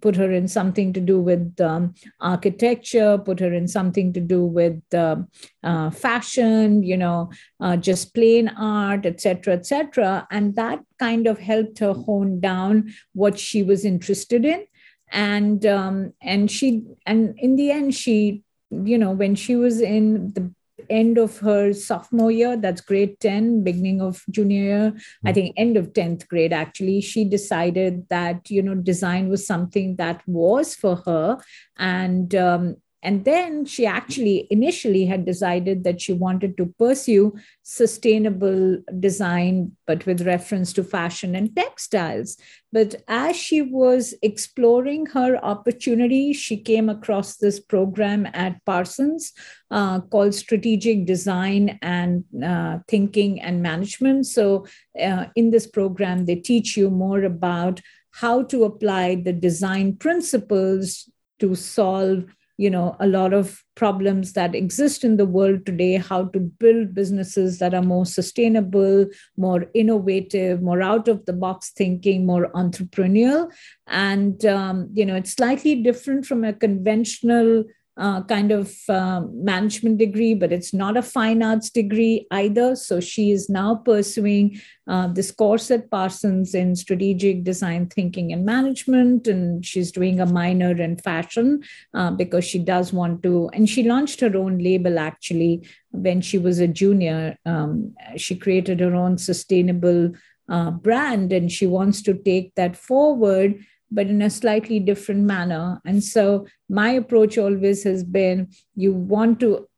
put 0.00 0.16
her 0.16 0.30
in 0.30 0.48
something 0.48 0.92
to 0.92 1.00
do 1.00 1.20
with 1.20 1.60
um, 1.60 1.94
architecture 2.20 3.18
put 3.18 3.40
her 3.40 3.52
in 3.52 3.66
something 3.66 4.12
to 4.12 4.20
do 4.20 4.44
with 4.44 4.80
uh, 4.94 5.16
uh, 5.62 5.90
fashion 5.90 6.82
you 6.82 6.96
know 6.96 7.30
uh, 7.60 7.76
just 7.76 8.14
plain 8.14 8.48
art 8.48 9.06
etc 9.06 9.54
etc 9.54 10.26
and 10.30 10.56
that 10.56 10.80
kind 10.98 11.26
of 11.26 11.38
helped 11.38 11.78
her 11.78 11.92
hone 11.92 12.40
down 12.40 12.92
what 13.12 13.38
she 13.38 13.62
was 13.62 13.84
interested 13.84 14.44
in. 14.44 14.64
And 15.12 15.64
um, 15.64 16.12
and 16.20 16.50
she 16.50 16.82
and 17.06 17.38
in 17.38 17.56
the 17.56 17.70
end 17.70 17.94
she 17.94 18.42
you 18.70 18.98
know 18.98 19.12
when 19.12 19.36
she 19.36 19.54
was 19.54 19.80
in 19.80 20.32
the 20.32 20.52
end 20.90 21.18
of 21.18 21.38
her 21.38 21.72
sophomore 21.72 22.30
year, 22.30 22.56
that's 22.56 22.80
grade 22.80 23.18
10, 23.20 23.64
beginning 23.64 24.00
of 24.00 24.24
junior 24.30 24.62
year, 24.62 24.90
mm-hmm. 24.90 25.28
I 25.28 25.32
think 25.32 25.54
end 25.56 25.76
of 25.76 25.92
10th 25.92 26.28
grade, 26.28 26.52
actually, 26.52 27.00
she 27.00 27.24
decided 27.24 28.08
that, 28.08 28.50
you 28.50 28.62
know, 28.62 28.74
design 28.74 29.28
was 29.28 29.46
something 29.46 29.96
that 29.96 30.22
was 30.26 30.74
for 30.74 30.96
her. 31.06 31.38
And 31.78 32.34
um, 32.34 32.76
and 33.02 33.24
then 33.24 33.64
she 33.64 33.86
actually 33.86 34.46
initially 34.50 35.06
had 35.06 35.24
decided 35.24 35.84
that 35.84 36.00
she 36.00 36.12
wanted 36.12 36.56
to 36.56 36.74
pursue 36.78 37.36
sustainable 37.62 38.78
design, 38.98 39.76
but 39.86 40.06
with 40.06 40.26
reference 40.26 40.72
to 40.72 40.82
fashion 40.82 41.36
and 41.36 41.54
textiles. 41.54 42.36
But 42.72 42.96
as 43.06 43.36
she 43.36 43.62
was 43.62 44.14
exploring 44.22 45.06
her 45.06 45.36
opportunity, 45.44 46.32
she 46.32 46.56
came 46.56 46.88
across 46.88 47.36
this 47.36 47.60
program 47.60 48.26
at 48.34 48.64
Parsons 48.64 49.32
uh, 49.70 50.00
called 50.00 50.34
Strategic 50.34 51.06
Design 51.06 51.78
and 51.82 52.24
uh, 52.44 52.78
Thinking 52.88 53.40
and 53.40 53.62
Management. 53.62 54.26
So, 54.26 54.66
uh, 55.00 55.26
in 55.36 55.50
this 55.50 55.66
program, 55.66 56.24
they 56.24 56.36
teach 56.36 56.76
you 56.76 56.90
more 56.90 57.22
about 57.22 57.80
how 58.12 58.42
to 58.44 58.64
apply 58.64 59.16
the 59.16 59.32
design 59.32 59.96
principles 59.96 61.08
to 61.38 61.54
solve 61.54 62.24
you 62.56 62.70
know 62.70 62.96
a 63.00 63.06
lot 63.06 63.32
of 63.32 63.62
problems 63.74 64.32
that 64.32 64.54
exist 64.54 65.04
in 65.04 65.16
the 65.16 65.26
world 65.26 65.66
today 65.66 65.96
how 65.96 66.24
to 66.26 66.40
build 66.40 66.94
businesses 66.94 67.58
that 67.58 67.74
are 67.74 67.82
more 67.82 68.06
sustainable 68.06 69.06
more 69.36 69.66
innovative 69.74 70.62
more 70.62 70.80
out 70.80 71.08
of 71.08 71.24
the 71.26 71.32
box 71.32 71.70
thinking 71.70 72.24
more 72.24 72.50
entrepreneurial. 72.52 73.50
And 73.86 74.44
um, 74.46 74.88
you 74.92 75.04
know 75.04 75.16
it's 75.16 75.32
slightly 75.32 75.82
different 75.82 76.26
from 76.26 76.44
a 76.44 76.52
conventional 76.52 77.64
uh, 77.98 78.22
kind 78.24 78.52
of 78.52 78.74
uh, 78.88 79.22
management 79.32 79.98
degree, 79.98 80.34
but 80.34 80.52
it's 80.52 80.74
not 80.74 80.96
a 80.96 81.02
fine 81.02 81.42
arts 81.42 81.70
degree 81.70 82.26
either. 82.30 82.76
So 82.76 83.00
she 83.00 83.30
is 83.30 83.48
now 83.48 83.76
pursuing 83.76 84.60
uh, 84.86 85.08
this 85.08 85.30
course 85.30 85.70
at 85.70 85.90
Parsons 85.90 86.54
in 86.54 86.76
strategic 86.76 87.42
design 87.42 87.86
thinking 87.86 88.32
and 88.32 88.44
management. 88.44 89.26
And 89.26 89.64
she's 89.64 89.90
doing 89.90 90.20
a 90.20 90.26
minor 90.26 90.70
in 90.80 90.98
fashion 90.98 91.62
uh, 91.94 92.10
because 92.10 92.44
she 92.44 92.58
does 92.58 92.92
want 92.92 93.22
to. 93.22 93.48
And 93.54 93.68
she 93.68 93.82
launched 93.82 94.20
her 94.20 94.36
own 94.36 94.58
label 94.58 94.98
actually 94.98 95.66
when 95.90 96.20
she 96.20 96.36
was 96.36 96.58
a 96.58 96.68
junior. 96.68 97.38
Um, 97.46 97.94
she 98.16 98.36
created 98.36 98.80
her 98.80 98.94
own 98.94 99.16
sustainable 99.16 100.12
uh, 100.48 100.70
brand 100.70 101.32
and 101.32 101.50
she 101.50 101.66
wants 101.66 102.02
to 102.02 102.14
take 102.14 102.54
that 102.54 102.76
forward 102.76 103.64
but 103.90 104.06
in 104.08 104.22
a 104.22 104.30
slightly 104.30 104.80
different 104.80 105.22
manner. 105.22 105.80
And 105.84 106.02
so 106.02 106.46
my 106.68 106.90
approach 106.90 107.38
always 107.38 107.84
has 107.84 108.04
been 108.04 108.48
you 108.74 108.92
want 108.92 109.40
to 109.40 109.68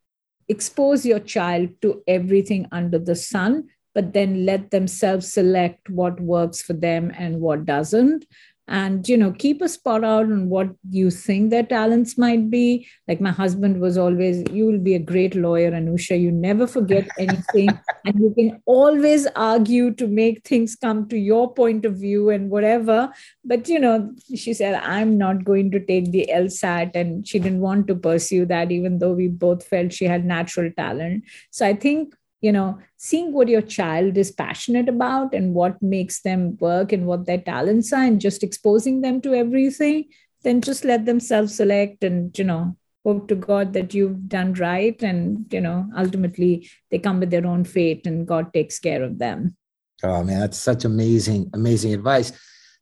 expose 0.49 1.05
your 1.05 1.21
child 1.21 1.71
to 1.83 2.03
everything 2.07 2.67
under 2.73 2.99
the 2.99 3.17
sun, 3.17 3.69
but 3.95 4.13
then 4.15 4.47
let 4.47 4.71
themselves 4.71 5.33
select 5.33 5.91
what 5.91 6.21
works 6.21 6.63
for 6.63 6.73
them 6.73 7.13
and 7.17 7.41
what 7.41 7.67
doesn't 7.67 8.25
and 8.69 9.09
you 9.09 9.17
know 9.17 9.33
keep 9.33 9.63
a 9.63 9.69
spot 9.69 10.05
out 10.05 10.25
on 10.25 10.49
what 10.51 10.69
you 10.91 11.11
think 11.11 11.51
their 11.51 11.63
talents 11.63 12.19
might 12.19 12.51
be. 12.51 12.87
Like 13.09 13.21
my 13.21 13.31
husband 13.31 13.81
was 13.81 13.97
always 13.97 14.45
you 14.53 14.67
will 14.67 14.79
be 14.79 14.95
a 14.95 14.99
great 14.99 15.35
lawyer 15.35 15.71
anusha. 15.71 16.21
You 16.21 16.31
never 16.31 16.67
forget 16.67 17.09
anything. 17.19 17.71
And 18.05 18.21
you 18.21 18.35
can 18.37 18.63
always 18.67 19.27
argue 19.35 19.93
to 19.95 20.07
make 20.07 20.47
things 20.47 20.77
come 20.77 21.09
to 21.09 21.17
your 21.17 21.53
point 21.53 21.87
of 21.87 21.97
view 21.97 22.29
and 22.29 22.51
whatever. 22.51 23.11
But 23.45 23.69
you 23.69 23.79
know 23.79 24.13
she 24.37 24.53
said 24.53 24.75
i'm 24.75 25.17
not 25.17 25.45
going 25.45 25.71
to 25.71 25.81
take 25.85 26.11
the 26.11 26.29
lsat 26.31 26.95
and 26.95 27.27
she 27.27 27.39
didn't 27.39 27.61
want 27.61 27.87
to 27.87 27.95
pursue 27.95 28.45
that 28.47 28.71
even 28.71 28.99
though 28.99 29.13
we 29.13 29.29
both 29.29 29.65
felt 29.67 29.93
she 29.93 30.05
had 30.05 30.25
natural 30.25 30.71
talent. 30.77 31.25
So 31.51 31.67
i 31.67 31.75
think 31.75 32.15
you 32.41 32.53
know 32.53 32.79
seeing 32.97 33.33
what 33.33 33.49
your 33.49 33.63
child 33.63 34.17
is 34.17 34.31
passionate 34.31 34.89
about 34.89 35.35
and 35.35 35.55
what 35.55 35.81
makes 35.83 36.21
them 36.23 36.57
work 36.61 36.93
and 36.93 37.07
what 37.07 37.27
their 37.27 37.41
talents 37.41 37.93
are 37.93 38.05
and 38.05 38.21
just 38.21 38.43
exposing 38.43 39.01
them 39.01 39.21
to 39.21 39.35
everything 39.35 40.05
then 40.43 40.61
just 40.61 40.85
let 40.85 41.05
them 41.05 41.21
self 41.21 41.51
select 41.51 42.05
and 42.05 42.39
you 42.39 42.45
know 42.45 42.77
hope 43.05 43.29
to 43.29 43.35
god 43.35 43.73
that 43.73 43.95
you've 43.95 44.29
done 44.29 44.53
right 44.55 45.03
and 45.03 45.53
you 45.53 45.61
know 45.61 45.89
ultimately 45.97 46.69
they 46.91 46.99
come 46.99 47.21
with 47.21 47.31
their 47.31 47.47
own 47.47 47.65
fate 47.65 48.07
and 48.07 48.27
god 48.27 48.53
takes 48.53 48.79
care 48.79 49.03
of 49.03 49.19
them. 49.19 49.57
Oh 50.03 50.23
man 50.23 50.41
that's 50.41 50.59
such 50.59 50.85
amazing 50.85 51.51
amazing 51.55 51.95
advice. 51.95 52.33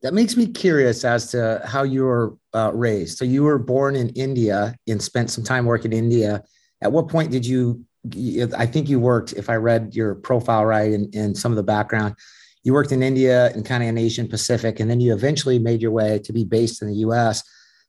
That 0.03 0.13
makes 0.13 0.37
me 0.37 0.47
curious 0.47 1.05
as 1.05 1.31
to 1.31 1.63
how 1.65 1.83
you 1.83 2.05
were 2.05 2.37
uh, 2.53 2.71
raised. 2.75 3.17
So 3.17 3.25
you 3.25 3.43
were 3.45 3.59
born 3.59 3.97
in 3.97 4.11
india 4.11 4.77
and 4.87 5.03
spent 5.03 5.31
some 5.31 5.45
time 5.45 5.65
working 5.65 5.93
in 5.93 5.99
india. 5.99 6.43
At 6.83 6.93
what 6.93 7.09
point 7.09 7.31
did 7.31 7.47
you 7.47 7.86
I 8.57 8.67
think 8.67 8.89
you 8.89 9.01
worked, 9.01 9.33
if 9.33 9.49
I 9.49 9.57
read 9.57 9.95
your 9.95 10.15
profile 10.15 10.65
right 10.65 10.93
and, 10.93 11.15
and 11.15 11.37
some 11.37 11.53
of 11.53 11.57
the 11.57 11.63
background, 11.63 12.15
you 12.63 12.73
worked 12.73 12.93
in 12.93 13.03
India 13.03 13.53
and 13.53 13.65
kind 13.65 13.83
of 13.83 13.89
in 13.89 13.97
Asian 13.97 14.27
Pacific, 14.29 14.81
and 14.81 14.91
then 14.91 15.01
you 15.01 15.15
eventually 15.15 15.59
made 15.59 15.81
your 15.81 15.93
way 15.93 16.19
to 16.21 16.33
be 16.33 16.45
based 16.45 16.83
in 16.83 16.89
the 16.89 16.97
US. 16.97 17.43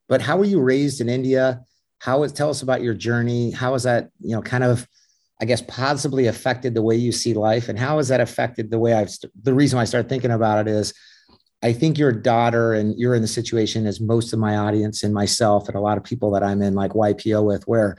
But 0.07 0.21
how 0.21 0.37
were 0.37 0.45
you 0.45 0.61
raised 0.61 1.01
in 1.01 1.09
India? 1.09 1.61
How 1.99 2.19
was 2.19 2.31
tell 2.31 2.49
us 2.49 2.61
about 2.61 2.83
your 2.83 2.93
journey? 2.93 3.51
How 3.51 3.73
has 3.73 3.83
that, 3.83 4.09
you 4.21 4.35
know, 4.35 4.41
kind 4.41 4.63
of, 4.63 4.87
I 5.41 5.45
guess, 5.45 5.61
possibly 5.61 6.27
affected 6.27 6.75
the 6.75 6.83
way 6.83 6.95
you 6.95 7.11
see 7.11 7.33
life? 7.33 7.69
And 7.69 7.79
how 7.79 7.97
has 7.97 8.09
that 8.09 8.21
affected 8.21 8.69
the 8.69 8.79
way 8.79 8.93
I've 8.93 9.09
the 9.41 9.53
reason 9.53 9.79
I 9.79 9.85
started 9.85 10.09
thinking 10.09 10.31
about 10.31 10.67
it 10.67 10.71
is 10.71 10.93
I 11.63 11.73
think 11.73 11.97
your 11.97 12.11
daughter 12.11 12.73
and 12.73 12.97
you're 12.99 13.15
in 13.15 13.23
the 13.23 13.27
situation 13.27 13.87
as 13.87 13.99
most 13.99 14.31
of 14.31 14.37
my 14.37 14.57
audience 14.57 15.03
and 15.03 15.13
myself 15.13 15.67
and 15.67 15.75
a 15.75 15.81
lot 15.81 15.97
of 15.97 16.03
people 16.03 16.31
that 16.31 16.43
I'm 16.43 16.61
in 16.61 16.75
like 16.75 16.91
YPO 16.91 17.43
with, 17.43 17.67
where 17.67 17.97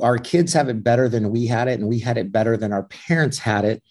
our 0.00 0.18
kids 0.18 0.52
have 0.52 0.68
it 0.68 0.82
better 0.82 1.08
than 1.08 1.30
we 1.30 1.46
had 1.46 1.68
it, 1.68 1.80
and 1.80 1.88
we 1.88 1.98
had 1.98 2.18
it 2.18 2.32
better 2.32 2.56
than 2.56 2.72
our 2.72 2.84
parents 2.84 3.38
had 3.38 3.64
it. 3.64 3.82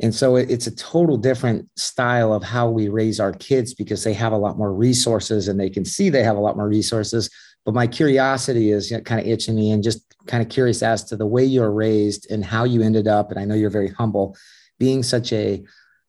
And 0.00 0.14
so 0.14 0.36
it's 0.36 0.66
a 0.66 0.74
total 0.74 1.16
different 1.16 1.68
style 1.78 2.32
of 2.32 2.42
how 2.42 2.68
we 2.68 2.88
raise 2.88 3.20
our 3.20 3.32
kids 3.32 3.74
because 3.74 4.02
they 4.02 4.14
have 4.14 4.32
a 4.32 4.36
lot 4.36 4.58
more 4.58 4.74
resources 4.74 5.46
and 5.46 5.58
they 5.58 5.70
can 5.70 5.84
see 5.84 6.10
they 6.10 6.24
have 6.24 6.36
a 6.36 6.40
lot 6.40 6.56
more 6.56 6.68
resources. 6.68 7.30
But 7.64 7.74
my 7.74 7.86
curiosity 7.86 8.72
is 8.72 8.90
you 8.90 8.96
know, 8.96 9.02
kind 9.04 9.20
of 9.20 9.26
itching 9.26 9.54
me 9.54 9.70
and 9.70 9.84
just 9.84 10.04
kind 10.26 10.42
of 10.42 10.48
curious 10.48 10.82
as 10.82 11.04
to 11.04 11.16
the 11.16 11.26
way 11.26 11.44
you're 11.44 11.70
raised 11.70 12.28
and 12.30 12.44
how 12.44 12.64
you 12.64 12.82
ended 12.82 13.06
up. 13.06 13.30
And 13.30 13.38
I 13.38 13.44
know 13.44 13.54
you're 13.54 13.70
very 13.70 13.88
humble, 13.88 14.36
being 14.80 15.04
such 15.04 15.32
a 15.32 15.62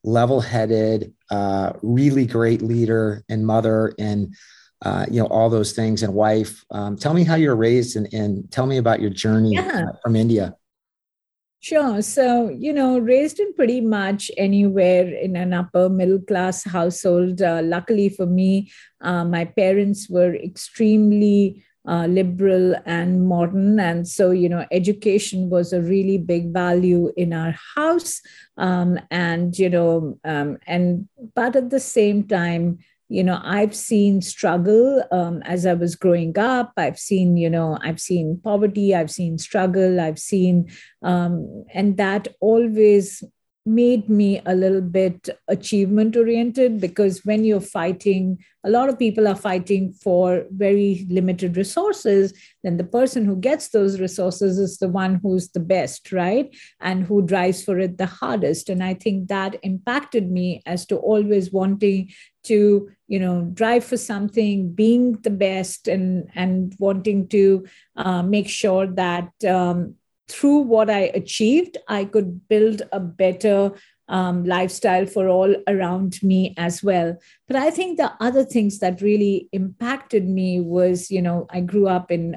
level 0.04 0.42
headed, 0.42 1.14
uh, 1.30 1.74
really 1.84 2.26
great 2.26 2.64
leader 2.64 3.24
and 3.30 3.46
mother 3.46 3.94
and 4.00 4.34
uh, 4.86 5.06
you 5.10 5.20
know 5.20 5.28
all 5.28 5.50
those 5.50 5.74
things 5.74 6.04
and 6.04 6.14
wife 6.14 6.64
um, 6.72 6.96
tell 6.96 7.14
me 7.14 7.24
how 7.24 7.36
you're 7.36 7.56
raised 7.56 7.96
and, 7.96 8.12
and 8.14 8.50
tell 8.52 8.66
me 8.66 8.78
about 8.78 9.02
your 9.02 9.10
journey 9.10 9.54
yeah. 9.54 9.86
uh, 9.90 9.98
from 10.02 10.16
india 10.16 10.56
Sure. 11.66 12.00
So, 12.04 12.50
you 12.50 12.72
know, 12.72 13.00
raised 13.00 13.40
in 13.40 13.52
pretty 13.56 13.82
much 13.82 14.30
anywhere 14.38 15.08
in 15.08 15.36
an 15.36 15.52
upper 15.52 15.90
middle 15.90 16.20
class 16.20 16.64
household. 16.64 17.42
Uh, 17.42 17.62
luckily 17.64 18.08
for 18.08 18.28
me, 18.28 18.70
uh, 19.02 19.26
my 19.26 19.46
parents 19.46 20.08
were 20.08 20.36
extremely 20.36 21.66
uh, 21.88 22.06
liberal 22.06 22.76
and 22.86 23.28
modern. 23.28 23.80
And 23.80 24.08
so, 24.08 24.30
you 24.30 24.48
know, 24.48 24.66
education 24.72 25.50
was 25.50 25.74
a 25.74 25.82
really 25.82 26.20
big 26.20 26.54
value 26.54 27.12
in 27.18 27.34
our 27.34 27.56
house. 27.76 28.22
Um, 28.58 29.00
and, 29.10 29.58
you 29.58 29.70
know, 29.72 30.20
um, 30.24 30.60
and, 30.68 31.08
but 31.34 31.56
at 31.56 31.72
the 31.72 31.80
same 31.80 32.28
time, 32.28 32.78
you 33.10 33.24
know 33.24 33.40
i've 33.44 33.76
seen 33.76 34.22
struggle 34.22 35.04
um, 35.12 35.42
as 35.44 35.66
i 35.66 35.74
was 35.74 35.96
growing 35.96 36.38
up. 36.38 36.74
I've 36.78 37.00
seen 37.00 37.38
you 37.38 37.50
know 37.50 37.78
i've 37.82 38.00
seen 38.00 38.40
poverty 38.44 38.96
i've 38.96 39.12
seen 39.12 39.38
struggle 39.38 40.00
i've 40.00 40.20
seen 40.20 40.72
um, 41.04 41.66
and 41.74 41.98
that 41.98 42.28
always 42.40 43.24
made 43.68 44.08
me 44.08 44.42
a 44.46 44.54
little 44.54 44.82
bit 44.82 45.28
achievement 45.48 46.16
oriented 46.16 46.80
because 46.80 47.26
when 47.26 47.44
you're 47.44 47.60
fighting 47.60 48.38
a 48.64 48.70
lot 48.70 48.90
of 48.90 49.00
people 49.00 49.28
are 49.28 49.36
fighting 49.36 49.92
for 49.92 50.46
very 50.52 51.06
limited 51.10 51.58
resources 51.58 52.32
then 52.64 52.78
the 52.78 52.84
person 52.84 53.26
who 53.26 53.36
gets 53.36 53.70
those 53.70 54.00
resources 54.00 54.60
is 54.60 54.78
the 54.78 54.88
one 54.88 55.20
who's 55.24 55.50
the 55.50 55.60
best 55.60 56.12
right? 56.12 56.56
And 56.80 57.06
who 57.06 57.22
drives 57.24 57.64
for 57.64 57.80
it 57.80 57.98
the 57.98 58.06
hardest. 58.06 58.70
And 58.70 58.84
i 58.84 58.94
think 58.94 59.30
that 59.30 59.56
impacted 59.64 60.30
me 60.30 60.62
as 60.68 60.86
to 60.88 60.98
always 60.98 61.52
wanting 61.52 62.12
to 62.46 62.90
you 63.08 63.20
know 63.20 63.50
drive 63.54 63.84
for 63.84 63.98
something 63.98 64.72
being 64.74 65.14
the 65.22 65.30
best 65.30 65.88
and 65.88 66.30
and 66.36 66.76
wanting 66.80 67.28
to 67.28 67.66
uh, 67.96 68.24
make 68.24 68.50
sure 68.50 68.88
that 68.88 69.32
um, 69.48 69.96
through 70.28 70.60
what 70.60 70.90
I 70.90 71.12
achieved, 71.14 71.78
I 71.88 72.06
could 72.06 72.48
build 72.48 72.82
a 72.92 73.00
better 73.00 73.74
um, 74.08 74.44
lifestyle 74.44 75.06
for 75.06 75.28
all 75.28 75.56
around 75.68 76.22
me 76.22 76.54
as 76.58 76.84
well. 76.84 77.18
But 77.48 77.58
I 77.58 77.72
think 77.72 77.98
the 77.98 78.12
other 78.20 78.44
things 78.44 78.80
that 78.80 79.02
really 79.02 79.50
impacted 79.52 80.28
me 80.28 80.62
was, 80.62 81.10
you 81.10 81.22
know, 81.22 81.48
I 81.50 81.62
grew 81.62 81.88
up 81.88 82.12
in 82.12 82.36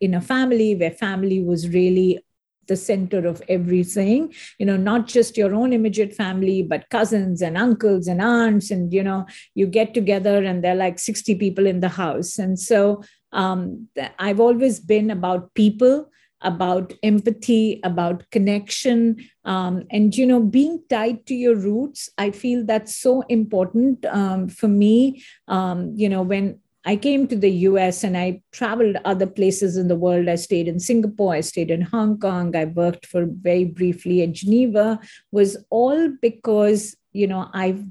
in 0.00 0.14
a 0.14 0.20
family 0.20 0.74
where 0.74 0.90
family 0.90 1.42
was 1.42 1.68
really 1.68 2.24
the 2.66 2.76
center 2.76 3.26
of 3.26 3.42
everything 3.48 4.32
you 4.58 4.66
know 4.66 4.76
not 4.76 5.06
just 5.06 5.36
your 5.36 5.54
own 5.54 5.72
immediate 5.72 6.14
family 6.14 6.62
but 6.62 6.88
cousins 6.90 7.42
and 7.42 7.56
uncles 7.56 8.06
and 8.06 8.20
aunts 8.20 8.70
and 8.70 8.92
you 8.92 9.02
know 9.02 9.26
you 9.54 9.66
get 9.66 9.94
together 9.94 10.42
and 10.44 10.62
there 10.62 10.72
are 10.72 10.76
like 10.86 10.98
60 10.98 11.34
people 11.36 11.66
in 11.66 11.80
the 11.80 11.88
house 11.88 12.38
and 12.38 12.58
so 12.58 13.02
um, 13.32 13.88
i've 14.18 14.40
always 14.40 14.80
been 14.80 15.10
about 15.10 15.52
people 15.54 16.08
about 16.44 16.92
empathy, 17.02 17.80
about 17.82 18.30
connection, 18.30 19.16
um, 19.44 19.82
and 19.90 20.16
you 20.16 20.26
know, 20.26 20.40
being 20.40 20.80
tied 20.88 21.26
to 21.26 21.34
your 21.34 21.56
roots. 21.56 22.08
I 22.18 22.30
feel 22.30 22.64
that's 22.64 22.94
so 22.94 23.22
important 23.22 24.04
um, 24.06 24.48
for 24.48 24.68
me. 24.68 25.24
Um, 25.48 25.92
you 25.96 26.08
know, 26.08 26.22
when 26.22 26.60
I 26.84 26.96
came 26.96 27.26
to 27.28 27.36
the 27.36 27.50
US 27.50 28.04
and 28.04 28.16
I 28.16 28.42
traveled 28.52 28.96
other 29.04 29.26
places 29.26 29.76
in 29.76 29.88
the 29.88 29.96
world. 29.96 30.28
I 30.28 30.34
stayed 30.34 30.68
in 30.68 30.80
Singapore, 30.80 31.34
I 31.34 31.40
stayed 31.40 31.70
in 31.70 31.80
Hong 31.80 32.18
Kong, 32.18 32.54
I 32.54 32.66
worked 32.66 33.06
for 33.06 33.26
very 33.26 33.64
briefly 33.64 34.22
at 34.22 34.32
Geneva, 34.32 35.00
was 35.32 35.56
all 35.70 36.10
because, 36.20 36.96
you 37.12 37.26
know, 37.26 37.48
I 37.54 37.82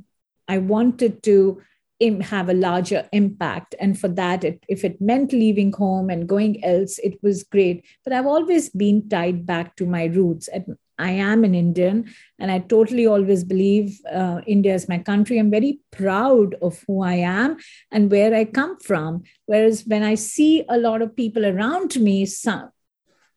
I 0.47 0.57
wanted 0.59 1.23
to 1.23 1.61
have 2.21 2.49
a 2.49 2.53
larger 2.53 3.07
impact. 3.13 3.75
And 3.79 3.97
for 3.97 4.09
that, 4.09 4.43
it, 4.43 4.63
if 4.67 4.83
it 4.83 4.99
meant 4.99 5.31
leaving 5.31 5.71
home 5.71 6.09
and 6.09 6.27
going 6.27 6.63
else, 6.63 6.99
it 6.99 7.17
was 7.23 7.43
great. 7.43 7.85
But 8.03 8.13
I've 8.13 8.25
always 8.25 8.69
been 8.69 9.07
tied 9.07 9.45
back 9.45 9.75
to 9.77 9.85
my 9.85 10.05
roots. 10.05 10.49
I 10.97 11.11
am 11.11 11.43
an 11.43 11.55
Indian, 11.55 12.13
and 12.39 12.51
I 12.51 12.59
totally 12.59 13.07
always 13.07 13.43
believe 13.43 13.99
uh, 14.11 14.41
India 14.45 14.73
is 14.73 14.87
my 14.87 14.99
country. 14.99 15.39
I'm 15.39 15.51
very 15.51 15.79
proud 15.91 16.55
of 16.61 16.83
who 16.87 17.01
I 17.03 17.15
am 17.15 17.57
and 17.91 18.11
where 18.11 18.33
I 18.33 18.45
come 18.45 18.77
from. 18.79 19.23
Whereas 19.45 19.83
when 19.85 20.03
I 20.03 20.15
see 20.15 20.63
a 20.69 20.77
lot 20.77 21.01
of 21.01 21.15
people 21.15 21.45
around 21.45 21.95
me, 21.95 22.25
some, 22.25 22.69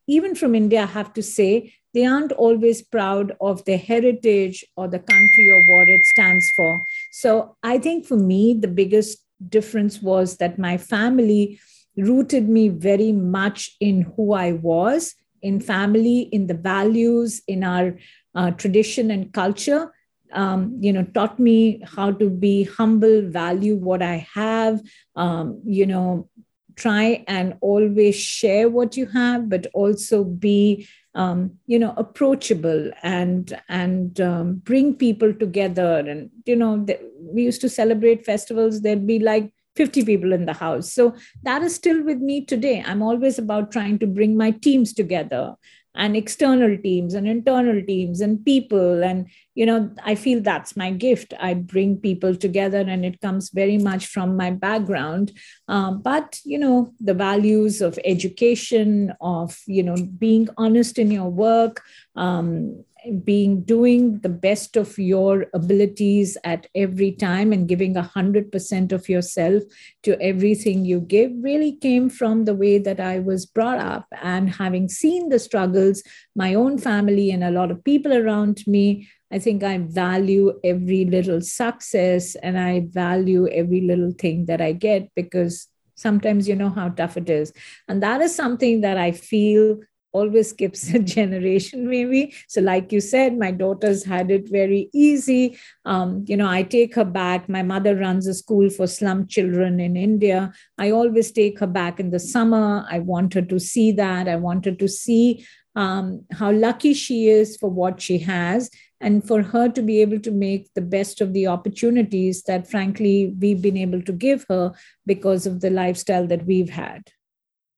even 0.06 0.34
from 0.34 0.54
India, 0.54 0.82
I 0.82 0.86
have 0.86 1.12
to 1.14 1.22
say, 1.22 1.74
they 1.94 2.04
aren't 2.04 2.32
always 2.32 2.82
proud 2.82 3.32
of 3.40 3.64
their 3.64 3.78
heritage 3.78 4.64
or 4.76 4.86
the 4.86 4.98
country 4.98 5.50
or 5.50 5.78
what 5.78 5.88
it 5.88 6.04
stands 6.04 6.44
for. 6.54 6.78
So 7.12 7.56
I 7.62 7.78
think 7.78 8.04
for 8.04 8.16
me, 8.16 8.52
the 8.52 8.68
biggest 8.68 9.18
difference 9.48 10.02
was 10.02 10.36
that 10.36 10.58
my 10.58 10.76
family 10.76 11.58
rooted 11.96 12.48
me 12.48 12.68
very 12.68 13.12
much 13.12 13.74
in 13.80 14.02
who 14.02 14.34
I 14.34 14.52
was, 14.52 15.14
in 15.42 15.60
family, 15.60 16.20
in 16.32 16.46
the 16.46 16.54
values, 16.54 17.42
in 17.46 17.64
our 17.64 17.98
uh, 18.34 18.50
tradition 18.52 19.10
and 19.10 19.32
culture. 19.32 19.92
Um, 20.32 20.78
you 20.80 20.92
know, 20.92 21.04
taught 21.04 21.38
me 21.38 21.82
how 21.84 22.10
to 22.10 22.28
be 22.28 22.64
humble, 22.64 23.22
value 23.22 23.76
what 23.76 24.02
I 24.02 24.26
have, 24.34 24.82
um, 25.14 25.62
you 25.64 25.86
know, 25.86 26.28
try 26.74 27.24
and 27.28 27.54
always 27.60 28.16
share 28.16 28.68
what 28.68 28.96
you 28.96 29.06
have, 29.06 29.48
but 29.48 29.68
also 29.72 30.24
be 30.24 30.88
um, 31.16 31.52
you 31.66 31.78
know 31.78 31.94
approachable 31.96 32.90
and 33.02 33.58
and 33.68 34.20
um, 34.20 34.56
bring 34.56 34.94
people 34.94 35.32
together 35.32 35.98
and 35.98 36.30
you 36.44 36.54
know 36.54 36.84
the, 36.84 37.00
we 37.18 37.42
used 37.42 37.62
to 37.62 37.70
celebrate 37.70 38.26
festivals 38.26 38.82
there'd 38.82 39.06
be 39.06 39.18
like 39.18 39.50
50 39.76 40.04
people 40.04 40.32
in 40.32 40.46
the 40.46 40.54
house. 40.54 40.92
So 40.92 41.14
that 41.42 41.62
is 41.62 41.74
still 41.74 42.02
with 42.02 42.18
me 42.18 42.44
today. 42.44 42.82
I'm 42.84 43.02
always 43.02 43.38
about 43.38 43.72
trying 43.72 43.98
to 44.00 44.06
bring 44.06 44.36
my 44.36 44.50
teams 44.50 44.92
together 44.92 45.54
and 45.96 46.14
external 46.14 46.76
teams 46.76 47.14
and 47.14 47.26
internal 47.26 47.82
teams 47.84 48.20
and 48.20 48.44
people. 48.44 49.02
And 49.02 49.28
you 49.54 49.64
know 49.64 49.90
i 50.04 50.14
feel 50.14 50.40
that's 50.40 50.76
my 50.76 50.90
gift. 50.90 51.32
I 51.40 51.54
bring 51.54 51.96
people 51.96 52.36
together 52.36 52.80
and 52.80 53.04
it 53.04 53.20
comes 53.20 53.50
very 53.50 53.78
much 53.78 54.06
from 54.06 54.36
my 54.36 54.50
background. 54.50 55.32
Um, 55.68 56.02
but 56.02 56.38
you 56.44 56.58
know 56.58 56.92
the 57.00 57.14
values 57.14 57.80
of 57.80 57.98
education 58.04 59.14
of 59.20 59.58
you 59.66 59.82
know 59.82 59.96
being 60.18 60.48
honest 60.56 60.98
in 60.98 61.10
your 61.10 61.30
work 61.30 61.82
um, 62.14 62.84
being 63.24 63.62
doing 63.62 64.18
the 64.20 64.28
best 64.28 64.76
of 64.76 64.98
your 64.98 65.46
abilities 65.54 66.36
at 66.44 66.66
every 66.74 67.12
time 67.12 67.52
and 67.52 67.68
giving 67.68 67.96
a 67.96 68.02
hundred 68.02 68.50
percent 68.50 68.92
of 68.92 69.08
yourself 69.08 69.62
to 70.02 70.20
everything 70.20 70.84
you 70.84 71.00
give 71.00 71.30
really 71.40 71.72
came 71.76 72.08
from 72.08 72.44
the 72.44 72.54
way 72.54 72.78
that 72.78 73.00
I 73.00 73.18
was 73.18 73.46
brought 73.46 73.78
up 73.78 74.06
and 74.22 74.50
having 74.50 74.88
seen 74.88 75.28
the 75.28 75.38
struggles, 75.38 76.02
my 76.34 76.54
own 76.54 76.78
family 76.78 77.30
and 77.30 77.44
a 77.44 77.50
lot 77.50 77.70
of 77.70 77.84
people 77.84 78.12
around 78.12 78.62
me. 78.66 79.08
I 79.30 79.38
think 79.38 79.62
I 79.62 79.78
value 79.78 80.58
every 80.62 81.04
little 81.04 81.40
success 81.40 82.34
and 82.36 82.58
I 82.58 82.86
value 82.90 83.48
every 83.48 83.80
little 83.80 84.12
thing 84.12 84.46
that 84.46 84.60
I 84.60 84.72
get 84.72 85.10
because 85.14 85.68
sometimes 85.96 86.46
you 86.46 86.54
know 86.54 86.70
how 86.70 86.90
tough 86.90 87.16
it 87.16 87.28
is. 87.28 87.52
And 87.88 88.02
that 88.02 88.20
is 88.20 88.34
something 88.34 88.82
that 88.82 88.96
I 88.98 89.12
feel 89.12 89.78
always 90.16 90.50
skips 90.50 90.82
a 90.94 90.98
generation 91.16 91.88
maybe. 91.88 92.34
So 92.48 92.60
like 92.60 92.92
you 92.92 93.00
said 93.00 93.38
my 93.38 93.50
daughter's 93.50 94.04
had 94.04 94.30
it 94.30 94.48
very 94.48 94.88
easy. 94.92 95.58
Um, 95.84 96.24
you 96.26 96.36
know 96.36 96.48
i 96.48 96.62
take 96.62 96.94
her 96.94 97.04
back. 97.04 97.48
My 97.48 97.62
mother 97.62 97.96
runs 97.96 98.26
a 98.26 98.34
school 98.34 98.70
for 98.70 98.86
slum 98.86 99.26
children 99.26 99.80
in 99.80 99.96
india. 99.96 100.52
I 100.78 100.90
always 100.90 101.30
take 101.32 101.60
her 101.60 101.72
back 101.80 102.00
in 102.00 102.10
the 102.10 102.20
summer. 102.20 102.86
I 102.96 102.98
want 103.12 103.34
her 103.34 103.46
to 103.52 103.60
see 103.60 103.92
that. 103.92 104.28
I 104.28 104.36
want 104.36 104.64
her 104.64 104.76
to 104.82 104.88
see 104.88 105.46
um, 105.76 106.24
how 106.32 106.50
lucky 106.50 106.94
she 106.94 107.28
is 107.28 107.56
for 107.56 107.68
what 107.68 108.00
she 108.00 108.18
has 108.18 108.70
and 109.00 109.26
for 109.26 109.42
her 109.42 109.68
to 109.68 109.82
be 109.82 110.00
able 110.00 110.18
to 110.20 110.30
make 110.30 110.72
the 110.74 110.80
best 110.80 111.20
of 111.20 111.34
the 111.34 111.46
opportunities 111.46 112.42
that 112.44 112.70
frankly 112.70 113.34
we've 113.38 113.60
been 113.60 113.76
able 113.76 114.00
to 114.02 114.12
give 114.12 114.46
her 114.48 114.72
because 115.04 115.46
of 115.46 115.60
the 115.60 115.70
lifestyle 115.70 116.26
that 116.26 116.46
we've 116.46 116.70
had 116.70 117.12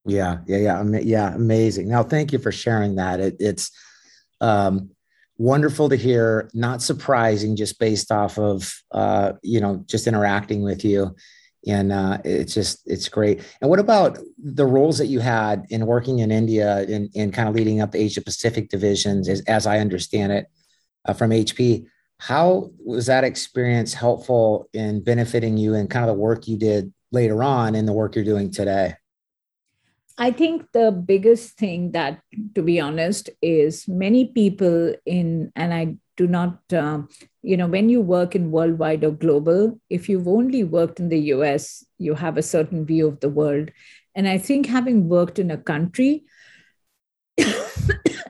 yeah, 0.09 0.39
yeah, 0.47 0.83
yeah, 0.83 0.99
yeah. 1.01 1.35
Amazing. 1.35 1.89
Now, 1.89 2.03
thank 2.03 2.33
you 2.33 2.39
for 2.39 2.51
sharing 2.51 2.97
that. 2.97 3.21
It, 3.21 3.37
it's, 3.39 3.71
um, 4.41 4.91
wonderful 5.39 5.89
to 5.89 5.97
hear. 5.97 6.51
Not 6.53 6.83
surprising, 6.83 7.57
just 7.57 7.79
based 7.79 8.13
off 8.13 8.39
of 8.39 8.73
uh, 8.91 9.33
you 9.43 9.61
know 9.61 9.85
just 9.87 10.07
interacting 10.07 10.63
with 10.63 10.85
you, 10.85 11.15
and 11.67 11.93
uh, 11.93 12.19
it's 12.25 12.53
just 12.53 12.83
it's 12.87 13.09
great. 13.09 13.43
And 13.61 13.71
what 13.71 13.79
about 13.79 14.19
the 14.39 14.67
roles 14.67 14.99
that 14.99 15.07
you 15.07 15.21
had 15.21 15.67
in 15.71 15.87
working 15.87 16.19
in 16.19 16.31
India 16.31 16.79
and, 16.89 17.09
and 17.15 17.33
kind 17.33 17.49
of 17.49 17.55
leading 17.55 17.81
up 17.81 17.93
the 17.93 17.99
Asia 17.99 18.21
Pacific 18.21 18.69
divisions, 18.69 19.29
as, 19.29 19.41
as 19.43 19.67
I 19.67 19.79
understand 19.79 20.33
it, 20.33 20.47
uh, 21.07 21.15
from 21.15 21.31
HP? 21.31 21.87
How 22.21 22.71
was 22.85 23.07
that 23.07 23.23
experience 23.23 23.95
helpful 23.95 24.69
in 24.73 25.05
benefiting 25.05 25.57
you 25.57 25.75
and 25.75 25.89
kind 25.89 26.05
of 26.05 26.09
the 26.09 26.21
work 26.21 26.49
you 26.49 26.57
did 26.57 26.93
later 27.13 27.45
on 27.45 27.77
in 27.77 27.87
the 27.87 27.93
work 27.93 28.17
you're 28.17 28.25
doing 28.25 28.51
today? 28.51 28.95
I 30.21 30.33
think 30.33 30.73
the 30.73 30.91
biggest 30.91 31.57
thing 31.57 31.93
that, 31.93 32.21
to 32.57 32.63
be 32.63 32.81
honest, 32.81 33.31
is 33.41 33.87
many 33.87 34.27
people 34.27 34.95
in, 35.07 35.53
and 35.55 35.73
I 35.73 35.95
do 36.17 36.27
not, 36.27 36.59
um, 36.73 37.09
you 37.43 37.57
know, 37.57 37.69
when 37.69 37.89
you 37.89 38.01
work 38.01 38.35
in 38.35 38.51
worldwide 38.51 39.05
or 39.05 39.13
global, 39.13 39.81
if 39.89 40.09
you've 40.09 40.27
only 40.27 40.65
worked 40.65 40.99
in 40.99 41.09
the 41.09 41.21
US, 41.35 41.87
you 41.99 42.15
have 42.15 42.37
a 42.37 42.43
certain 42.43 42.85
view 42.85 43.07
of 43.07 43.21
the 43.21 43.29
world. 43.29 43.71
And 44.17 44.29
I 44.29 44.39
think 44.39 44.67
having 44.67 45.09
worked 45.09 45.39
in 45.39 45.53
a 45.53 45.57
country 45.57 46.25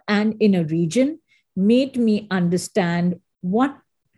and 0.09 0.36
in 0.41 0.55
a 0.55 0.64
region 0.64 1.20
made 1.57 1.97
me 1.97 2.28
understand 2.30 3.18
what, 3.41 3.74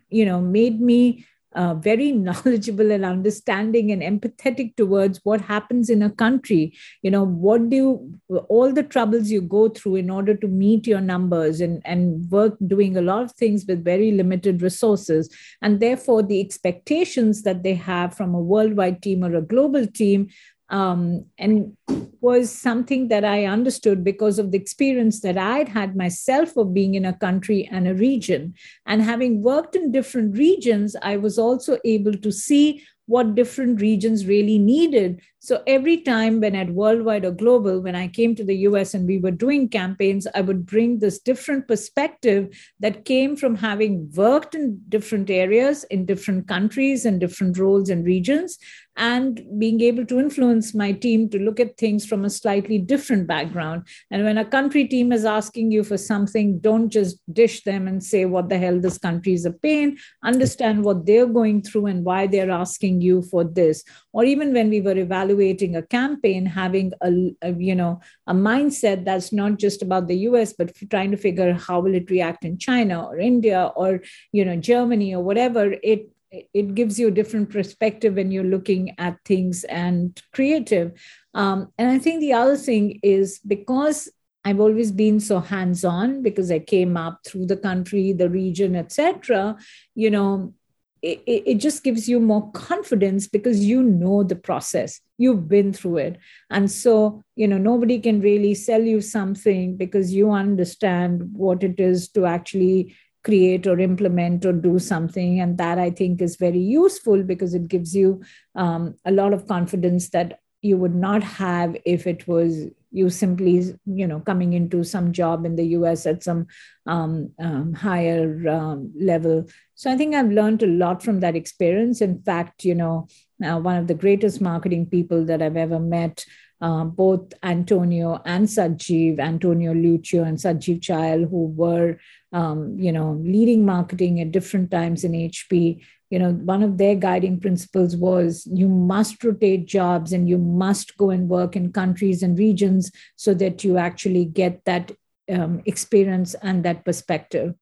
you 0.09 0.25
know, 0.25 0.41
made 0.41 0.81
me 0.81 1.25
uh, 1.53 1.73
very 1.75 2.11
knowledgeable 2.27 2.91
and 2.91 3.05
understanding 3.05 3.91
and 3.91 4.01
empathetic 4.01 4.75
towards 4.75 5.19
what 5.23 5.41
happens 5.41 5.89
in 5.89 6.01
a 6.01 6.09
country. 6.09 6.73
You 7.01 7.11
know 7.11 7.23
what 7.23 7.69
do 7.69 7.75
you, 7.75 8.39
all 8.49 8.71
the 8.71 8.83
troubles 8.83 9.29
you 9.29 9.41
go 9.41 9.69
through 9.69 9.95
in 9.95 10.09
order 10.09 10.35
to 10.35 10.47
meet 10.47 10.87
your 10.87 11.01
numbers 11.01 11.61
and 11.61 11.81
and 11.85 12.29
work 12.31 12.55
doing 12.65 12.97
a 12.97 13.01
lot 13.01 13.23
of 13.23 13.31
things 13.33 13.65
with 13.67 13.83
very 13.83 14.11
limited 14.11 14.61
resources. 14.61 15.29
And 15.61 15.79
therefore 15.79 16.23
the 16.23 16.39
expectations 16.39 17.43
that 17.43 17.63
they 17.63 17.75
have 17.75 18.15
from 18.15 18.33
a 18.33 18.41
worldwide 18.41 19.01
team 19.01 19.23
or 19.23 19.35
a 19.35 19.41
global 19.41 19.87
team 19.87 20.29
um, 20.71 21.25
and 21.37 21.77
was 22.21 22.51
something 22.51 23.09
that 23.09 23.25
I 23.25 23.45
understood 23.45 24.03
because 24.03 24.39
of 24.39 24.51
the 24.51 24.57
experience 24.57 25.21
that 25.21 25.37
I'd 25.37 25.69
had 25.69 25.95
myself 25.95 26.55
of 26.55 26.73
being 26.73 26.95
in 26.95 27.05
a 27.05 27.17
country 27.17 27.67
and 27.71 27.87
a 27.87 27.95
region. 27.95 28.53
And 28.85 29.01
having 29.01 29.41
worked 29.41 29.75
in 29.75 29.91
different 29.91 30.37
regions, 30.37 30.95
I 31.01 31.17
was 31.17 31.37
also 31.37 31.77
able 31.83 32.13
to 32.13 32.31
see 32.31 32.83
what 33.07 33.35
different 33.35 33.81
regions 33.81 34.25
really 34.25 34.57
needed. 34.57 35.21
So 35.39 35.63
every 35.67 35.97
time 35.97 36.39
when 36.39 36.55
at 36.55 36.69
worldwide 36.69 37.25
or 37.25 37.31
global, 37.31 37.81
when 37.81 37.95
I 37.95 38.07
came 38.07 38.35
to 38.35 38.43
the 38.45 38.55
US 38.69 38.93
and 38.93 39.05
we 39.05 39.17
were 39.17 39.31
doing 39.31 39.67
campaigns, 39.67 40.27
I 40.33 40.39
would 40.39 40.65
bring 40.65 40.99
this 40.99 41.19
different 41.19 41.67
perspective 41.67 42.55
that 42.79 43.03
came 43.03 43.35
from 43.35 43.55
having 43.55 44.09
worked 44.15 44.55
in 44.55 44.79
different 44.87 45.29
areas, 45.29 45.83
in 45.85 46.05
different 46.05 46.47
countries 46.47 47.05
and 47.05 47.19
different 47.19 47.57
roles 47.57 47.89
and 47.89 48.05
regions, 48.05 48.57
and 48.97 49.41
being 49.57 49.81
able 49.81 50.05
to 50.05 50.19
influence 50.19 50.75
my 50.75 50.91
team 50.91 51.29
to 51.29 51.39
look 51.39 51.59
at 51.59 51.77
things 51.77 52.05
from 52.05 52.25
a 52.25 52.29
slightly 52.29 52.77
different 52.77 53.25
background. 53.25 53.87
And 54.11 54.23
when 54.23 54.37
a 54.37 54.45
country 54.45 54.87
team 54.87 55.11
is 55.11 55.25
asking 55.25 55.71
you 55.71 55.83
for 55.83 55.97
something, 55.97 56.59
don't 56.59 56.89
just 56.89 57.17
dish 57.31 57.63
them 57.63 57.87
and 57.87 58.03
say, 58.03 58.25
what 58.25 58.49
the 58.49 58.57
hell, 58.57 58.79
this 58.79 58.97
country 58.97 59.33
is 59.33 59.45
a 59.45 59.51
pain. 59.51 59.97
Understand 60.23 60.83
what 60.83 61.05
they're 61.05 61.25
going 61.25 61.61
through 61.61 61.85
and 61.87 62.03
why 62.03 62.27
they're 62.27 62.51
asking 62.51 63.01
you 63.01 63.21
for 63.21 63.43
this. 63.43 63.83
Or 64.11 64.25
even 64.25 64.53
when 64.53 64.69
we 64.69 64.81
were 64.81 64.97
evaluating 64.97 65.75
a 65.75 65.83
campaign, 65.83 66.45
having 66.45 66.91
a, 67.01 67.31
a 67.41 67.53
you 67.53 67.75
know, 67.75 68.01
a 68.27 68.33
mindset 68.33 69.05
that's 69.05 69.31
not 69.31 69.57
just 69.57 69.81
about 69.81 70.07
the 70.07 70.17
US, 70.29 70.53
but 70.53 70.75
trying 70.89 71.11
to 71.11 71.17
figure 71.17 71.53
how 71.53 71.79
will 71.79 71.95
it 71.95 72.11
react 72.11 72.43
in 72.43 72.57
China 72.57 73.05
or 73.07 73.17
India 73.17 73.71
or, 73.75 74.01
you 74.33 74.43
know, 74.43 74.57
Germany 74.57 75.15
or 75.15 75.23
whatever, 75.23 75.75
it 75.81 76.10
it 76.31 76.75
gives 76.75 76.99
you 76.99 77.09
a 77.09 77.11
different 77.19 77.49
perspective 77.49 78.15
when 78.15 78.31
you're 78.31 78.43
looking 78.43 78.95
at 78.97 79.17
things 79.25 79.63
and 79.65 80.21
creative. 80.33 80.93
Um, 81.33 81.71
and 81.77 81.89
I 81.89 81.99
think 81.99 82.21
the 82.21 82.33
other 82.33 82.57
thing 82.57 82.99
is 83.03 83.39
because 83.45 84.09
I've 84.43 84.59
always 84.59 84.91
been 84.91 85.19
so 85.19 85.39
hands-on 85.39 86.23
because 86.23 86.51
I 86.51 86.59
came 86.59 86.97
up 86.97 87.19
through 87.25 87.45
the 87.45 87.57
country, 87.57 88.11
the 88.13 88.29
region, 88.29 88.75
etc. 88.75 89.57
You 89.93 90.09
know, 90.09 90.53
it, 91.01 91.21
it 91.25 91.55
just 91.55 91.83
gives 91.83 92.07
you 92.07 92.19
more 92.19 92.51
confidence 92.51 93.27
because 93.27 93.63
you 93.63 93.83
know 93.83 94.23
the 94.23 94.35
process 94.35 95.01
you've 95.17 95.47
been 95.47 95.73
through 95.73 95.97
it 95.97 96.17
and 96.49 96.69
so 96.69 97.23
you 97.35 97.47
know 97.47 97.57
nobody 97.57 97.99
can 97.99 98.21
really 98.21 98.53
sell 98.53 98.81
you 98.81 99.01
something 99.01 99.75
because 99.77 100.13
you 100.13 100.31
understand 100.31 101.23
what 101.33 101.63
it 101.63 101.79
is 101.79 102.07
to 102.09 102.25
actually 102.25 102.95
create 103.23 103.67
or 103.67 103.79
implement 103.79 104.45
or 104.45 104.53
do 104.53 104.79
something. 104.79 105.39
And 105.39 105.57
that 105.57 105.77
i 105.77 105.89
think 105.89 106.21
is 106.21 106.35
very 106.35 106.59
useful 106.59 107.23
because 107.23 107.53
it 107.53 107.67
gives 107.67 107.95
you 107.95 108.21
um, 108.55 108.95
a 109.05 109.11
lot 109.11 109.33
of 109.33 109.47
confidence 109.47 110.09
that 110.09 110.39
you 110.61 110.77
would 110.77 110.95
not 110.95 111.23
have 111.23 111.75
if 111.85 112.05
it 112.05 112.27
was 112.27 112.67
you 112.91 113.09
simply 113.09 113.73
you 113.85 114.05
know 114.05 114.19
coming 114.19 114.53
into 114.53 114.83
some 114.83 115.11
job 115.13 115.45
in 115.45 115.55
the 115.55 115.63
us 115.63 116.05
at 116.05 116.23
some 116.23 116.45
um, 116.85 117.31
um, 117.39 117.73
higher 117.73 118.47
um, 118.49 118.91
level. 118.99 119.47
So 119.75 119.91
i 119.91 119.97
think 119.97 120.15
i've 120.15 120.31
learned 120.31 120.63
a 120.63 120.67
lot 120.67 121.03
from 121.03 121.19
that 121.21 121.35
experience. 121.35 122.01
In 122.01 122.21
fact 122.21 122.65
you 122.65 122.75
know 122.75 123.07
uh, 123.43 123.57
one 123.57 123.77
of 123.77 123.87
the 123.87 123.99
greatest 124.05 124.41
marketing 124.41 124.85
people 124.85 125.25
that 125.25 125.41
i've 125.41 125.57
ever 125.57 125.79
met 125.79 126.25
uh, 126.61 126.83
both 126.83 127.33
Antonio 127.41 128.21
and 128.23 128.47
Sajiv, 128.47 129.19
Antonio 129.19 129.73
Lucio 129.73 130.23
and 130.23 130.37
Sajiv 130.37 130.79
Chayal, 130.79 131.27
who 131.27 131.47
were, 131.47 131.99
um, 132.31 132.77
you 132.79 132.91
know, 132.91 133.19
leading 133.23 133.65
marketing 133.65 134.21
at 134.21 134.31
different 134.31 134.71
times 134.71 135.03
in 135.03 135.11
HP. 135.11 135.83
You 136.09 136.19
know, 136.19 136.31
one 136.31 136.61
of 136.63 136.77
their 136.77 136.95
guiding 136.95 137.39
principles 137.39 137.95
was 137.95 138.47
you 138.51 138.67
must 138.67 139.23
rotate 139.23 139.65
jobs 139.65 140.11
and 140.11 140.27
you 140.27 140.37
must 140.37 140.97
go 140.97 141.09
and 141.09 141.29
work 141.29 141.55
in 141.55 141.71
countries 141.71 142.21
and 142.21 142.37
regions 142.37 142.91
so 143.15 143.33
that 143.35 143.63
you 143.63 143.77
actually 143.77 144.25
get 144.25 144.63
that 144.65 144.91
um, 145.31 145.61
experience 145.65 146.35
and 146.35 146.65
that 146.65 146.83
perspective. 146.83 147.55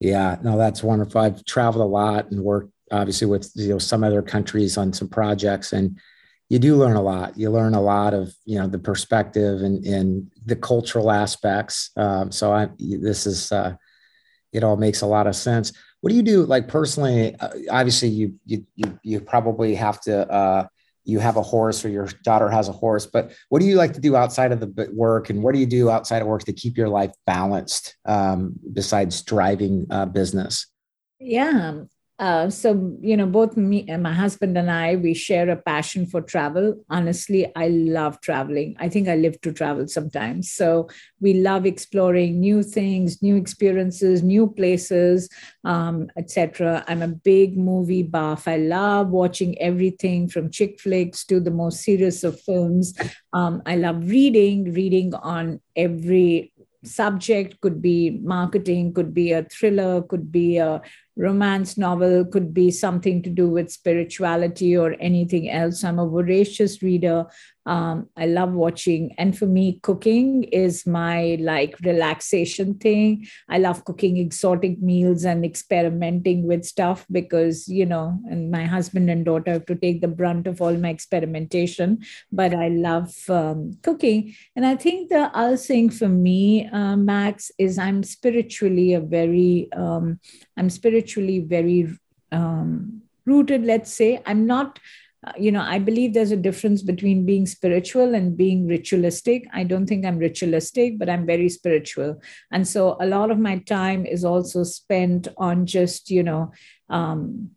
Yeah, 0.00 0.36
no, 0.42 0.56
that's 0.56 0.82
wonderful. 0.82 1.20
I've 1.20 1.44
traveled 1.44 1.84
a 1.84 1.88
lot 1.88 2.30
and 2.30 2.42
worked 2.42 2.72
obviously 2.90 3.26
with 3.26 3.50
you 3.54 3.68
know 3.68 3.78
some 3.78 4.04
other 4.04 4.22
countries 4.22 4.76
on 4.76 4.92
some 4.92 5.08
projects 5.08 5.72
and 5.72 5.98
you 6.52 6.58
do 6.58 6.76
learn 6.76 6.96
a 6.96 7.02
lot. 7.02 7.38
You 7.38 7.48
learn 7.48 7.72
a 7.72 7.80
lot 7.80 8.12
of 8.12 8.34
you 8.44 8.58
know 8.58 8.66
the 8.66 8.78
perspective 8.78 9.62
and 9.62 9.86
and 9.86 10.30
the 10.44 10.54
cultural 10.54 11.10
aspects. 11.10 11.90
Um, 11.96 12.30
so 12.30 12.52
I 12.52 12.68
this 12.78 13.26
is 13.26 13.50
uh, 13.50 13.74
it 14.52 14.62
all 14.62 14.76
makes 14.76 15.00
a 15.00 15.06
lot 15.06 15.26
of 15.26 15.34
sense. 15.34 15.72
What 16.02 16.10
do 16.10 16.14
you 16.16 16.22
do 16.22 16.44
like 16.44 16.68
personally? 16.68 17.34
Uh, 17.36 17.48
obviously, 17.70 18.08
you 18.08 18.34
you 18.44 18.66
you 19.02 19.20
probably 19.20 19.74
have 19.74 19.98
to. 20.02 20.30
Uh, 20.30 20.66
you 21.04 21.18
have 21.18 21.36
a 21.36 21.42
horse 21.42 21.84
or 21.84 21.88
your 21.88 22.06
daughter 22.22 22.48
has 22.48 22.68
a 22.68 22.72
horse 22.72 23.06
but 23.06 23.32
what 23.48 23.60
do 23.60 23.66
you 23.66 23.74
like 23.74 23.92
to 23.92 24.00
do 24.00 24.14
outside 24.14 24.52
of 24.52 24.60
the 24.60 24.88
work 24.94 25.30
and 25.30 25.42
what 25.42 25.52
do 25.52 25.58
you 25.58 25.66
do 25.66 25.90
outside 25.90 26.22
of 26.22 26.28
work 26.28 26.44
to 26.44 26.52
keep 26.52 26.78
your 26.78 26.88
life 26.88 27.10
balanced 27.26 27.96
um, 28.06 28.54
besides 28.72 29.20
driving 29.22 29.84
uh, 29.90 30.06
business 30.06 30.68
yeah 31.18 31.80
uh, 32.22 32.48
so 32.48 32.96
you 33.00 33.16
know 33.16 33.26
both 33.26 33.56
me 33.56 33.84
and 33.88 34.00
my 34.00 34.12
husband 34.12 34.56
and 34.56 34.70
i 34.70 34.94
we 34.94 35.12
share 35.12 35.50
a 35.50 35.56
passion 35.56 36.06
for 36.06 36.22
travel. 36.22 36.76
Honestly 36.88 37.50
i 37.56 37.66
love 37.66 38.20
traveling. 38.20 38.76
I 38.78 38.88
think 38.88 39.08
i 39.08 39.16
live 39.16 39.40
to 39.40 39.52
travel 39.52 39.88
sometimes. 39.88 40.48
So 40.48 40.88
we 41.20 41.34
love 41.34 41.66
exploring 41.66 42.38
new 42.38 42.62
things 42.62 43.20
new 43.22 43.34
experiences 43.34 44.22
new 44.22 44.46
places 44.46 45.28
um, 45.64 46.10
etc 46.16 46.84
i'm 46.86 47.02
a 47.02 47.08
big 47.08 47.58
movie 47.58 48.04
buff. 48.04 48.46
I 48.46 48.56
love 48.56 49.08
watching 49.08 49.60
everything 49.60 50.28
from 50.28 50.48
chick 50.50 50.78
flicks 50.80 51.24
to 51.26 51.40
the 51.40 51.50
most 51.50 51.82
serious 51.82 52.22
of 52.22 52.40
films. 52.40 52.94
Um, 53.32 53.62
i 53.66 53.74
love 53.74 53.98
reading 54.08 54.72
reading 54.72 55.12
on 55.14 55.60
every 55.74 56.52
subject 56.84 57.60
could 57.60 57.80
be 57.80 58.18
marketing 58.22 58.92
could 58.92 59.14
be 59.14 59.32
a 59.32 59.44
thriller 59.44 60.02
could 60.02 60.32
be 60.32 60.56
a 60.56 60.80
romance 61.16 61.76
novel 61.76 62.24
could 62.24 62.52
be 62.52 62.70
something 62.70 63.22
to 63.22 63.30
do 63.30 63.48
with 63.48 63.70
spirituality 63.70 64.76
or 64.76 64.96
anything 64.98 65.50
else. 65.50 65.84
I'm 65.84 65.98
a 65.98 66.08
voracious 66.08 66.82
reader. 66.82 67.26
Um, 67.64 68.08
I 68.16 68.26
love 68.26 68.52
watching. 68.52 69.14
And 69.18 69.36
for 69.36 69.46
me, 69.46 69.78
cooking 69.82 70.44
is 70.44 70.86
my 70.86 71.36
like 71.40 71.76
relaxation 71.82 72.74
thing. 72.74 73.26
I 73.48 73.58
love 73.58 73.84
cooking 73.84 74.16
exotic 74.16 74.80
meals 74.80 75.24
and 75.24 75.44
experimenting 75.44 76.46
with 76.46 76.64
stuff 76.64 77.06
because, 77.10 77.68
you 77.68 77.86
know, 77.86 78.18
and 78.28 78.50
my 78.50 78.64
husband 78.64 79.10
and 79.10 79.24
daughter 79.24 79.52
have 79.52 79.66
to 79.66 79.74
take 79.74 80.00
the 80.00 80.08
brunt 80.08 80.46
of 80.46 80.60
all 80.60 80.76
my 80.76 80.90
experimentation. 80.90 81.98
But 82.32 82.54
I 82.54 82.68
love 82.68 83.14
um, 83.28 83.78
cooking. 83.82 84.34
And 84.56 84.66
I 84.66 84.76
think 84.76 85.08
the 85.08 85.30
other 85.34 85.56
thing 85.56 85.90
for 85.90 86.08
me, 86.08 86.68
uh, 86.68 86.96
Max, 86.96 87.52
is 87.58 87.78
I'm 87.78 88.02
spiritually 88.02 88.94
a 88.94 89.00
very, 89.00 89.68
um, 89.72 90.18
I'm 90.56 90.70
spiritually 90.70 91.40
very 91.40 91.88
um, 92.32 93.02
rooted, 93.24 93.64
let's 93.64 93.92
say. 93.92 94.20
I'm 94.26 94.46
not 94.46 94.78
you 95.38 95.52
know, 95.52 95.62
I 95.62 95.78
believe 95.78 96.14
there's 96.14 96.32
a 96.32 96.36
difference 96.36 96.82
between 96.82 97.24
being 97.24 97.46
spiritual 97.46 98.14
and 98.14 98.36
being 98.36 98.66
ritualistic. 98.66 99.44
I 99.52 99.62
don't 99.62 99.86
think 99.86 100.04
I'm 100.04 100.18
ritualistic, 100.18 100.98
but 100.98 101.08
I'm 101.08 101.26
very 101.26 101.48
spiritual. 101.48 102.20
And 102.50 102.66
so 102.66 102.96
a 103.00 103.06
lot 103.06 103.30
of 103.30 103.38
my 103.38 103.58
time 103.58 104.04
is 104.04 104.24
also 104.24 104.64
spent 104.64 105.28
on 105.36 105.66
just, 105.66 106.10
you 106.10 106.24
know, 106.24 106.52
um, 106.90 107.50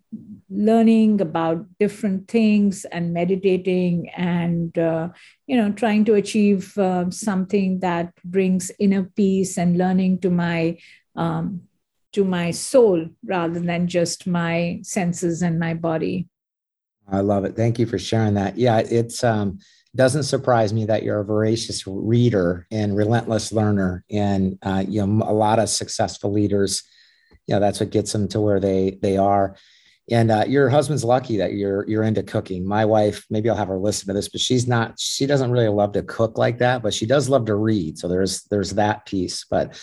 learning 0.49 1.21
about 1.21 1.65
different 1.79 2.27
things 2.27 2.85
and 2.85 3.13
meditating 3.13 4.09
and 4.15 4.77
uh, 4.77 5.09
you 5.47 5.57
know 5.57 5.71
trying 5.73 6.05
to 6.05 6.13
achieve 6.13 6.77
uh, 6.77 7.09
something 7.09 7.79
that 7.79 8.13
brings 8.23 8.71
inner 8.79 9.03
peace 9.03 9.57
and 9.57 9.77
learning 9.77 10.19
to 10.19 10.29
my 10.29 10.77
um, 11.17 11.61
to 12.13 12.23
my 12.23 12.51
soul 12.51 13.09
rather 13.25 13.59
than 13.59 13.87
just 13.87 14.25
my 14.25 14.79
senses 14.83 15.41
and 15.41 15.59
my 15.59 15.73
body 15.73 16.29
i 17.11 17.19
love 17.21 17.45
it. 17.45 17.55
Thank 17.55 17.79
you 17.79 17.85
for 17.85 17.99
sharing 17.99 18.33
that. 18.35 18.57
Yeah 18.57 18.79
it's 18.79 19.23
um 19.23 19.59
doesn't 19.95 20.23
surprise 20.23 20.73
me 20.73 20.85
that 20.85 21.03
you're 21.03 21.21
a 21.21 21.25
voracious 21.25 21.87
reader 21.87 22.67
and 22.69 22.97
relentless 22.97 23.53
learner 23.53 24.03
and 24.11 24.57
uh, 24.61 24.83
you 24.85 25.05
know 25.05 25.25
a 25.25 25.31
lot 25.31 25.57
of 25.57 25.69
successful 25.69 26.33
leaders 26.33 26.83
you 27.47 27.53
know 27.53 27.59
that's 27.59 27.79
what 27.79 27.91
gets 27.91 28.11
them 28.11 28.27
to 28.29 28.41
where 28.41 28.59
they 28.59 28.97
they 29.01 29.17
are. 29.17 29.55
And 30.11 30.29
uh, 30.29 30.45
your 30.47 30.69
husband's 30.69 31.03
lucky 31.03 31.37
that 31.37 31.53
you're 31.53 31.87
you're 31.87 32.03
into 32.03 32.23
cooking. 32.23 32.65
My 32.65 32.85
wife 32.85 33.25
maybe 33.29 33.49
i'll 33.49 33.55
have 33.55 33.69
her 33.69 33.77
listen 33.77 34.07
to 34.07 34.13
this 34.13 34.29
but 34.29 34.41
she's 34.41 34.67
not 34.67 34.99
she 34.99 35.25
doesn't 35.25 35.51
really 35.51 35.67
love 35.67 35.93
to 35.93 36.03
cook 36.03 36.37
like 36.37 36.59
that 36.59 36.83
but 36.83 36.93
she 36.93 37.05
does 37.05 37.29
love 37.29 37.45
to 37.45 37.55
read. 37.55 37.97
So 37.97 38.07
there's 38.07 38.43
there's 38.43 38.71
that 38.71 39.05
piece. 39.05 39.45
But 39.49 39.79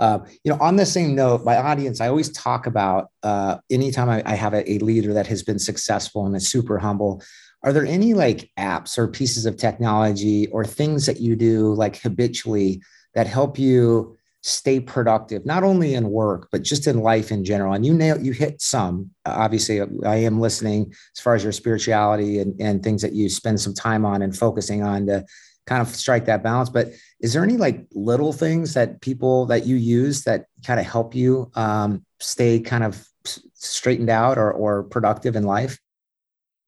uh, 0.00 0.18
you 0.42 0.52
know 0.52 0.58
on 0.60 0.76
the 0.76 0.86
same 0.86 1.14
note 1.14 1.44
my 1.44 1.56
audience 1.56 2.00
i 2.00 2.08
always 2.08 2.32
talk 2.32 2.66
about 2.66 3.08
uh, 3.22 3.58
anytime 3.70 4.08
I, 4.08 4.22
I 4.26 4.34
have 4.34 4.54
a, 4.54 4.68
a 4.70 4.78
leader 4.78 5.12
that 5.14 5.26
has 5.28 5.42
been 5.42 5.58
successful 5.58 6.26
and 6.26 6.34
is 6.34 6.48
super 6.48 6.78
humble 6.78 7.22
are 7.62 7.72
there 7.72 7.86
any 7.86 8.14
like 8.14 8.50
apps 8.58 8.98
or 8.98 9.06
pieces 9.06 9.46
of 9.46 9.56
technology 9.56 10.48
or 10.48 10.64
things 10.64 11.06
that 11.06 11.20
you 11.20 11.36
do 11.36 11.74
like 11.74 12.00
habitually 12.00 12.82
that 13.14 13.26
help 13.26 13.58
you 13.58 14.16
stay 14.42 14.80
productive, 14.80 15.44
not 15.44 15.62
only 15.62 15.94
in 15.94 16.10
work, 16.10 16.48
but 16.50 16.62
just 16.62 16.86
in 16.86 17.00
life 17.00 17.30
in 17.30 17.44
general. 17.44 17.74
And 17.74 17.84
you 17.84 17.92
nail, 17.92 18.18
you 18.18 18.32
hit 18.32 18.62
some, 18.62 19.10
obviously 19.26 19.82
I 20.04 20.16
am 20.16 20.40
listening 20.40 20.94
as 21.14 21.20
far 21.20 21.34
as 21.34 21.42
your 21.42 21.52
spirituality 21.52 22.38
and, 22.38 22.58
and 22.58 22.82
things 22.82 23.02
that 23.02 23.12
you 23.12 23.28
spend 23.28 23.60
some 23.60 23.74
time 23.74 24.06
on 24.06 24.22
and 24.22 24.36
focusing 24.36 24.82
on 24.82 25.06
to 25.06 25.24
kind 25.66 25.82
of 25.82 25.88
strike 25.88 26.24
that 26.26 26.42
balance. 26.42 26.68
But 26.68 26.88
is 27.20 27.32
there 27.32 27.44
any 27.44 27.56
like 27.56 27.86
little 27.92 28.32
things 28.32 28.74
that 28.74 29.00
people 29.00 29.46
that 29.46 29.66
you 29.66 29.76
use 29.76 30.24
that 30.24 30.46
kind 30.66 30.80
of 30.80 30.86
help 30.86 31.14
you 31.14 31.50
um, 31.54 32.04
stay 32.18 32.60
kind 32.60 32.84
of 32.84 33.06
straightened 33.54 34.10
out 34.10 34.38
or, 34.38 34.50
or 34.52 34.84
productive 34.84 35.36
in 35.36 35.44
life? 35.44 35.78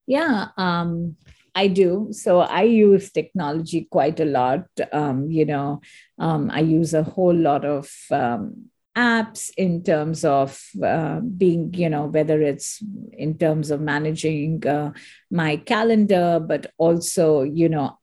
Yeah. 0.07 0.49
Um, 0.57 1.17
I 1.55 1.69
do. 1.69 2.09
So 2.13 2.41
I 2.41 2.63
use 2.63 3.13
technology 3.13 3.87
quite 3.91 4.21
a 4.21 4.25
lot. 4.25 4.67
Um, 4.93 5.31
you 5.31 5.45
know, 5.45 5.81
um, 6.19 6.51
I 6.51 6.61
use 6.61 6.95
a 6.95 7.03
whole 7.03 7.35
lot 7.35 7.65
of 7.65 7.91
um, 8.11 8.71
apps 8.97 9.51
in 9.57 9.83
terms 9.83 10.25
of 10.25 10.61
uh, 10.83 11.21
being, 11.21 11.73
you 11.75 11.89
know, 11.89 12.07
whether 12.07 12.41
it's 12.41 12.83
in 13.13 13.37
terms 13.39 13.71
of 13.71 13.81
managing 13.81 14.67
uh, 14.67 14.93
my 15.31 15.57
calendar, 15.57 16.41
but 16.45 16.73
also, 16.79 17.43
you 17.43 17.69
know, 17.69 17.99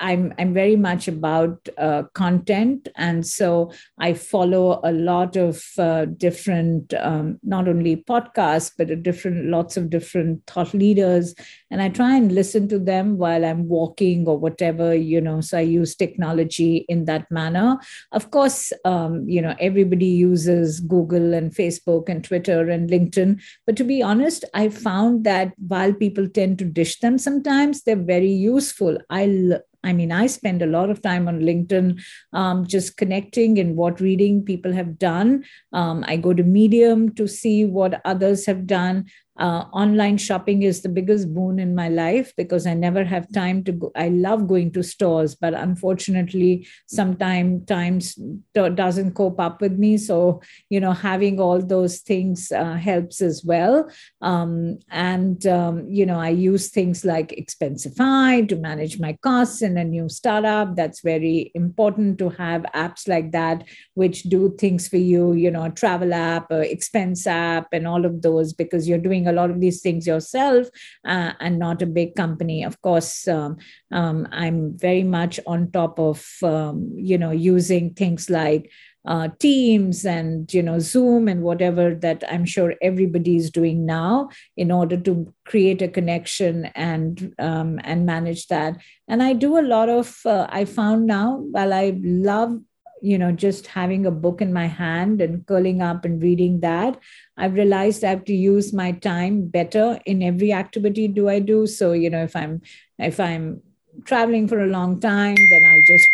I'm 0.00 0.34
I'm 0.38 0.52
very 0.52 0.76
much 0.76 1.08
about 1.08 1.66
uh, 1.78 2.02
content, 2.12 2.88
and 2.94 3.26
so 3.26 3.72
I 3.98 4.12
follow 4.12 4.80
a 4.84 4.92
lot 4.92 5.36
of 5.36 5.64
uh, 5.78 6.04
different, 6.04 6.92
um, 6.92 7.38
not 7.42 7.66
only 7.66 7.96
podcasts, 7.96 8.72
but 8.76 9.02
different 9.02 9.46
lots 9.46 9.78
of 9.78 9.88
different 9.88 10.46
thought 10.46 10.74
leaders, 10.74 11.34
and 11.70 11.80
I 11.80 11.88
try 11.88 12.16
and 12.16 12.32
listen 12.32 12.68
to 12.68 12.78
them 12.78 13.16
while 13.16 13.46
I'm 13.46 13.66
walking 13.66 14.28
or 14.28 14.38
whatever 14.38 14.94
you 14.94 15.22
know. 15.22 15.40
So 15.40 15.56
I 15.56 15.62
use 15.62 15.96
technology 15.96 16.84
in 16.90 17.06
that 17.06 17.30
manner. 17.30 17.78
Of 18.12 18.30
course, 18.30 18.74
um, 18.84 19.26
you 19.26 19.40
know 19.40 19.54
everybody 19.58 20.06
uses 20.06 20.80
Google 20.80 21.32
and 21.32 21.50
Facebook 21.50 22.10
and 22.10 22.22
Twitter 22.22 22.68
and 22.68 22.90
LinkedIn, 22.90 23.40
but 23.64 23.76
to 23.76 23.84
be 23.84 24.02
honest, 24.02 24.44
I 24.52 24.68
found 24.68 25.24
that 25.24 25.54
while 25.66 25.94
people 25.94 26.28
tend 26.28 26.58
to 26.58 26.66
dish 26.66 27.00
them 27.00 27.16
sometimes, 27.16 27.84
they're 27.84 27.96
very 27.96 28.30
useful. 28.32 28.98
I 29.08 29.45
I 29.86 29.92
mean, 29.92 30.10
I 30.12 30.26
spend 30.26 30.62
a 30.62 30.66
lot 30.66 30.90
of 30.90 31.00
time 31.00 31.28
on 31.28 31.40
LinkedIn 31.40 32.02
um, 32.32 32.66
just 32.66 32.96
connecting 32.96 33.58
and 33.58 33.76
what 33.76 34.00
reading 34.00 34.42
people 34.42 34.72
have 34.72 34.98
done. 34.98 35.44
Um, 35.72 36.04
I 36.08 36.16
go 36.16 36.34
to 36.34 36.42
Medium 36.42 37.14
to 37.14 37.28
see 37.28 37.64
what 37.64 38.00
others 38.04 38.46
have 38.46 38.66
done 38.66 39.06
uh, 39.38 39.64
online 39.72 40.16
shopping 40.16 40.62
is 40.62 40.82
the 40.82 40.88
biggest 40.88 41.32
boon 41.34 41.58
in 41.58 41.74
my 41.74 41.88
life 41.88 42.32
because 42.36 42.66
I 42.66 42.74
never 42.74 43.04
have 43.04 43.30
time 43.32 43.62
to 43.64 43.72
go. 43.72 43.92
I 43.94 44.08
love 44.08 44.48
going 44.48 44.72
to 44.72 44.82
stores, 44.82 45.34
but 45.34 45.52
unfortunately, 45.52 46.66
sometimes 46.86 47.66
times 47.66 48.18
doesn't 48.54 49.14
cope 49.14 49.38
up 49.38 49.60
with 49.60 49.72
me. 49.78 49.98
So 49.98 50.40
you 50.70 50.80
know, 50.80 50.92
having 50.92 51.40
all 51.40 51.60
those 51.60 51.98
things 51.98 52.50
uh, 52.50 52.74
helps 52.74 53.20
as 53.20 53.44
well. 53.44 53.90
Um, 54.22 54.78
and 54.90 55.46
um, 55.46 55.86
you 55.88 56.06
know, 56.06 56.18
I 56.18 56.30
use 56.30 56.70
things 56.70 57.04
like 57.04 57.28
Expensify 57.28 58.48
to 58.48 58.56
manage 58.56 58.98
my 58.98 59.18
costs 59.22 59.62
in 59.62 59.76
a 59.76 59.84
new 59.84 60.08
startup. 60.08 60.76
That's 60.76 61.00
very 61.00 61.50
important 61.54 62.18
to 62.18 62.30
have 62.30 62.62
apps 62.74 63.06
like 63.06 63.32
that 63.32 63.64
which 63.94 64.24
do 64.24 64.54
things 64.58 64.88
for 64.88 64.96
you. 64.96 65.34
You 65.34 65.50
know, 65.50 65.68
travel 65.70 66.14
app, 66.14 66.50
expense 66.50 67.26
app, 67.26 67.68
and 67.72 67.86
all 67.86 68.04
of 68.04 68.22
those 68.22 68.52
because 68.52 68.88
you're 68.88 68.98
doing 68.98 69.25
a 69.26 69.32
lot 69.32 69.50
of 69.50 69.60
these 69.60 69.80
things 69.80 70.06
yourself 70.06 70.68
uh, 71.04 71.32
and 71.40 71.58
not 71.58 71.82
a 71.82 71.86
big 71.86 72.14
company. 72.14 72.64
Of 72.64 72.80
course, 72.82 73.26
um, 73.28 73.56
um, 73.92 74.28
I'm 74.32 74.76
very 74.76 75.02
much 75.02 75.40
on 75.46 75.70
top 75.70 75.98
of 75.98 76.26
um, 76.42 76.92
you 76.96 77.18
know 77.18 77.30
using 77.30 77.94
things 77.94 78.30
like 78.30 78.70
uh, 79.06 79.28
Teams 79.38 80.04
and 80.04 80.52
you 80.52 80.62
know 80.62 80.78
Zoom 80.78 81.28
and 81.28 81.42
whatever 81.42 81.94
that 81.94 82.24
I'm 82.28 82.44
sure 82.44 82.74
everybody 82.82 83.36
is 83.36 83.50
doing 83.50 83.86
now 83.86 84.30
in 84.56 84.72
order 84.72 84.96
to 84.96 85.32
create 85.44 85.80
a 85.80 85.88
connection 85.88 86.66
and 86.74 87.34
um, 87.38 87.80
and 87.84 88.04
manage 88.04 88.48
that. 88.48 88.78
And 89.08 89.22
I 89.22 89.32
do 89.32 89.58
a 89.58 89.62
lot 89.62 89.88
of. 89.88 90.20
Uh, 90.24 90.46
I 90.50 90.64
found 90.64 91.06
now 91.06 91.36
while 91.36 91.72
I 91.72 91.98
love 92.02 92.58
you 93.02 93.18
know 93.18 93.30
just 93.32 93.66
having 93.66 94.06
a 94.06 94.10
book 94.10 94.40
in 94.40 94.52
my 94.52 94.66
hand 94.66 95.20
and 95.20 95.46
curling 95.46 95.82
up 95.82 96.04
and 96.04 96.22
reading 96.22 96.60
that 96.60 96.98
i've 97.36 97.54
realized 97.54 98.04
i 98.04 98.10
have 98.10 98.24
to 98.24 98.34
use 98.34 98.72
my 98.72 98.92
time 98.92 99.46
better 99.46 100.00
in 100.06 100.22
every 100.22 100.52
activity 100.52 101.06
do 101.08 101.28
i 101.28 101.38
do. 101.38 101.66
So 101.66 101.92
you 101.92 102.10
know 102.10 102.22
if 102.22 102.34
i'm 102.34 102.62
if 102.98 103.20
i'm 103.20 103.60
traveling 104.04 104.48
for 104.48 104.60
a 104.60 104.66
long 104.66 105.00
time 105.00 105.36
then 105.36 105.64
i'll 105.64 105.82
just 105.86 106.08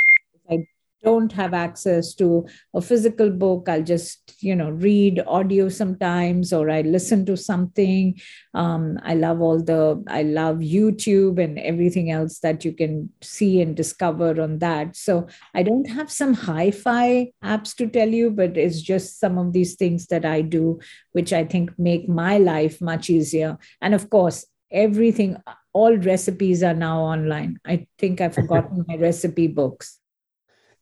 don't 1.03 1.32
have 1.32 1.55
access 1.55 2.14
to 2.14 2.46
a 2.74 2.80
physical 2.80 3.30
book 3.30 3.68
i'll 3.68 3.82
just 3.82 4.34
you 4.42 4.55
know 4.55 4.70
read 4.70 5.22
audio 5.26 5.68
sometimes 5.68 6.53
or 6.53 6.70
i 6.70 6.80
listen 6.82 7.24
to 7.26 7.36
something. 7.36 8.20
Um, 8.55 8.98
i 9.03 9.14
love 9.14 9.40
all 9.40 9.62
the 9.62 10.03
i 10.09 10.22
love 10.22 10.59
youtube 10.59 11.42
and 11.42 11.59
everything 11.59 12.11
else 12.11 12.40
that 12.40 12.64
you 12.64 12.72
can 12.72 13.11
see 13.22 13.61
and 13.61 13.76
discover 13.76 14.40
on 14.40 14.59
that. 14.59 14.96
So 14.96 15.26
i 15.55 15.62
don't 15.62 15.88
have 15.90 16.11
some 16.11 16.34
hi-fi 16.34 17.32
apps 17.42 17.74
to 17.76 17.86
tell 17.88 18.09
you 18.09 18.30
but 18.30 18.57
it's 18.57 18.80
just 18.80 19.18
some 19.18 19.38
of 19.38 19.53
these 19.53 19.74
things 19.74 20.07
that 20.07 20.24
i 20.24 20.42
do 20.42 20.80
which 21.12 21.32
i 21.32 21.44
think 21.44 21.70
make 21.78 22.09
my 22.09 22.38
life 22.38 22.80
much 22.80 23.11
easier. 23.11 23.59
And 23.80 23.94
of 23.94 24.11
course 24.11 24.46
everything 24.70 25.36
all 25.74 25.96
recipes 25.96 26.62
are 26.62 26.74
now 26.74 27.00
online. 27.00 27.59
I 27.66 27.86
think 27.98 28.20
i've 28.20 28.34
forgotten 28.42 28.84
my 28.88 28.96
recipe 28.96 29.48
books 29.48 29.98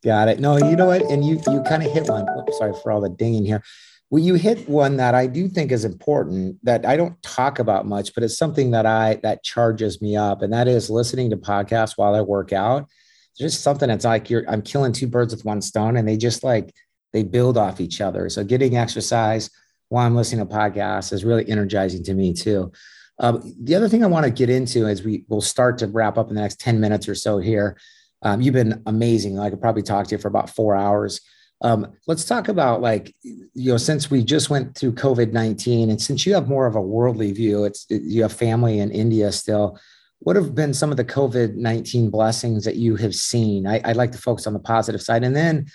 Got 0.02 0.28
it. 0.28 0.40
No, 0.40 0.56
you 0.56 0.76
know 0.76 0.86
what? 0.86 1.02
And 1.02 1.24
you 1.24 1.40
you 1.48 1.62
kind 1.62 1.82
of 1.82 1.92
hit 1.92 2.08
one. 2.08 2.26
Oops, 2.38 2.58
sorry 2.58 2.72
for 2.82 2.90
all 2.90 3.00
the 3.00 3.10
dinging 3.10 3.44
here. 3.44 3.62
Well, 4.08 4.22
you 4.22 4.34
hit 4.34 4.68
one 4.68 4.96
that 4.96 5.14
I 5.14 5.26
do 5.26 5.46
think 5.46 5.70
is 5.70 5.84
important 5.84 6.58
that 6.64 6.84
I 6.84 6.96
don't 6.96 7.22
talk 7.22 7.58
about 7.58 7.86
much, 7.86 8.14
but 8.14 8.24
it's 8.24 8.36
something 8.36 8.70
that 8.72 8.86
I 8.86 9.20
that 9.22 9.44
charges 9.44 10.00
me 10.00 10.16
up, 10.16 10.42
and 10.42 10.52
that 10.52 10.68
is 10.68 10.90
listening 10.90 11.30
to 11.30 11.36
podcasts 11.36 11.96
while 11.96 12.14
I 12.14 12.22
work 12.22 12.52
out. 12.52 12.88
It's 13.32 13.40
just 13.40 13.62
something 13.62 13.88
that's 13.88 14.06
like 14.06 14.30
you're 14.30 14.44
I'm 14.48 14.62
killing 14.62 14.92
two 14.92 15.06
birds 15.06 15.34
with 15.34 15.44
one 15.44 15.60
stone, 15.60 15.96
and 15.96 16.08
they 16.08 16.16
just 16.16 16.42
like 16.42 16.74
they 17.12 17.22
build 17.22 17.58
off 17.58 17.80
each 17.80 18.00
other. 18.00 18.28
So 18.30 18.42
getting 18.42 18.76
exercise 18.76 19.50
while 19.90 20.06
I'm 20.06 20.16
listening 20.16 20.46
to 20.46 20.54
podcasts 20.54 21.12
is 21.12 21.24
really 21.24 21.48
energizing 21.48 22.04
to 22.04 22.14
me 22.14 22.32
too. 22.32 22.72
Um, 23.18 23.54
the 23.62 23.74
other 23.74 23.88
thing 23.88 24.02
I 24.02 24.06
want 24.06 24.24
to 24.24 24.30
get 24.30 24.48
into 24.48 24.86
as 24.86 25.02
we 25.02 25.24
will 25.28 25.42
start 25.42 25.78
to 25.78 25.86
wrap 25.88 26.16
up 26.16 26.30
in 26.30 26.36
the 26.36 26.40
next 26.40 26.58
10 26.58 26.80
minutes 26.80 27.06
or 27.06 27.14
so 27.14 27.38
here 27.38 27.76
um, 28.22 28.40
you've 28.40 28.54
been 28.54 28.82
amazing. 28.86 29.38
I 29.38 29.50
could 29.50 29.60
probably 29.60 29.82
talk 29.82 30.06
to 30.08 30.14
you 30.14 30.20
for 30.20 30.28
about 30.28 30.50
four 30.50 30.76
hours. 30.76 31.20
Um, 31.62 31.92
let's 32.06 32.24
talk 32.24 32.48
about 32.48 32.80
like 32.80 33.14
you 33.22 33.72
know 33.72 33.76
since 33.76 34.10
we 34.10 34.24
just 34.24 34.48
went 34.48 34.76
through 34.76 34.94
COVID 34.94 35.32
nineteen, 35.32 35.90
and 35.90 36.00
since 36.00 36.26
you 36.26 36.34
have 36.34 36.48
more 36.48 36.66
of 36.66 36.76
a 36.76 36.80
worldly 36.80 37.32
view, 37.32 37.64
it's 37.64 37.86
it, 37.90 38.02
you 38.02 38.22
have 38.22 38.32
family 38.32 38.78
in 38.78 38.90
India 38.90 39.30
still. 39.32 39.78
What 40.20 40.36
have 40.36 40.54
been 40.54 40.74
some 40.74 40.90
of 40.90 40.96
the 40.96 41.04
COVID 41.04 41.56
nineteen 41.56 42.10
blessings 42.10 42.64
that 42.64 42.76
you 42.76 42.96
have 42.96 43.14
seen? 43.14 43.66
I, 43.66 43.80
I'd 43.84 43.96
like 43.96 44.12
to 44.12 44.18
focus 44.18 44.46
on 44.46 44.54
the 44.54 44.58
positive 44.58 45.02
side, 45.02 45.22
and 45.22 45.36
then 45.36 45.66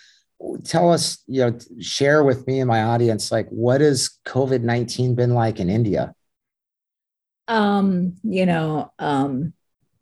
tell 0.64 0.92
us, 0.92 1.24
you 1.28 1.42
know, 1.42 1.58
share 1.80 2.24
with 2.24 2.46
me 2.46 2.60
and 2.60 2.68
my 2.68 2.84
audience 2.84 3.32
like 3.32 3.48
what 3.50 3.82
has 3.82 4.18
COVID 4.26 4.62
nineteen 4.62 5.16
been 5.16 5.34
like 5.34 5.60
in 5.60 5.70
India? 5.70 6.16
um, 7.48 8.16
you 8.24 8.46
know, 8.46 8.92
um, 9.00 9.54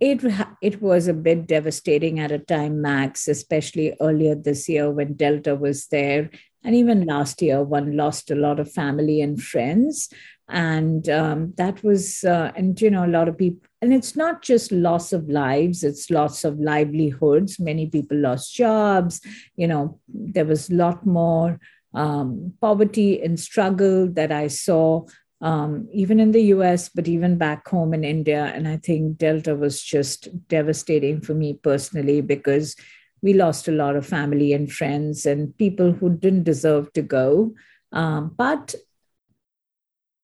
it 0.04 0.48
it 0.62 0.82
was 0.82 1.08
a 1.08 1.14
bit 1.14 1.48
devastating 1.48 2.20
at 2.20 2.32
a 2.32 2.40
time, 2.40 2.82
Max, 2.82 3.28
especially 3.28 3.96
earlier 4.02 4.36
this 4.36 4.68
year 4.68 4.92
when 4.92 5.14
Delta 5.14 5.56
was 5.56 5.88
there, 5.88 6.30
and 6.64 6.76
even 6.76 7.06
last 7.06 7.42
year, 7.42 7.64
one 7.64 7.96
lost 7.96 8.30
a 8.30 8.36
lot 8.36 8.60
of 8.60 8.72
family 8.72 9.22
and 9.22 9.42
friends, 9.42 10.10
and 10.50 11.08
um, 11.08 11.54
that 11.58 11.82
was, 11.84 12.24
uh, 12.26 12.52
and 12.56 12.80
you 12.82 12.92
know, 12.92 13.06
a 13.06 13.16
lot 13.16 13.30
of 13.30 13.38
people. 13.38 13.62
And 13.82 13.94
it's 13.94 14.16
not 14.16 14.42
just 14.42 14.74
loss 14.74 15.14
of 15.14 15.30
lives; 15.30 15.84
it's 15.86 16.10
loss 16.10 16.44
of 16.44 16.60
livelihoods. 16.60 17.60
Many 17.60 17.88
people 17.88 18.18
lost 18.18 18.54
jobs. 18.54 19.22
You 19.56 19.68
know, 19.68 20.00
there 20.10 20.46
was 20.46 20.70
a 20.70 20.76
lot 20.76 21.06
more 21.06 21.62
um, 21.94 22.54
poverty 22.60 23.22
and 23.22 23.40
struggle 23.40 24.10
that 24.14 24.34
I 24.34 24.48
saw 24.48 25.06
um, 25.42 25.88
even 25.92 26.20
in 26.20 26.32
the 26.32 26.44
US, 26.56 26.90
but 26.90 27.08
even 27.08 27.38
back 27.38 27.68
home 27.68 27.94
in 27.94 28.04
India. 28.04 28.52
And 28.56 28.68
I 28.68 28.78
think 28.78 29.18
Delta 29.18 29.56
was 29.56 29.82
just 29.82 30.30
devastating 30.48 31.22
for 31.22 31.34
me 31.34 31.54
personally 31.54 32.22
because 32.22 32.76
we 33.22 33.34
lost 33.34 33.68
a 33.68 33.72
lot 33.72 33.96
of 33.96 34.06
family 34.06 34.54
and 34.54 34.72
friends 34.72 35.26
and 35.26 35.58
people 35.58 35.92
who 35.92 36.18
didn't 36.18 36.44
deserve 36.44 36.92
to 36.94 37.02
go. 37.02 37.54
Um, 37.92 38.34
but 38.38 38.76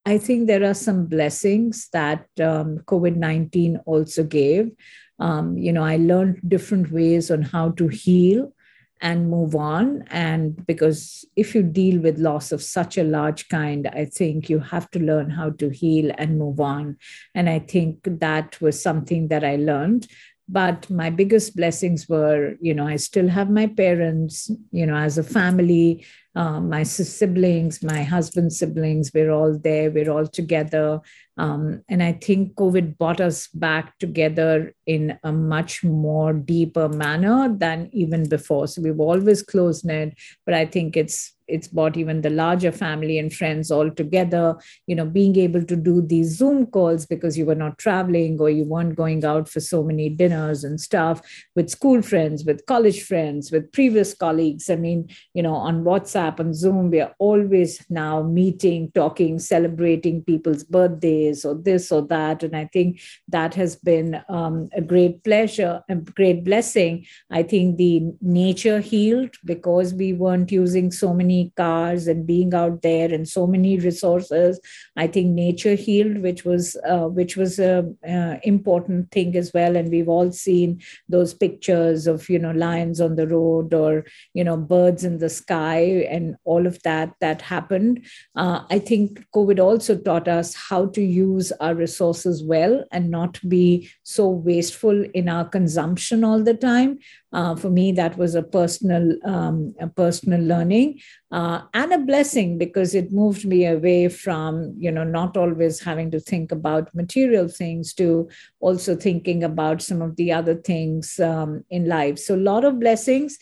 I 0.06 0.18
think 0.18 0.48
there 0.48 0.64
are 0.64 0.74
some 0.74 1.06
blessings 1.06 1.90
that 1.94 2.26
um, 2.42 2.80
COVID 2.80 3.16
19 3.16 3.78
also 3.86 4.24
gave. 4.24 4.72
Um, 5.20 5.58
you 5.58 5.72
know, 5.74 5.84
I 5.84 5.98
learned 5.98 6.40
different 6.48 6.92
ways 6.92 7.30
on 7.30 7.42
how 7.42 7.72
to 7.72 7.88
heal 7.88 8.54
and 9.02 9.30
move 9.30 9.56
on. 9.56 10.04
And 10.10 10.66
because 10.66 11.26
if 11.36 11.56
you 11.56 11.64
deal 11.64 12.02
with 12.02 12.20
loss 12.20 12.52
of 12.52 12.62
such 12.62 12.98
a 12.98 13.04
large 13.04 13.48
kind, 13.48 13.88
I 13.88 14.06
think 14.06 14.50
you 14.50 14.60
have 14.60 14.90
to 14.92 15.00
learn 15.00 15.30
how 15.30 15.52
to 15.52 15.70
heal 15.70 16.12
and 16.18 16.38
move 16.38 16.60
on. 16.60 16.98
And 17.34 17.50
I 17.50 17.60
think 17.60 18.00
that 18.04 18.60
was 18.60 18.82
something 18.82 19.30
that 19.30 19.44
I 19.44 19.56
learned. 19.56 20.08
But 20.52 20.90
my 20.90 21.12
biggest 21.12 21.56
blessings 21.56 22.10
were, 22.10 22.56
you 22.60 22.74
know, 22.74 22.88
I 22.88 22.96
still 22.96 23.28
have 23.28 23.52
my 23.52 23.68
parents, 23.68 24.50
you 24.72 24.88
know, 24.88 24.96
as 24.96 25.20
a 25.20 25.24
family, 25.24 26.06
uh, 26.36 26.60
my 26.60 26.84
siblings, 26.84 27.84
my 27.84 28.04
husband's 28.04 28.60
siblings, 28.60 29.12
we're 29.14 29.32
all 29.32 29.58
there, 29.58 29.90
we're 29.90 30.12
all 30.12 30.28
together. 30.28 31.02
Um, 31.38 31.84
and 31.90 32.04
I 32.04 32.14
think 32.14 32.56
COVID 32.56 32.98
brought 32.98 33.22
us 33.22 33.48
back 33.48 33.98
together 33.98 34.74
in 34.86 35.18
a 35.24 35.32
much 35.32 35.84
more 35.84 36.34
deeper 36.34 36.90
manner 36.90 37.54
than 37.58 37.90
even 37.94 38.28
before. 38.28 38.68
So 38.68 38.82
we've 38.82 39.00
always 39.00 39.42
close 39.42 39.84
knit, 39.84 40.18
but 40.46 40.54
I 40.54 40.66
think 40.66 40.98
it's 40.98 41.34
it's 41.50 41.68
brought 41.68 41.98
even 41.98 42.22
the 42.22 42.30
larger 42.30 42.72
family 42.72 43.18
and 43.18 43.34
friends 43.34 43.72
all 43.72 43.90
together 43.90 44.56
you 44.88 44.96
know 44.96 45.06
being 45.06 45.36
able 45.36 45.64
to 45.64 45.76
do 45.76 46.02
these 46.02 46.38
zoom 46.38 46.66
calls 46.68 47.06
because 47.06 47.38
you 47.38 47.46
were 47.46 47.56
not 47.56 47.78
traveling 47.78 48.40
or 48.40 48.50
you 48.50 48.64
weren't 48.64 48.96
going 48.96 49.26
out 49.26 49.50
for 49.50 49.60
so 49.60 49.84
many 49.84 50.10
dinners 50.10 50.64
and 50.64 50.80
stuff 50.80 51.22
with 51.56 51.70
school 51.70 52.02
friends 52.02 52.46
with 52.46 52.66
college 52.68 53.02
friends 53.04 53.52
with 53.52 53.72
previous 53.72 54.14
colleagues 54.14 54.70
i 54.70 54.76
mean 54.76 55.10
you 55.34 55.42
know 55.42 55.56
on 55.56 55.84
whatsapp 55.84 56.19
and 56.20 56.56
zoom 56.56 56.90
we 56.90 57.00
are 57.02 57.16
always 57.20 57.86
now 57.90 58.22
meeting 58.22 58.92
talking 58.94 59.40
celebrating 59.40 60.24
people's 60.24 60.64
birthdays 60.64 61.46
or 61.46 61.56
this 61.56 61.92
or 61.92 62.02
that. 62.04 62.44
And 62.44 62.56
i 62.56 62.66
think 62.66 63.00
that 63.28 63.54
has 63.56 63.76
been 63.76 64.22
um, 64.30 64.70
a 64.74 64.82
great 64.82 65.24
pleasure 65.24 65.84
a 65.90 65.96
great 65.96 66.44
blessing. 66.44 67.06
I 67.30 67.44
think 67.44 67.78
the 67.78 68.02
nature 68.22 68.80
healed 68.80 69.36
because 69.46 69.94
we 69.94 70.14
weren't 70.14 70.52
using 70.52 70.92
so 70.92 71.14
many 71.14 71.52
cars 71.56 72.08
and 72.08 72.26
being 72.26 72.54
out 72.54 72.82
there 72.82 73.14
and 73.14 73.28
so 73.28 73.48
many 73.48 73.78
resources. 73.80 74.60
I 74.96 75.08
think 75.08 75.30
nature 75.30 75.76
healed 75.76 76.20
which 76.20 76.46
was 76.46 76.76
uh, 76.88 77.08
which 77.08 77.36
was 77.38 77.60
a 77.60 77.86
uh, 78.08 78.38
important 78.44 79.12
thing 79.12 79.36
as 79.36 79.52
well. 79.54 79.76
And 79.76 79.90
we've 79.90 80.10
all 80.10 80.32
seen 80.32 80.82
those 81.08 81.34
pictures 81.34 82.08
of 82.08 82.30
you 82.30 82.40
know 82.40 82.52
lions 82.52 83.02
on 83.02 83.16
the 83.16 83.28
road 83.28 83.74
or 83.74 84.06
you 84.34 84.44
know 84.44 84.58
birds 84.58 85.04
in 85.04 85.20
the 85.20 85.30
sky 85.30 86.08
and 86.10 86.36
all 86.44 86.68
of 86.68 86.82
that 86.84 87.14
that 87.22 87.42
happened 87.42 88.06
uh, 88.36 88.62
i 88.70 88.80
think 88.80 89.24
covid 89.36 89.60
also 89.60 89.98
taught 89.98 90.28
us 90.28 90.54
how 90.56 90.86
to 90.88 91.02
use 91.02 91.52
our 91.60 91.76
resources 91.76 92.44
well 92.44 92.84
and 92.92 93.10
not 93.10 93.40
be 93.48 93.90
so 94.04 94.28
wasteful 94.28 95.04
in 95.14 95.30
our 95.30 95.48
consumption 95.48 96.24
all 96.24 96.44
the 96.44 96.54
time 96.54 96.98
uh, 97.32 97.56
for 97.56 97.70
me, 97.70 97.92
that 97.92 98.18
was 98.18 98.34
a 98.34 98.42
personal, 98.42 99.16
um, 99.24 99.76
a 99.80 99.88
personal 99.88 100.42
learning 100.42 101.00
uh, 101.32 101.62
and 101.76 101.94
a 101.94 102.00
blessing 102.00 102.58
because 102.58 102.96
it 102.96 103.12
moved 103.12 103.46
me 103.46 103.68
away 103.68 104.10
from, 104.10 104.74
you 104.78 104.92
know, 104.92 105.04
not 105.04 105.38
always 105.38 105.80
having 105.80 106.10
to 106.10 106.20
think 106.20 106.52
about 106.52 106.94
material 106.96 107.48
things 107.48 107.94
to 107.94 108.28
also 108.62 108.96
thinking 108.96 109.44
about 109.44 109.82
some 109.82 110.02
of 110.02 110.16
the 110.16 110.32
other 110.32 110.56
things 110.56 111.20
um, 111.20 111.64
in 111.70 111.88
life. 111.88 112.18
So, 112.18 112.34
a 112.34 112.38
lot 112.38 112.66
of 112.66 112.80
blessings 112.80 113.38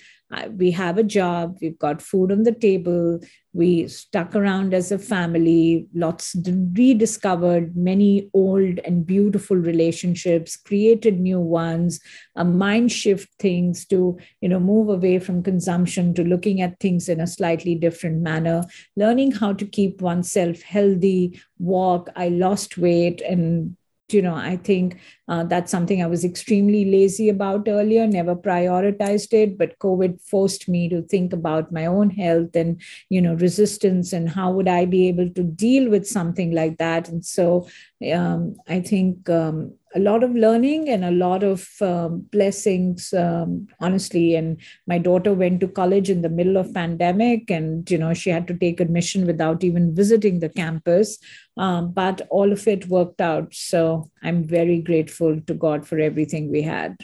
we 0.51 0.71
have 0.71 0.97
a 0.97 1.03
job, 1.03 1.57
we've 1.61 1.79
got 1.79 2.01
food 2.01 2.31
on 2.31 2.43
the 2.43 2.51
table, 2.51 3.19
we 3.53 3.87
stuck 3.87 4.35
around 4.35 4.73
as 4.73 4.91
a 4.91 4.99
family, 4.99 5.87
lots 5.93 6.35
rediscovered 6.73 7.75
many 7.75 8.29
old 8.33 8.79
and 8.79 9.05
beautiful 9.05 9.55
relationships, 9.55 10.57
created 10.57 11.19
new 11.19 11.39
ones, 11.39 11.99
a 12.35 12.43
mind 12.43 12.91
shift 12.91 13.29
things 13.39 13.85
to, 13.85 14.17
you 14.41 14.49
know, 14.49 14.59
move 14.59 14.89
away 14.89 15.17
from 15.17 15.41
consumption 15.41 16.13
to 16.13 16.23
looking 16.23 16.61
at 16.61 16.79
things 16.79 17.07
in 17.07 17.21
a 17.21 17.27
slightly 17.27 17.73
different 17.73 18.21
manner, 18.21 18.63
learning 18.97 19.31
how 19.31 19.53
to 19.53 19.65
keep 19.65 20.01
oneself 20.01 20.61
healthy, 20.61 21.41
walk. 21.57 22.09
I 22.15 22.27
lost 22.27 22.77
weight 22.77 23.21
and 23.21 23.76
you 24.13 24.21
know 24.21 24.35
i 24.35 24.55
think 24.55 24.97
uh, 25.27 25.43
that's 25.43 25.71
something 25.71 26.01
i 26.01 26.07
was 26.07 26.23
extremely 26.23 26.85
lazy 26.85 27.29
about 27.29 27.67
earlier 27.67 28.07
never 28.07 28.35
prioritized 28.35 29.33
it 29.33 29.57
but 29.57 29.77
covid 29.79 30.21
forced 30.21 30.69
me 30.69 30.87
to 30.87 31.01
think 31.01 31.33
about 31.33 31.71
my 31.71 31.85
own 31.85 32.09
health 32.09 32.55
and 32.55 32.81
you 33.09 33.21
know 33.21 33.33
resistance 33.35 34.13
and 34.13 34.29
how 34.29 34.51
would 34.51 34.67
i 34.67 34.85
be 34.85 35.07
able 35.07 35.29
to 35.29 35.43
deal 35.43 35.89
with 35.89 36.07
something 36.07 36.53
like 36.53 36.77
that. 36.77 37.09
And 37.09 37.25
so 37.25 37.67
um, 38.13 38.55
i 38.67 38.79
think 38.79 39.29
um, 39.29 39.73
a 39.97 39.99
lot 39.99 40.23
of 40.23 40.35
learning 40.35 40.89
and 40.89 41.03
a 41.03 41.11
lot 41.11 41.43
of 41.43 41.67
um, 41.81 42.27
blessings 42.31 43.13
um, 43.13 43.67
honestly. 43.79 44.35
And 44.35 44.61
my 44.85 44.97
daughter 44.97 45.33
went 45.33 45.59
to 45.61 45.67
college 45.67 46.09
in 46.09 46.21
the 46.21 46.29
middle 46.29 46.57
of 46.57 46.73
pandemic 46.73 47.49
and 47.49 47.89
you 47.89 47.97
know 47.97 48.13
she 48.13 48.29
had 48.29 48.47
to 48.47 48.57
take 48.57 48.79
admission 48.79 49.25
without 49.25 49.63
even 49.63 49.95
visiting 49.95 50.39
the 50.39 50.49
campus. 50.49 51.17
Um, 51.57 51.91
but 51.91 52.21
all 52.29 52.51
of 52.51 52.67
it 52.67 52.87
worked 52.87 53.21
out. 53.21 53.53
So 53.53 54.11
i'm 54.23 54.43
very 54.43 54.79
grateful 54.81 55.39
to 55.41 55.53
god 55.53 55.87
for 55.87 55.99
everything 55.99 56.51
we 56.51 56.61
had. 56.61 56.97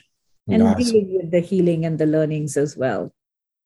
And 0.48 0.76
dealing 0.76 1.14
with 1.18 1.32
the 1.32 1.40
healing 1.40 1.86
and 1.86 1.98
the 1.98 2.06
learnings 2.06 2.58
as 2.58 2.76
well. 2.76 3.14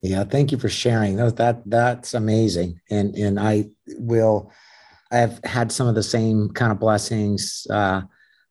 Yeah 0.01 0.23
thank 0.23 0.51
you 0.51 0.59
for 0.59 0.69
sharing. 0.69 1.15
That, 1.17 1.35
that 1.37 1.63
that's 1.65 2.13
amazing. 2.13 2.81
And 2.89 3.15
and 3.15 3.39
i 3.39 3.65
will 3.97 4.51
i've 5.11 5.43
had 5.43 5.71
some 5.71 5.87
of 5.87 5.95
the 5.95 6.03
same 6.03 6.49
kind 6.49 6.71
of 6.71 6.79
blessings 6.79 7.65
uh, 7.69 8.01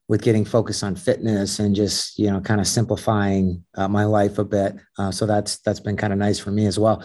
with 0.07 0.21
getting 0.21 0.45
focused 0.45 0.83
on 0.83 0.95
fitness 0.95 1.59
and 1.59 1.75
just 1.75 2.17
you 2.17 2.29
know 2.29 2.39
kind 2.39 2.61
of 2.61 2.67
simplifying 2.67 3.63
uh, 3.75 3.87
my 3.87 4.05
life 4.05 4.37
a 4.37 4.43
bit. 4.43 4.75
Uh, 4.97 5.11
so 5.11 5.25
that's 5.25 5.57
that's 5.59 5.79
been 5.79 5.97
kind 5.97 6.13
of 6.13 6.19
nice 6.19 6.39
for 6.39 6.51
me 6.51 6.65
as 6.65 6.79
well. 6.79 7.03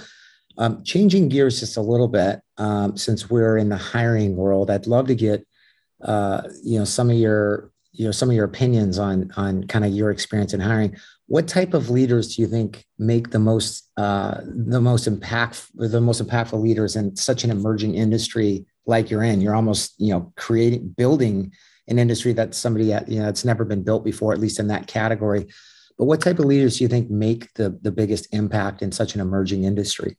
Um, 0.59 0.85
changing 0.85 1.29
gears 1.29 1.61
just 1.61 1.77
a 1.77 1.81
little 1.81 2.09
bit 2.09 2.41
um, 2.59 2.97
since 2.97 3.31
we're 3.31 3.57
in 3.57 3.71
the 3.71 3.77
hiring 3.77 4.37
world, 4.37 4.71
I'd 4.71 4.87
love 4.87 5.07
to 5.09 5.15
get 5.15 5.47
uh, 6.03 6.43
you 6.63 6.79
know 6.79 6.85
some 6.85 7.11
of 7.11 7.17
your 7.17 7.71
you 7.93 8.07
know 8.07 8.13
some 8.13 8.31
of 8.31 8.37
your 8.37 8.45
opinions 8.45 8.99
on 8.99 9.31
on 9.37 9.65
kind 9.65 9.85
of 9.85 9.93
your 9.93 10.11
experience 10.11 10.55
in 10.55 10.61
hiring. 10.61 10.97
What 11.27 11.49
type 11.49 11.73
of 11.73 11.89
leaders 11.89 12.37
do 12.37 12.43
you 12.43 12.49
think 12.49 12.85
make 12.99 13.31
the 13.31 13.39
most 13.39 13.91
uh, 13.97 14.41
the 14.45 14.81
most 14.81 15.07
impact 15.07 15.67
the 15.75 16.01
most 16.01 16.25
impactful 16.25 16.63
leaders 16.63 16.95
in 16.95 17.17
such 17.17 17.43
an 17.43 17.51
emerging 17.51 17.95
industry 17.97 18.67
like 18.87 19.11
you're 19.11 19.23
in? 19.23 19.41
You're 19.41 19.55
almost 19.55 19.95
you 19.99 20.13
know 20.13 20.33
creating 20.37 20.89
building 20.97 21.53
an 21.89 21.99
industry 21.99 22.33
that 22.35 22.55
somebody 22.55 22.87
you 22.87 23.21
know 23.21 23.29
it's 23.29 23.45
never 23.45 23.65
been 23.65 23.83
built 23.83 24.05
before, 24.05 24.33
at 24.33 24.41
least 24.41 24.61
in 24.61 24.69
that 24.69 24.87
category. 24.87 25.47
But 25.99 26.07
what 26.07 26.21
type 26.21 26.39
of 26.39 26.47
leaders 26.47 26.79
do 26.79 26.85
you 26.85 26.89
think 26.89 27.11
make 27.11 27.53
the 27.55 27.79
the 27.83 27.93
biggest 27.93 28.33
impact 28.33 28.83
in 28.83 28.93
such 28.93 29.15
an 29.15 29.21
emerging 29.21 29.65
industry? 29.65 30.17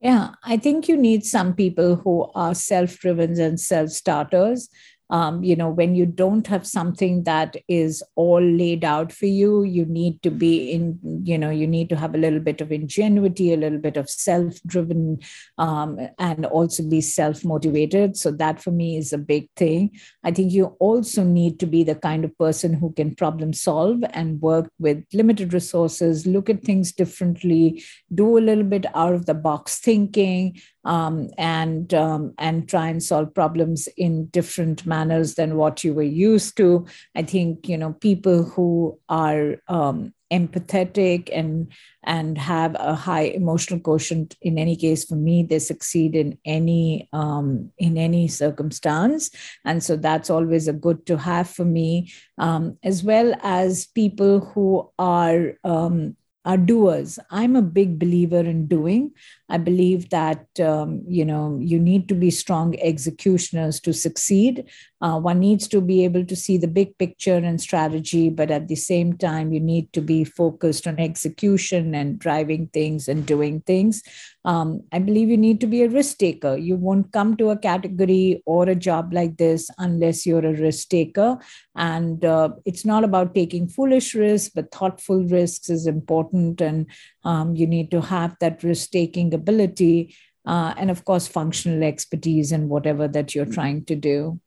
Yeah, 0.00 0.30
I 0.42 0.56
think 0.56 0.88
you 0.88 0.96
need 0.96 1.24
some 1.24 1.54
people 1.54 1.94
who 1.94 2.28
are 2.34 2.54
self 2.54 2.98
driven 2.98 3.38
and 3.40 3.60
self 3.60 3.90
starters 3.90 4.68
um, 5.12 5.44
you 5.44 5.54
know 5.54 5.68
when 5.68 5.94
you 5.94 6.06
don't 6.06 6.46
have 6.46 6.66
something 6.66 7.22
that 7.24 7.56
is 7.68 8.02
all 8.16 8.42
laid 8.42 8.82
out 8.82 9.12
for 9.12 9.26
you 9.26 9.62
you 9.62 9.84
need 9.84 10.20
to 10.22 10.30
be 10.30 10.72
in 10.72 10.98
you 11.24 11.38
know 11.38 11.50
you 11.50 11.66
need 11.66 11.88
to 11.90 11.96
have 11.96 12.14
a 12.14 12.18
little 12.18 12.40
bit 12.40 12.60
of 12.60 12.72
ingenuity 12.72 13.52
a 13.52 13.56
little 13.56 13.78
bit 13.78 13.96
of 13.96 14.08
self 14.10 14.60
driven 14.66 15.18
um, 15.58 15.98
and 16.18 16.46
also 16.46 16.82
be 16.82 17.00
self 17.00 17.44
motivated 17.44 18.16
so 18.16 18.30
that 18.30 18.60
for 18.60 18.70
me 18.70 18.96
is 18.96 19.12
a 19.12 19.18
big 19.18 19.48
thing. 19.56 19.90
I 20.24 20.30
think 20.30 20.52
you 20.52 20.76
also 20.80 21.22
need 21.22 21.60
to 21.60 21.66
be 21.66 21.84
the 21.84 21.94
kind 21.94 22.24
of 22.24 22.36
person 22.38 22.72
who 22.72 22.92
can 22.92 23.14
problem 23.14 23.52
solve 23.52 24.02
and 24.10 24.40
work 24.40 24.70
with 24.78 25.04
limited 25.12 25.52
resources 25.52 26.26
look 26.26 26.48
at 26.48 26.62
things 26.62 26.92
differently 26.92 27.84
do 28.14 28.38
a 28.38 28.40
little 28.40 28.64
bit 28.64 28.86
out 28.94 29.14
of 29.14 29.26
the 29.26 29.34
box 29.34 29.78
thinking 29.78 30.58
um, 30.84 31.28
and 31.38 31.92
um, 31.94 32.34
and 32.38 32.68
try 32.68 32.88
and 32.88 33.02
solve 33.02 33.34
problems 33.34 33.88
in 33.96 34.26
different 34.26 34.84
manners 34.86 35.34
than 35.34 35.56
what 35.56 35.84
you 35.84 35.94
were 35.94 36.02
used 36.02 36.56
to. 36.56 36.86
I 37.14 37.22
think 37.22 37.68
you 37.68 37.78
know 37.78 37.92
people 37.92 38.42
who 38.42 38.98
are 39.08 39.56
um, 39.68 40.12
empathetic 40.32 41.28
and 41.32 41.70
and 42.04 42.38
have 42.38 42.74
a 42.78 42.94
high 42.94 43.28
emotional 43.40 43.78
quotient 43.78 44.34
in 44.40 44.58
any 44.58 44.74
case 44.74 45.04
for 45.04 45.14
me 45.14 45.42
they 45.42 45.58
succeed 45.58 46.16
in 46.16 46.38
any 46.44 47.08
um, 47.12 47.70
in 47.76 47.98
any 47.98 48.26
circumstance 48.26 49.30
and 49.64 49.84
so 49.84 49.94
that's 49.94 50.30
always 50.30 50.66
a 50.68 50.72
good 50.72 51.04
to 51.04 51.18
have 51.18 51.48
for 51.48 51.66
me 51.66 52.10
um, 52.38 52.78
as 52.82 53.04
well 53.04 53.34
as 53.42 53.86
people 53.86 54.40
who 54.40 54.90
are 54.98 55.52
um, 55.64 56.16
are 56.44 56.56
doers. 56.56 57.18
I'm 57.30 57.56
a 57.56 57.62
big 57.62 57.98
believer 57.98 58.40
in 58.40 58.66
doing. 58.66 59.12
I 59.52 59.58
believe 59.58 60.08
that 60.08 60.46
um, 60.60 61.02
you 61.06 61.24
know 61.26 61.58
you 61.60 61.78
need 61.78 62.08
to 62.08 62.14
be 62.14 62.30
strong 62.30 62.74
executioners 62.80 63.80
to 63.80 63.92
succeed. 63.92 64.64
Uh, 65.02 65.18
one 65.18 65.40
needs 65.40 65.68
to 65.68 65.80
be 65.80 66.04
able 66.04 66.24
to 66.24 66.34
see 66.34 66.56
the 66.56 66.68
big 66.68 66.96
picture 66.96 67.34
and 67.34 67.60
strategy, 67.60 68.30
but 68.30 68.50
at 68.50 68.68
the 68.68 68.76
same 68.76 69.12
time, 69.18 69.52
you 69.52 69.60
need 69.60 69.92
to 69.92 70.00
be 70.00 70.24
focused 70.24 70.86
on 70.86 70.98
execution 70.98 71.94
and 71.94 72.18
driving 72.18 72.68
things 72.68 73.08
and 73.08 73.26
doing 73.26 73.60
things. 73.60 74.02
Um, 74.44 74.82
I 74.90 74.98
believe 74.98 75.28
you 75.28 75.36
need 75.36 75.60
to 75.60 75.66
be 75.66 75.82
a 75.82 75.88
risk 75.88 76.18
taker. 76.18 76.56
You 76.56 76.76
won't 76.76 77.12
come 77.12 77.36
to 77.36 77.50
a 77.50 77.58
category 77.58 78.42
or 78.46 78.68
a 78.68 78.74
job 78.74 79.12
like 79.12 79.36
this 79.36 79.70
unless 79.78 80.24
you're 80.24 80.46
a 80.46 80.54
risk 80.54 80.88
taker. 80.88 81.38
And 81.76 82.24
uh, 82.24 82.50
it's 82.64 82.84
not 82.84 83.04
about 83.04 83.34
taking 83.34 83.68
foolish 83.68 84.14
risks, 84.14 84.52
but 84.54 84.72
thoughtful 84.72 85.24
risks 85.24 85.68
is 85.68 85.86
important. 85.86 86.60
And 86.60 86.86
um, 87.24 87.54
you 87.54 87.66
need 87.66 87.90
to 87.90 88.00
have 88.00 88.36
that 88.40 88.62
risk 88.62 88.90
taking 88.90 89.32
ability. 89.34 90.14
Uh, 90.44 90.74
and 90.76 90.90
of 90.90 91.04
course, 91.04 91.28
functional 91.28 91.82
expertise 91.84 92.50
in 92.50 92.68
whatever 92.68 93.06
that 93.06 93.34
you're 93.34 93.46
trying 93.46 93.84
to 93.84 93.94
do 93.94 94.40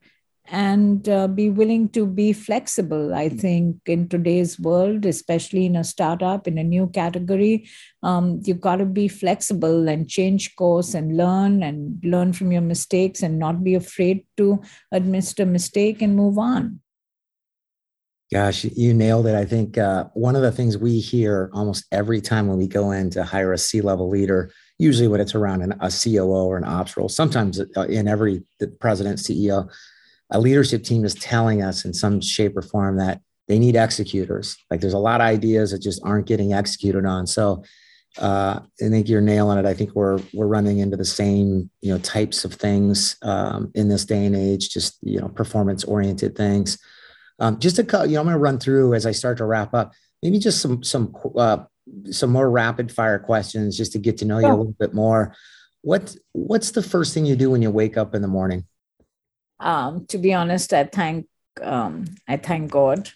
and 0.48 1.10
uh, 1.10 1.28
be 1.28 1.50
willing 1.50 1.90
to 1.90 2.06
be 2.06 2.32
flexible. 2.32 3.14
I 3.14 3.30
mm. 3.30 3.40
think 3.40 3.78
in 3.88 4.08
today's 4.08 4.60
world, 4.60 5.06
especially 5.06 5.66
in 5.66 5.76
a 5.76 5.84
startup 5.84 6.48
in 6.48 6.58
a 6.58 6.64
new 6.64 6.88
category, 6.88 7.68
um, 8.04 8.42
you've 8.44 8.62
got 8.62 8.78
to 8.78 8.86
be 8.86 9.08
flexible 9.08 9.88
and 9.88 10.08
change 10.08 10.56
course 10.56 10.94
and 10.94 11.18
learn 11.18 11.64
and 11.64 12.00
learn 12.04 12.34
from 12.34 12.52
your 12.52 12.62
mistakes 12.62 13.24
and 13.24 13.40
not 13.40 13.64
be 13.64 13.74
afraid 13.74 14.26
to 14.38 14.62
admit 14.92 15.40
a 15.40 15.46
mistake 15.46 16.02
and 16.02 16.16
move 16.16 16.38
on. 16.38 16.80
Gosh, 18.32 18.64
you 18.64 18.94
nailed 18.94 19.28
it. 19.28 19.36
I 19.36 19.46
think 19.46 19.78
uh, 19.78 20.06
one 20.14 20.36
of 20.36 20.42
the 20.42 20.52
things 20.52 20.78
we 20.78 21.00
hear 21.00 21.50
almost 21.54 21.86
every 21.92 22.22
time 22.22 22.48
when 22.48 22.58
we 22.58 22.68
go 22.68 22.92
in 22.92 23.12
to 23.12 23.24
hire 23.24 23.54
a 23.54 23.58
C 23.58 23.82
level 23.82 24.10
leader, 24.10 24.52
usually 24.80 25.08
when 25.08 25.22
it's 25.22 25.36
around 25.36 25.62
an, 25.62 25.74
a 25.80 25.92
COO 25.92 26.48
or 26.48 26.58
an 26.58 26.64
ops 26.64 26.98
role, 26.98 27.08
sometimes 27.08 27.60
uh, 27.60 27.82
in 27.84 28.08
every 28.08 28.44
the 28.60 28.68
president, 28.68 29.20
CEO, 29.20 29.72
a 30.32 30.40
leadership 30.40 30.84
team 30.84 31.06
is 31.06 31.14
telling 31.14 31.62
us 31.62 31.86
in 31.86 31.94
some 31.94 32.20
shape 32.20 32.58
or 32.58 32.64
form 32.64 32.98
that 32.98 33.22
they 33.48 33.60
need 33.60 33.76
executors. 33.76 34.58
Like 34.72 34.82
there's 34.82 34.94
a 34.94 34.98
lot 34.98 35.22
of 35.22 35.28
ideas 35.28 35.72
that 35.72 35.84
just 35.84 36.02
aren't 36.04 36.26
getting 36.26 36.52
executed 36.52 37.06
on. 37.06 37.28
So 37.28 37.64
uh, 38.18 38.60
I 38.82 38.90
think 38.90 39.08
you're 39.08 39.22
nailing 39.22 39.60
it. 39.60 39.66
I 39.66 39.74
think 39.74 39.94
we're 39.94 40.20
we're 40.34 40.48
running 40.48 40.80
into 40.80 40.98
the 40.98 41.06
same 41.06 41.70
you 41.82 41.94
know 41.94 42.00
types 42.00 42.44
of 42.44 42.54
things 42.54 43.18
um, 43.22 43.72
in 43.76 43.90
this 43.90 44.06
day 44.06 44.26
and 44.26 44.36
age. 44.36 44.70
Just 44.70 44.98
you 45.04 45.20
know 45.20 45.28
performance 45.28 45.84
oriented 45.84 46.36
things. 46.36 46.80
Um, 47.40 47.60
just 47.60 47.76
to 47.76 47.84
you 47.84 47.90
know, 47.90 48.20
I'm 48.22 48.26
going 48.26 48.34
to 48.34 48.38
run 48.38 48.60
through 48.60 48.94
as 48.94 49.06
I 49.06 49.12
start 49.12 49.38
to 49.40 49.46
wrap 49.46 49.74
up. 49.74 49.94
Maybe 50.24 50.40
just 50.40 50.62
some 50.62 50.84
some 50.84 51.16
uh, 51.36 51.66
some 52.10 52.32
more 52.32 52.50
rapid 52.50 52.92
fire 52.92 53.20
questions 53.20 53.78
just 53.78 53.92
to 53.92 54.00
get 54.00 54.18
to 54.20 54.26
know 54.26 54.40
you 54.40 54.48
a 54.48 54.56
little 54.56 54.76
bit 54.80 54.94
more. 54.94 55.36
What 55.82 56.16
what's 56.32 56.72
the 56.72 56.82
first 56.82 57.14
thing 57.14 57.26
you 57.26 57.36
do 57.36 57.52
when 57.52 57.62
you 57.62 57.72
wake 57.72 57.98
up 57.98 58.16
in 58.16 58.22
the 58.22 58.28
morning? 58.28 58.66
um, 59.60 60.06
to 60.08 60.18
be 60.18 60.34
honest, 60.34 60.74
I 60.74 60.86
thank 60.86 61.28
um, 61.62 62.06
I 62.28 62.38
thank 62.38 62.72
God 62.72 63.10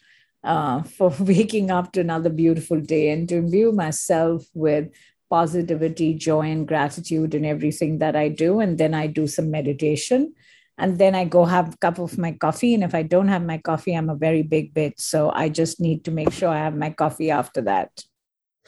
uh, 0.43 0.84
for 0.97 1.13
waking 1.20 1.72
up 1.72 1.91
to 1.93 2.01
another 2.01 2.30
beautiful 2.30 2.80
day 2.80 3.09
and 3.09 3.28
to 3.30 3.38
imbue 3.38 3.72
myself 3.72 4.45
with 4.53 4.89
positivity, 5.30 6.15
joy, 6.15 6.49
and 6.49 6.67
gratitude 6.67 7.36
in 7.36 7.45
everything 7.45 7.99
that 7.99 8.15
I 8.15 8.30
do. 8.30 8.59
And 8.59 8.78
then 8.78 8.93
I 8.93 9.07
do 9.07 9.28
some 9.28 9.51
meditation. 9.51 10.34
And 10.80 10.97
then 10.97 11.13
I 11.13 11.25
go 11.25 11.43
have 11.43 11.73
a 11.73 11.77
cup 11.77 11.99
of 11.99 12.17
my 12.17 12.32
coffee. 12.32 12.73
And 12.73 12.84
if 12.84 12.95
I 12.95 13.03
don't 13.03 13.27
have 13.27 13.43
my 13.43 13.57
coffee, 13.57 13.93
I'm 13.93 14.09
a 14.09 14.15
very 14.15 14.43
big 14.43 14.73
bitch. 14.73 15.01
So 15.01 15.30
I 15.30 15.49
just 15.49 15.82
need 15.82 16.05
to 16.05 16.11
make 16.11 16.32
sure 16.32 16.47
I 16.47 16.59
have 16.59 16.75
my 16.75 16.89
coffee 16.89 17.32
after 17.32 17.61
that. 17.63 18.01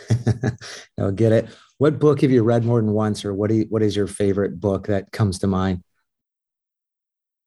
I'll 0.99 1.14
get 1.14 1.32
it. 1.32 1.47
What 1.78 1.99
book 1.99 2.22
have 2.22 2.30
you 2.30 2.43
read 2.43 2.66
more 2.66 2.82
than 2.82 2.91
once, 2.91 3.24
or 3.24 3.34
what, 3.34 3.49
you, 3.51 3.66
what 3.70 3.82
is 3.82 3.95
your 3.95 4.07
favorite 4.07 4.59
book 4.59 4.88
that 4.88 5.12
comes 5.12 5.39
to 5.39 5.47
mind? 5.47 5.84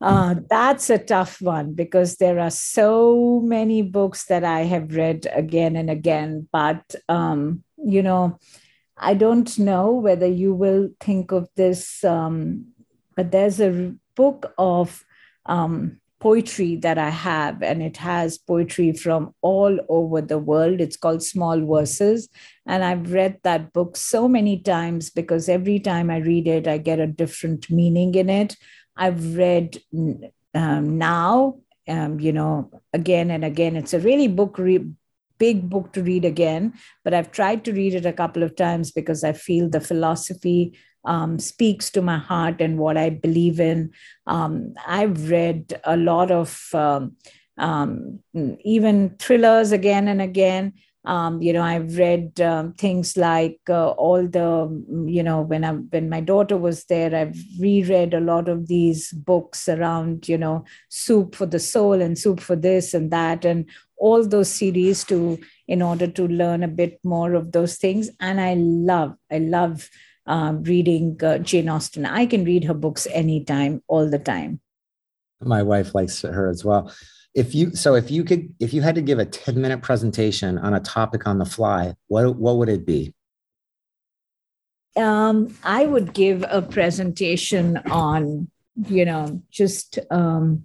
Uh, 0.01 0.35
that's 0.51 0.91
a 0.91 0.99
tough 0.99 1.41
one 1.41 1.73
because 1.73 2.17
there 2.17 2.41
are 2.41 2.51
so 2.51 3.41
many 3.45 3.81
books 3.83 4.27
that 4.27 4.45
I 4.45 4.63
have 4.63 4.95
read 4.95 5.27
again 5.33 5.77
and 5.77 5.89
again. 5.89 6.49
But, 6.53 6.95
um, 7.09 7.63
you 7.77 8.03
know, 8.03 8.39
I 8.97 9.15
don't 9.15 9.59
know 9.59 9.93
whether 9.93 10.27
you 10.27 10.55
will 10.55 10.91
think 11.01 11.33
of 11.33 11.49
this, 11.57 12.03
um, 12.05 12.73
but 13.15 13.31
there's 13.31 13.61
a 13.61 13.95
book 14.17 14.53
of 14.59 15.05
um, 15.47 16.01
poetry 16.21 16.77
that 16.77 16.97
I 16.97 17.11
have, 17.11 17.63
and 17.63 17.83
it 17.83 17.99
has 17.99 18.39
poetry 18.39 18.93
from 18.93 19.35
all 19.43 19.79
over 19.89 20.21
the 20.23 20.39
world. 20.39 20.81
It's 20.81 20.97
called 20.97 21.23
Small 21.23 21.61
Verses. 21.67 22.29
And 22.67 22.83
I've 22.83 23.13
read 23.13 23.41
that 23.43 23.73
book 23.73 23.97
so 23.97 24.27
many 24.27 24.61
times 24.61 25.11
because 25.11 25.49
every 25.49 25.81
time 25.81 26.11
I 26.11 26.19
read 26.19 26.49
it, 26.49 26.67
I 26.67 26.79
get 26.79 26.99
a 26.99 27.07
different 27.07 27.71
meaning 27.71 28.15
in 28.15 28.31
it 28.31 28.57
I've 28.97 29.37
read 29.37 29.79
um, 30.55 30.99
now, 30.99 31.59
um, 31.89 32.21
you 32.21 32.33
know, 32.33 32.71
again 32.93 33.31
and 33.31 33.45
again. 33.45 33.77
It's 33.77 33.95
a 33.95 33.99
really 33.99 34.29
book 34.29 34.59
re- 34.59 34.91
big 35.39 35.69
book 35.69 35.93
to 35.93 36.03
read 36.03 36.25
again, 36.25 36.75
but 37.03 37.13
I've 37.13 37.33
tried 37.33 37.65
to 37.65 37.73
read 37.73 37.95
it 37.95 38.07
a 38.07 38.13
couple 38.13 38.43
of 38.43 38.55
times 38.55 38.93
because 38.93 39.25
I 39.25 39.33
feel 39.33 39.69
the 39.69 39.81
philosophy 39.81 40.79
um, 41.05 41.39
speaks 41.39 41.91
to 41.91 42.03
my 42.03 42.19
heart 42.19 42.61
and 42.61 42.79
what 42.79 42.97
I 42.97 43.11
believe 43.11 43.61
in. 43.61 43.93
Um, 44.27 44.75
I've 44.87 45.31
read 45.31 45.81
a 45.85 45.97
lot 45.97 46.31
of 46.31 46.69
um, 46.75 47.17
um 47.57 48.19
even 48.65 49.17
thrillers 49.19 49.71
again 49.73 50.09
and 50.09 50.21
again. 50.21 50.73
Um, 51.07 51.43
you 51.43 51.53
know, 51.53 51.63
I've 51.63 51.99
read 51.99 52.41
um, 52.41 52.73
things 52.73 53.15
like 53.15 53.61
uh, 53.69 53.91
all 53.91 54.27
the, 54.27 54.85
you 55.07 55.23
know, 55.23 55.43
when 55.43 55.63
I 55.63 55.73
when 55.73 56.09
my 56.09 56.21
daughter 56.21 56.57
was 56.57 56.87
there, 56.87 57.15
I've 57.15 57.37
reread 57.61 58.15
a 58.15 58.21
lot 58.21 58.49
of 58.49 58.69
these 58.69 59.13
books 59.13 59.69
around, 59.69 60.29
you 60.31 60.39
know, 60.39 60.65
soup 60.89 61.35
for 61.35 61.45
the 61.45 61.59
soul 61.59 62.01
and 62.01 62.19
soup 62.19 62.41
for 62.41 62.57
this 62.57 62.95
and 62.95 63.11
that, 63.11 63.45
and 63.45 63.69
all 63.99 64.27
those 64.27 64.49
series 64.49 65.05
to 65.05 65.39
in 65.69 65.83
order 65.83 66.07
to 66.07 66.27
learn 66.27 66.63
a 66.63 66.69
bit 66.69 66.99
more 67.05 67.35
of 67.35 67.53
those 67.53 67.77
things. 67.77 68.11
And 68.21 68.41
I 68.41 68.55
love, 68.55 69.15
I 69.31 69.39
love 69.39 69.91
uh, 70.27 70.55
reading 70.63 71.19
uh, 71.23 71.39
Jane 71.39 71.69
Austen. 71.69 72.07
I 72.07 72.27
can 72.27 72.45
read 72.45 72.65
her 72.65 72.75
books 72.75 73.07
anytime, 73.11 73.83
all 73.89 74.09
the 74.09 74.19
time. 74.19 74.61
My 75.41 75.63
wife 75.63 75.95
likes 75.95 76.23
her 76.23 76.49
as 76.49 76.65
well 76.65 76.93
if 77.35 77.55
you 77.55 77.75
so 77.75 77.95
if 77.95 78.11
you 78.11 78.25
could 78.25 78.55
if 78.61 78.73
you 78.73 78.81
had 78.81 78.95
to 78.95 79.03
give 79.03 79.19
a 79.19 79.25
10 79.25 79.61
minute 79.61 79.83
presentation 79.83 80.57
on 80.59 80.75
a 80.75 80.81
topic 80.81 81.27
on 81.27 81.39
the 81.39 81.45
fly 81.45 81.95
what 82.07 82.37
what 82.37 82.57
would 82.57 82.69
it 82.69 82.87
be 82.87 83.13
um, 84.97 85.55
i 85.65 85.85
would 85.85 86.15
give 86.15 86.45
a 86.49 86.63
presentation 86.63 87.77
on 87.91 88.49
you 88.89 89.05
know 89.05 89.43
just 89.51 89.99
um, 90.11 90.65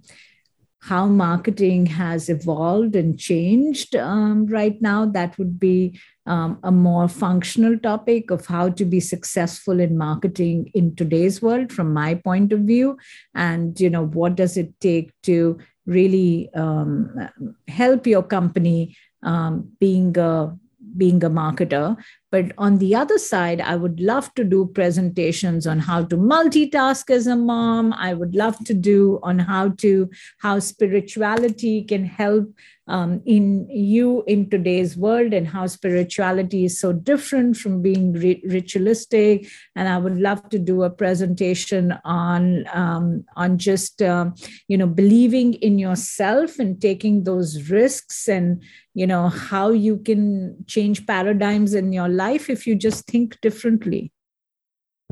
how 0.80 1.06
marketing 1.06 1.86
has 1.86 2.28
evolved 2.28 2.94
and 2.94 3.18
changed 3.18 3.96
um, 3.96 4.46
right 4.46 4.80
now 4.80 5.04
that 5.04 5.36
would 5.38 5.58
be 5.58 5.98
um, 6.26 6.58
a 6.62 6.70
more 6.70 7.08
functional 7.08 7.78
topic 7.78 8.30
of 8.30 8.46
how 8.46 8.68
to 8.68 8.84
be 8.84 9.00
successful 9.00 9.80
in 9.80 9.96
marketing 9.96 10.70
in 10.74 10.94
today's 10.94 11.40
world 11.40 11.72
from 11.72 11.92
my 11.92 12.14
point 12.14 12.52
of 12.52 12.60
view. 12.60 12.98
And 13.34 13.78
you 13.80 13.90
know 13.90 14.06
what 14.06 14.36
does 14.36 14.56
it 14.56 14.78
take 14.80 15.12
to 15.24 15.58
really 15.86 16.50
um, 16.54 17.28
help 17.68 18.06
your 18.06 18.22
company 18.22 18.96
um, 19.22 19.70
being 19.80 20.16
a 20.18 20.56
being 20.96 21.22
a 21.22 21.30
marketer? 21.30 21.96
But 22.32 22.52
on 22.58 22.78
the 22.78 22.94
other 22.94 23.18
side 23.18 23.60
i 23.60 23.76
would 23.76 24.00
love 24.00 24.32
to 24.34 24.44
do 24.44 24.66
presentations 24.74 25.66
on 25.66 25.78
how 25.78 26.04
to 26.04 26.16
multitask 26.16 27.10
as 27.10 27.26
a 27.26 27.36
mom. 27.36 27.92
I 27.92 28.14
would 28.14 28.34
love 28.34 28.58
to 28.64 28.74
do 28.74 29.18
on 29.22 29.38
how 29.38 29.70
to 29.78 30.10
how 30.38 30.58
spirituality 30.58 31.82
can 31.82 32.04
help 32.04 32.52
um, 32.90 33.22
in 33.24 33.68
you 33.70 34.24
in 34.26 34.50
today's 34.50 34.96
world 34.96 35.32
and 35.32 35.46
how 35.46 35.66
spirituality 35.66 36.64
is 36.64 36.78
so 36.78 36.92
different 36.92 37.56
from 37.56 37.80
being 37.80 38.12
ritualistic. 38.12 39.46
And 39.76 39.88
I 39.88 39.96
would 39.96 40.18
love 40.18 40.48
to 40.50 40.58
do 40.58 40.82
a 40.82 40.90
presentation 40.90 41.94
on 42.04 42.66
um, 42.74 43.24
on 43.36 43.58
just 43.58 44.02
um, 44.02 44.34
you 44.68 44.76
know 44.76 44.88
believing 44.88 45.54
in 45.54 45.78
yourself 45.78 46.58
and 46.58 46.80
taking 46.80 47.24
those 47.24 47.70
risks 47.70 48.28
and 48.28 48.62
you 48.94 49.06
know 49.06 49.28
how 49.28 49.70
you 49.70 49.98
can 49.98 50.64
change 50.66 51.06
paradigms 51.06 51.74
in 51.74 51.92
your 51.92 52.08
life 52.08 52.50
if 52.50 52.66
you 52.66 52.74
just 52.74 53.06
think 53.06 53.40
differently. 53.40 54.12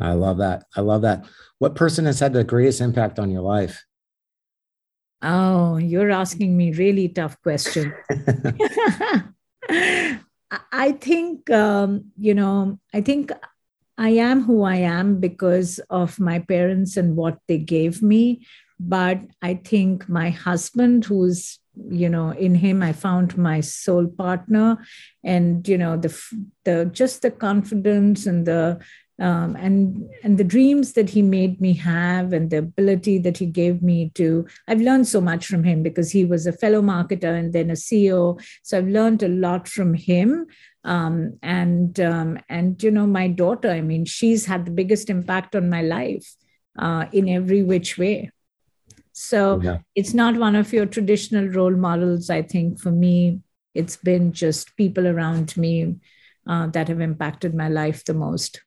I 0.01 0.13
love 0.13 0.39
that. 0.39 0.65
I 0.77 0.81
love 0.81 1.03
that. 1.03 1.25
What 1.59 1.75
person 1.75 2.05
has 2.07 2.21
had 2.21 2.33
the 2.33 2.45
greatest 2.45 2.81
impact 2.81 3.19
on 3.19 3.31
your 3.31 3.43
life? 3.43 3.85
Oh, 5.23 5.77
you're 5.77 6.11
asking 6.11 6.57
me 6.57 6.73
really 6.73 7.09
tough 7.09 7.41
question. 7.43 7.93
I 10.73 10.93
think, 10.93 11.51
um, 11.51 12.13
you 12.17 12.35
know, 12.35 12.79
I 12.95 13.01
think 13.01 13.33
I 13.99 14.11
am 14.11 14.45
who 14.45 14.63
I 14.63 14.77
am 14.77 15.21
because 15.21 15.81
of 15.91 16.21
my 16.21 16.39
parents 16.39 16.97
and 16.97 17.17
what 17.17 17.39
they 17.49 17.59
gave 17.59 18.03
me. 18.03 18.47
But 18.81 19.21
I 19.43 19.55
think 19.55 20.09
my 20.09 20.31
husband, 20.31 21.05
who's 21.05 21.59
you 21.91 22.09
know 22.09 22.31
in 22.31 22.55
him 22.55 22.83
i 22.83 22.93
found 22.93 23.37
my 23.37 23.61
soul 23.61 24.07
partner 24.07 24.79
and 25.23 25.69
you 25.69 25.79
know 25.79 25.97
the 25.97 26.13
the 26.65 26.91
just 26.93 27.23
the 27.23 27.31
confidence 27.31 28.27
and 28.27 28.47
the 28.47 28.79
um, 29.21 29.57
and 29.57 30.09
and 30.23 30.39
the 30.39 30.45
dreams 30.45 30.93
that 30.93 31.11
he 31.11 31.23
made 31.23 31.61
me 31.61 31.73
have 31.75 32.33
and 32.33 32.51
the 32.51 32.59
ability 32.59 33.19
that 33.19 33.37
he 33.39 33.47
gave 33.47 33.83
me 33.83 34.11
to 34.15 34.47
i've 34.69 34.81
learned 34.81 35.09
so 35.09 35.21
much 35.21 35.47
from 35.47 35.65
him 35.65 35.83
because 35.83 36.11
he 36.11 36.25
was 36.25 36.47
a 36.47 36.53
fellow 36.53 36.81
marketer 36.81 37.39
and 37.39 37.53
then 37.53 37.71
a 37.71 37.75
ceo 37.75 38.41
so 38.63 38.79
i've 38.79 38.89
learned 38.89 39.23
a 39.23 39.29
lot 39.29 39.69
from 39.69 39.95
him. 39.95 40.47
Um, 40.85 41.39
and 41.43 41.99
um, 42.01 42.39
and 42.49 42.83
you 42.83 42.91
know 42.91 43.07
my 43.07 43.29
daughter 43.29 43.69
i 43.69 43.81
mean 43.83 44.05
she's 44.07 44.47
had 44.47 44.65
the 44.65 44.71
biggest 44.71 45.11
impact 45.11 45.55
on 45.55 45.69
my 45.69 45.83
life 45.83 46.35
uh, 46.79 47.07
in 47.13 47.29
every 47.29 47.63
which 47.63 47.99
way. 47.99 48.31
So 49.13 49.61
yeah. 49.61 49.79
it's 49.95 50.15
not 50.15 50.37
one 50.37 50.55
of 50.55 50.73
your 50.73 50.87
traditional 50.87 51.49
role 51.49 51.75
models 51.75 52.31
i 52.31 52.43
think. 52.43 52.81
For 52.81 52.93
me 52.93 53.41
it's 53.75 53.97
been 53.97 54.33
just 54.33 54.77
people 54.77 55.07
around 55.07 55.57
me 55.57 55.97
uh, 56.47 56.69
that 56.69 56.89
have 56.89 57.01
impacted 57.01 57.55
my 57.55 57.69
life 57.69 58.05
the 58.05 58.15
most 58.15 58.63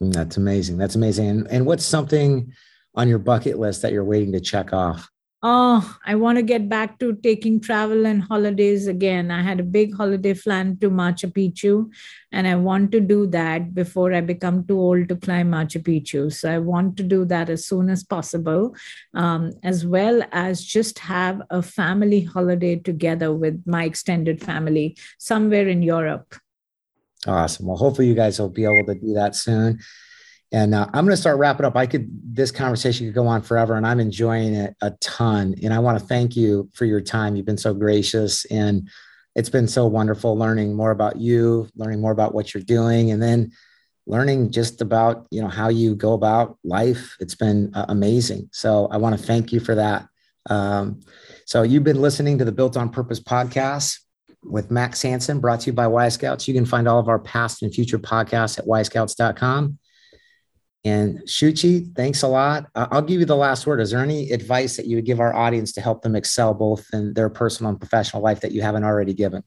that's 0.00 0.36
amazing. 0.36 0.76
That's 0.76 0.94
amazing. 0.94 1.28
And, 1.28 1.48
and 1.48 1.66
what's 1.66 1.84
something 1.84 2.52
on 2.94 3.08
your 3.08 3.18
bucket 3.18 3.58
list 3.58 3.82
that 3.82 3.92
you're 3.92 4.04
waiting 4.04 4.32
to 4.32 4.40
check 4.40 4.72
off? 4.72 5.08
Oh, 5.46 5.98
I 6.06 6.14
want 6.14 6.38
to 6.38 6.42
get 6.42 6.70
back 6.70 6.98
to 7.00 7.16
taking 7.16 7.60
travel 7.60 8.06
and 8.06 8.22
holidays 8.22 8.86
again. 8.86 9.30
I 9.30 9.42
had 9.42 9.60
a 9.60 9.62
big 9.62 9.94
holiday 9.94 10.32
planned 10.32 10.80
to 10.80 10.88
Machu 10.88 11.30
Picchu, 11.30 11.92
and 12.32 12.48
I 12.48 12.54
want 12.56 12.92
to 12.92 13.00
do 13.00 13.26
that 13.26 13.74
before 13.74 14.14
I 14.14 14.22
become 14.22 14.66
too 14.66 14.80
old 14.80 15.10
to 15.10 15.16
climb 15.16 15.50
Machu 15.50 15.82
Picchu. 15.82 16.32
So 16.32 16.50
I 16.50 16.56
want 16.56 16.96
to 16.96 17.02
do 17.02 17.26
that 17.26 17.50
as 17.50 17.66
soon 17.66 17.90
as 17.90 18.02
possible, 18.02 18.74
um, 19.12 19.52
as 19.62 19.84
well 19.84 20.22
as 20.32 20.64
just 20.64 20.98
have 21.00 21.42
a 21.50 21.60
family 21.60 22.22
holiday 22.22 22.76
together 22.76 23.30
with 23.30 23.62
my 23.66 23.84
extended 23.84 24.42
family 24.42 24.96
somewhere 25.18 25.68
in 25.68 25.82
Europe. 25.82 26.36
Awesome. 27.26 27.66
Well, 27.66 27.76
hopefully 27.76 28.08
you 28.08 28.14
guys 28.14 28.38
will 28.38 28.48
be 28.48 28.64
able 28.64 28.84
to 28.86 28.94
do 28.94 29.14
that 29.14 29.34
soon. 29.34 29.80
And 30.52 30.74
uh, 30.74 30.86
I'm 30.92 31.04
going 31.04 31.16
to 31.16 31.20
start 31.20 31.38
wrapping 31.38 31.66
up. 31.66 31.76
I 31.76 31.86
could, 31.86 32.08
this 32.34 32.52
conversation 32.52 33.06
could 33.06 33.14
go 33.14 33.26
on 33.26 33.42
forever, 33.42 33.74
and 33.74 33.86
I'm 33.86 33.98
enjoying 33.98 34.54
it 34.54 34.76
a 34.82 34.92
ton. 35.00 35.54
And 35.62 35.74
I 35.74 35.80
want 35.80 35.98
to 35.98 36.04
thank 36.04 36.36
you 36.36 36.70
for 36.74 36.84
your 36.84 37.00
time. 37.00 37.34
You've 37.34 37.46
been 37.46 37.58
so 37.58 37.74
gracious, 37.74 38.44
and 38.46 38.88
it's 39.34 39.48
been 39.48 39.66
so 39.66 39.86
wonderful 39.86 40.38
learning 40.38 40.76
more 40.76 40.92
about 40.92 41.16
you, 41.16 41.68
learning 41.74 42.00
more 42.00 42.12
about 42.12 42.34
what 42.34 42.54
you're 42.54 42.62
doing, 42.62 43.10
and 43.10 43.20
then 43.20 43.50
learning 44.06 44.52
just 44.52 44.80
about 44.80 45.26
you 45.30 45.40
know 45.40 45.48
how 45.48 45.70
you 45.70 45.96
go 45.96 46.12
about 46.12 46.58
life. 46.62 47.16
It's 47.18 47.34
been 47.34 47.72
uh, 47.74 47.86
amazing. 47.88 48.48
So 48.52 48.86
I 48.92 48.98
want 48.98 49.18
to 49.18 49.26
thank 49.26 49.52
you 49.52 49.58
for 49.58 49.74
that. 49.74 50.06
Um, 50.48 51.00
so 51.46 51.62
you've 51.62 51.84
been 51.84 52.00
listening 52.00 52.38
to 52.38 52.44
the 52.44 52.52
Built 52.52 52.76
on 52.76 52.90
Purpose 52.90 53.18
podcast 53.18 53.98
with 54.44 54.70
Max 54.70 55.02
Hanson, 55.02 55.40
brought 55.40 55.60
to 55.60 55.66
you 55.66 55.72
by 55.72 55.86
Y 55.86 56.08
Scouts. 56.08 56.46
You 56.46 56.54
can 56.54 56.66
find 56.66 56.86
all 56.86 56.98
of 56.98 57.08
our 57.08 57.18
past 57.18 57.62
and 57.62 57.74
future 57.74 57.98
podcasts 57.98 58.58
at 58.58 58.66
yscouts.com. 58.66 59.78
And 60.86 61.20
Shuchi, 61.20 61.94
thanks 61.96 62.22
a 62.22 62.28
lot. 62.28 62.66
I'll 62.74 63.00
give 63.00 63.18
you 63.18 63.26
the 63.26 63.36
last 63.36 63.66
word. 63.66 63.80
Is 63.80 63.92
there 63.92 64.02
any 64.02 64.30
advice 64.32 64.76
that 64.76 64.86
you 64.86 64.96
would 64.96 65.06
give 65.06 65.18
our 65.18 65.34
audience 65.34 65.72
to 65.72 65.80
help 65.80 66.02
them 66.02 66.14
excel 66.14 66.52
both 66.52 66.86
in 66.92 67.14
their 67.14 67.30
personal 67.30 67.70
and 67.70 67.80
professional 67.80 68.22
life 68.22 68.40
that 68.40 68.52
you 68.52 68.60
haven't 68.60 68.84
already 68.84 69.14
given? 69.14 69.42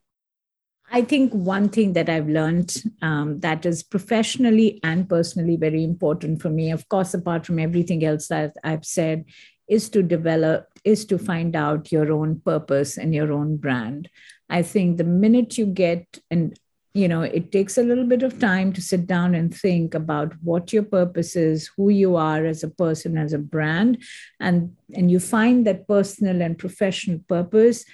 I 0.92 1.02
think 1.02 1.34
one 1.34 1.70
thing 1.70 1.94
that 1.94 2.10
I've 2.10 2.30
learned 2.30 2.76
um, 3.02 3.40
that 3.42 3.66
is 3.66 3.84
professionally 3.84 4.80
and 4.84 5.08
personally 5.08 5.58
very 5.58 5.84
important 5.84 6.42
for 6.42 6.50
me, 6.50 6.72
of 6.72 6.88
course, 6.90 7.14
apart 7.14 7.46
from 7.46 7.60
everything 7.60 8.04
else 8.04 8.30
that 8.30 8.56
I've 8.64 8.86
said, 8.86 9.26
is 9.68 9.90
to 9.90 10.02
develop, 10.02 10.68
is 10.86 11.06
to 11.06 11.18
find 11.18 11.56
out 11.56 11.92
your 11.92 12.12
own 12.14 12.40
purpose 12.40 12.98
and 12.98 13.14
your 13.14 13.34
own 13.34 13.58
brand. 13.58 14.10
I 14.50 14.62
think 14.62 14.98
the 14.98 15.04
minute 15.04 15.58
you 15.58 15.66
get, 15.66 16.20
and 16.32 16.58
you 16.94 17.08
know, 17.08 17.22
it 17.22 17.52
takes 17.52 17.78
a 17.78 17.84
little 17.84 18.06
bit 18.06 18.24
of 18.24 18.40
time 18.40 18.74
to 18.74 18.82
sit 18.82 19.06
down 19.06 19.36
and 19.36 19.54
think 19.54 19.94
about 19.94 20.34
what 20.42 20.74
your 20.74 20.84
purpose 20.84 21.36
is, 21.36 21.70
who 21.78 21.90
you 21.90 22.16
are 22.16 22.44
as 22.46 22.64
a 22.64 22.70
person, 22.70 23.18
as 23.18 23.34
a 23.34 23.38
brand, 23.38 24.00
and 24.40 24.76
and 24.96 25.12
you 25.12 25.20
find 25.20 25.66
that 25.68 25.88
personal 25.88 26.42
and 26.42 26.58
professional 26.58 27.20
purpose. 27.28 27.86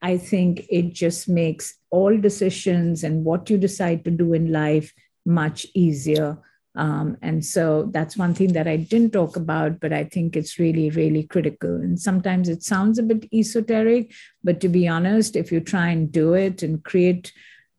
I 0.00 0.16
think 0.16 0.64
it 0.70 0.92
just 0.92 1.28
makes 1.28 1.76
all 1.90 2.16
decisions 2.16 3.02
and 3.02 3.24
what 3.24 3.50
you 3.50 3.58
decide 3.58 4.04
to 4.04 4.12
do 4.12 4.32
in 4.32 4.52
life 4.52 4.92
much 5.24 5.66
easier 5.74 6.38
um, 6.76 7.16
and 7.22 7.44
so 7.44 7.88
that's 7.90 8.18
one 8.18 8.34
thing 8.34 8.52
that 8.52 8.68
I 8.68 8.76
didn't 8.76 9.12
talk 9.12 9.36
about, 9.36 9.80
but 9.80 9.92
I 9.92 10.04
think 10.04 10.36
it's 10.36 10.58
really, 10.58 10.90
really 10.90 11.22
critical. 11.22 11.74
And 11.74 11.98
sometimes 11.98 12.50
it 12.50 12.62
sounds 12.62 12.98
a 12.98 13.02
bit 13.02 13.26
esoteric, 13.32 14.12
but 14.44 14.60
to 14.60 14.68
be 14.68 14.86
honest, 14.86 15.36
if 15.36 15.50
you 15.50 15.60
try 15.60 15.88
and 15.88 16.12
do 16.12 16.34
it 16.34 16.62
and 16.62 16.84
create 16.84 17.32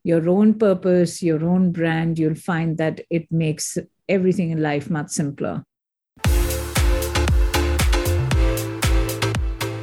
your 0.03 0.27
own 0.27 0.55
purpose, 0.55 1.21
your 1.21 1.45
own 1.45 1.71
brand, 1.71 2.17
you'll 2.17 2.33
find 2.33 2.77
that 2.79 3.01
it 3.11 3.31
makes 3.31 3.77
everything 4.09 4.49
in 4.49 4.61
life 4.61 4.89
much 4.89 5.09
simpler. 5.09 5.63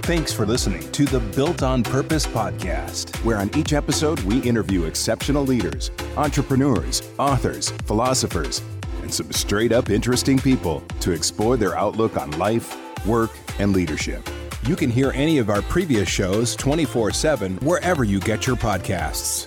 Thanks 0.05 0.35
for 0.35 0.45
listening 0.45 0.91
to 0.93 1.07
the 1.07 1.21
Built 1.35 1.63
on 1.63 1.83
Purpose 1.83 2.27
podcast, 2.27 3.17
where 3.25 3.39
on 3.39 3.51
each 3.57 3.73
episode 3.73 4.21
we 4.21 4.39
interview 4.43 4.85
exceptional 4.85 5.45
leaders, 5.45 5.91
entrepreneurs, 6.19 7.01
authors, 7.19 7.71
philosophers, 7.87 8.61
and 9.05 9.13
some 9.13 9.31
straight 9.31 9.71
up 9.71 9.91
interesting 9.91 10.39
people 10.39 10.83
to 10.99 11.13
explore 11.13 11.57
their 11.57 11.77
outlook 11.77 12.17
on 12.17 12.31
life, 12.33 12.75
work, 13.07 13.31
and 13.61 13.73
leadership. 13.73 14.29
You 14.67 14.75
can 14.75 14.91
hear 14.91 15.13
any 15.13 15.39
of 15.39 15.51
our 15.51 15.61
previous 15.63 16.09
shows 16.09 16.57
24 16.57 17.13
7 17.13 17.59
wherever 17.59 18.03
you 18.03 18.19
get 18.19 18.47
your 18.47 18.57
podcasts. 18.57 19.47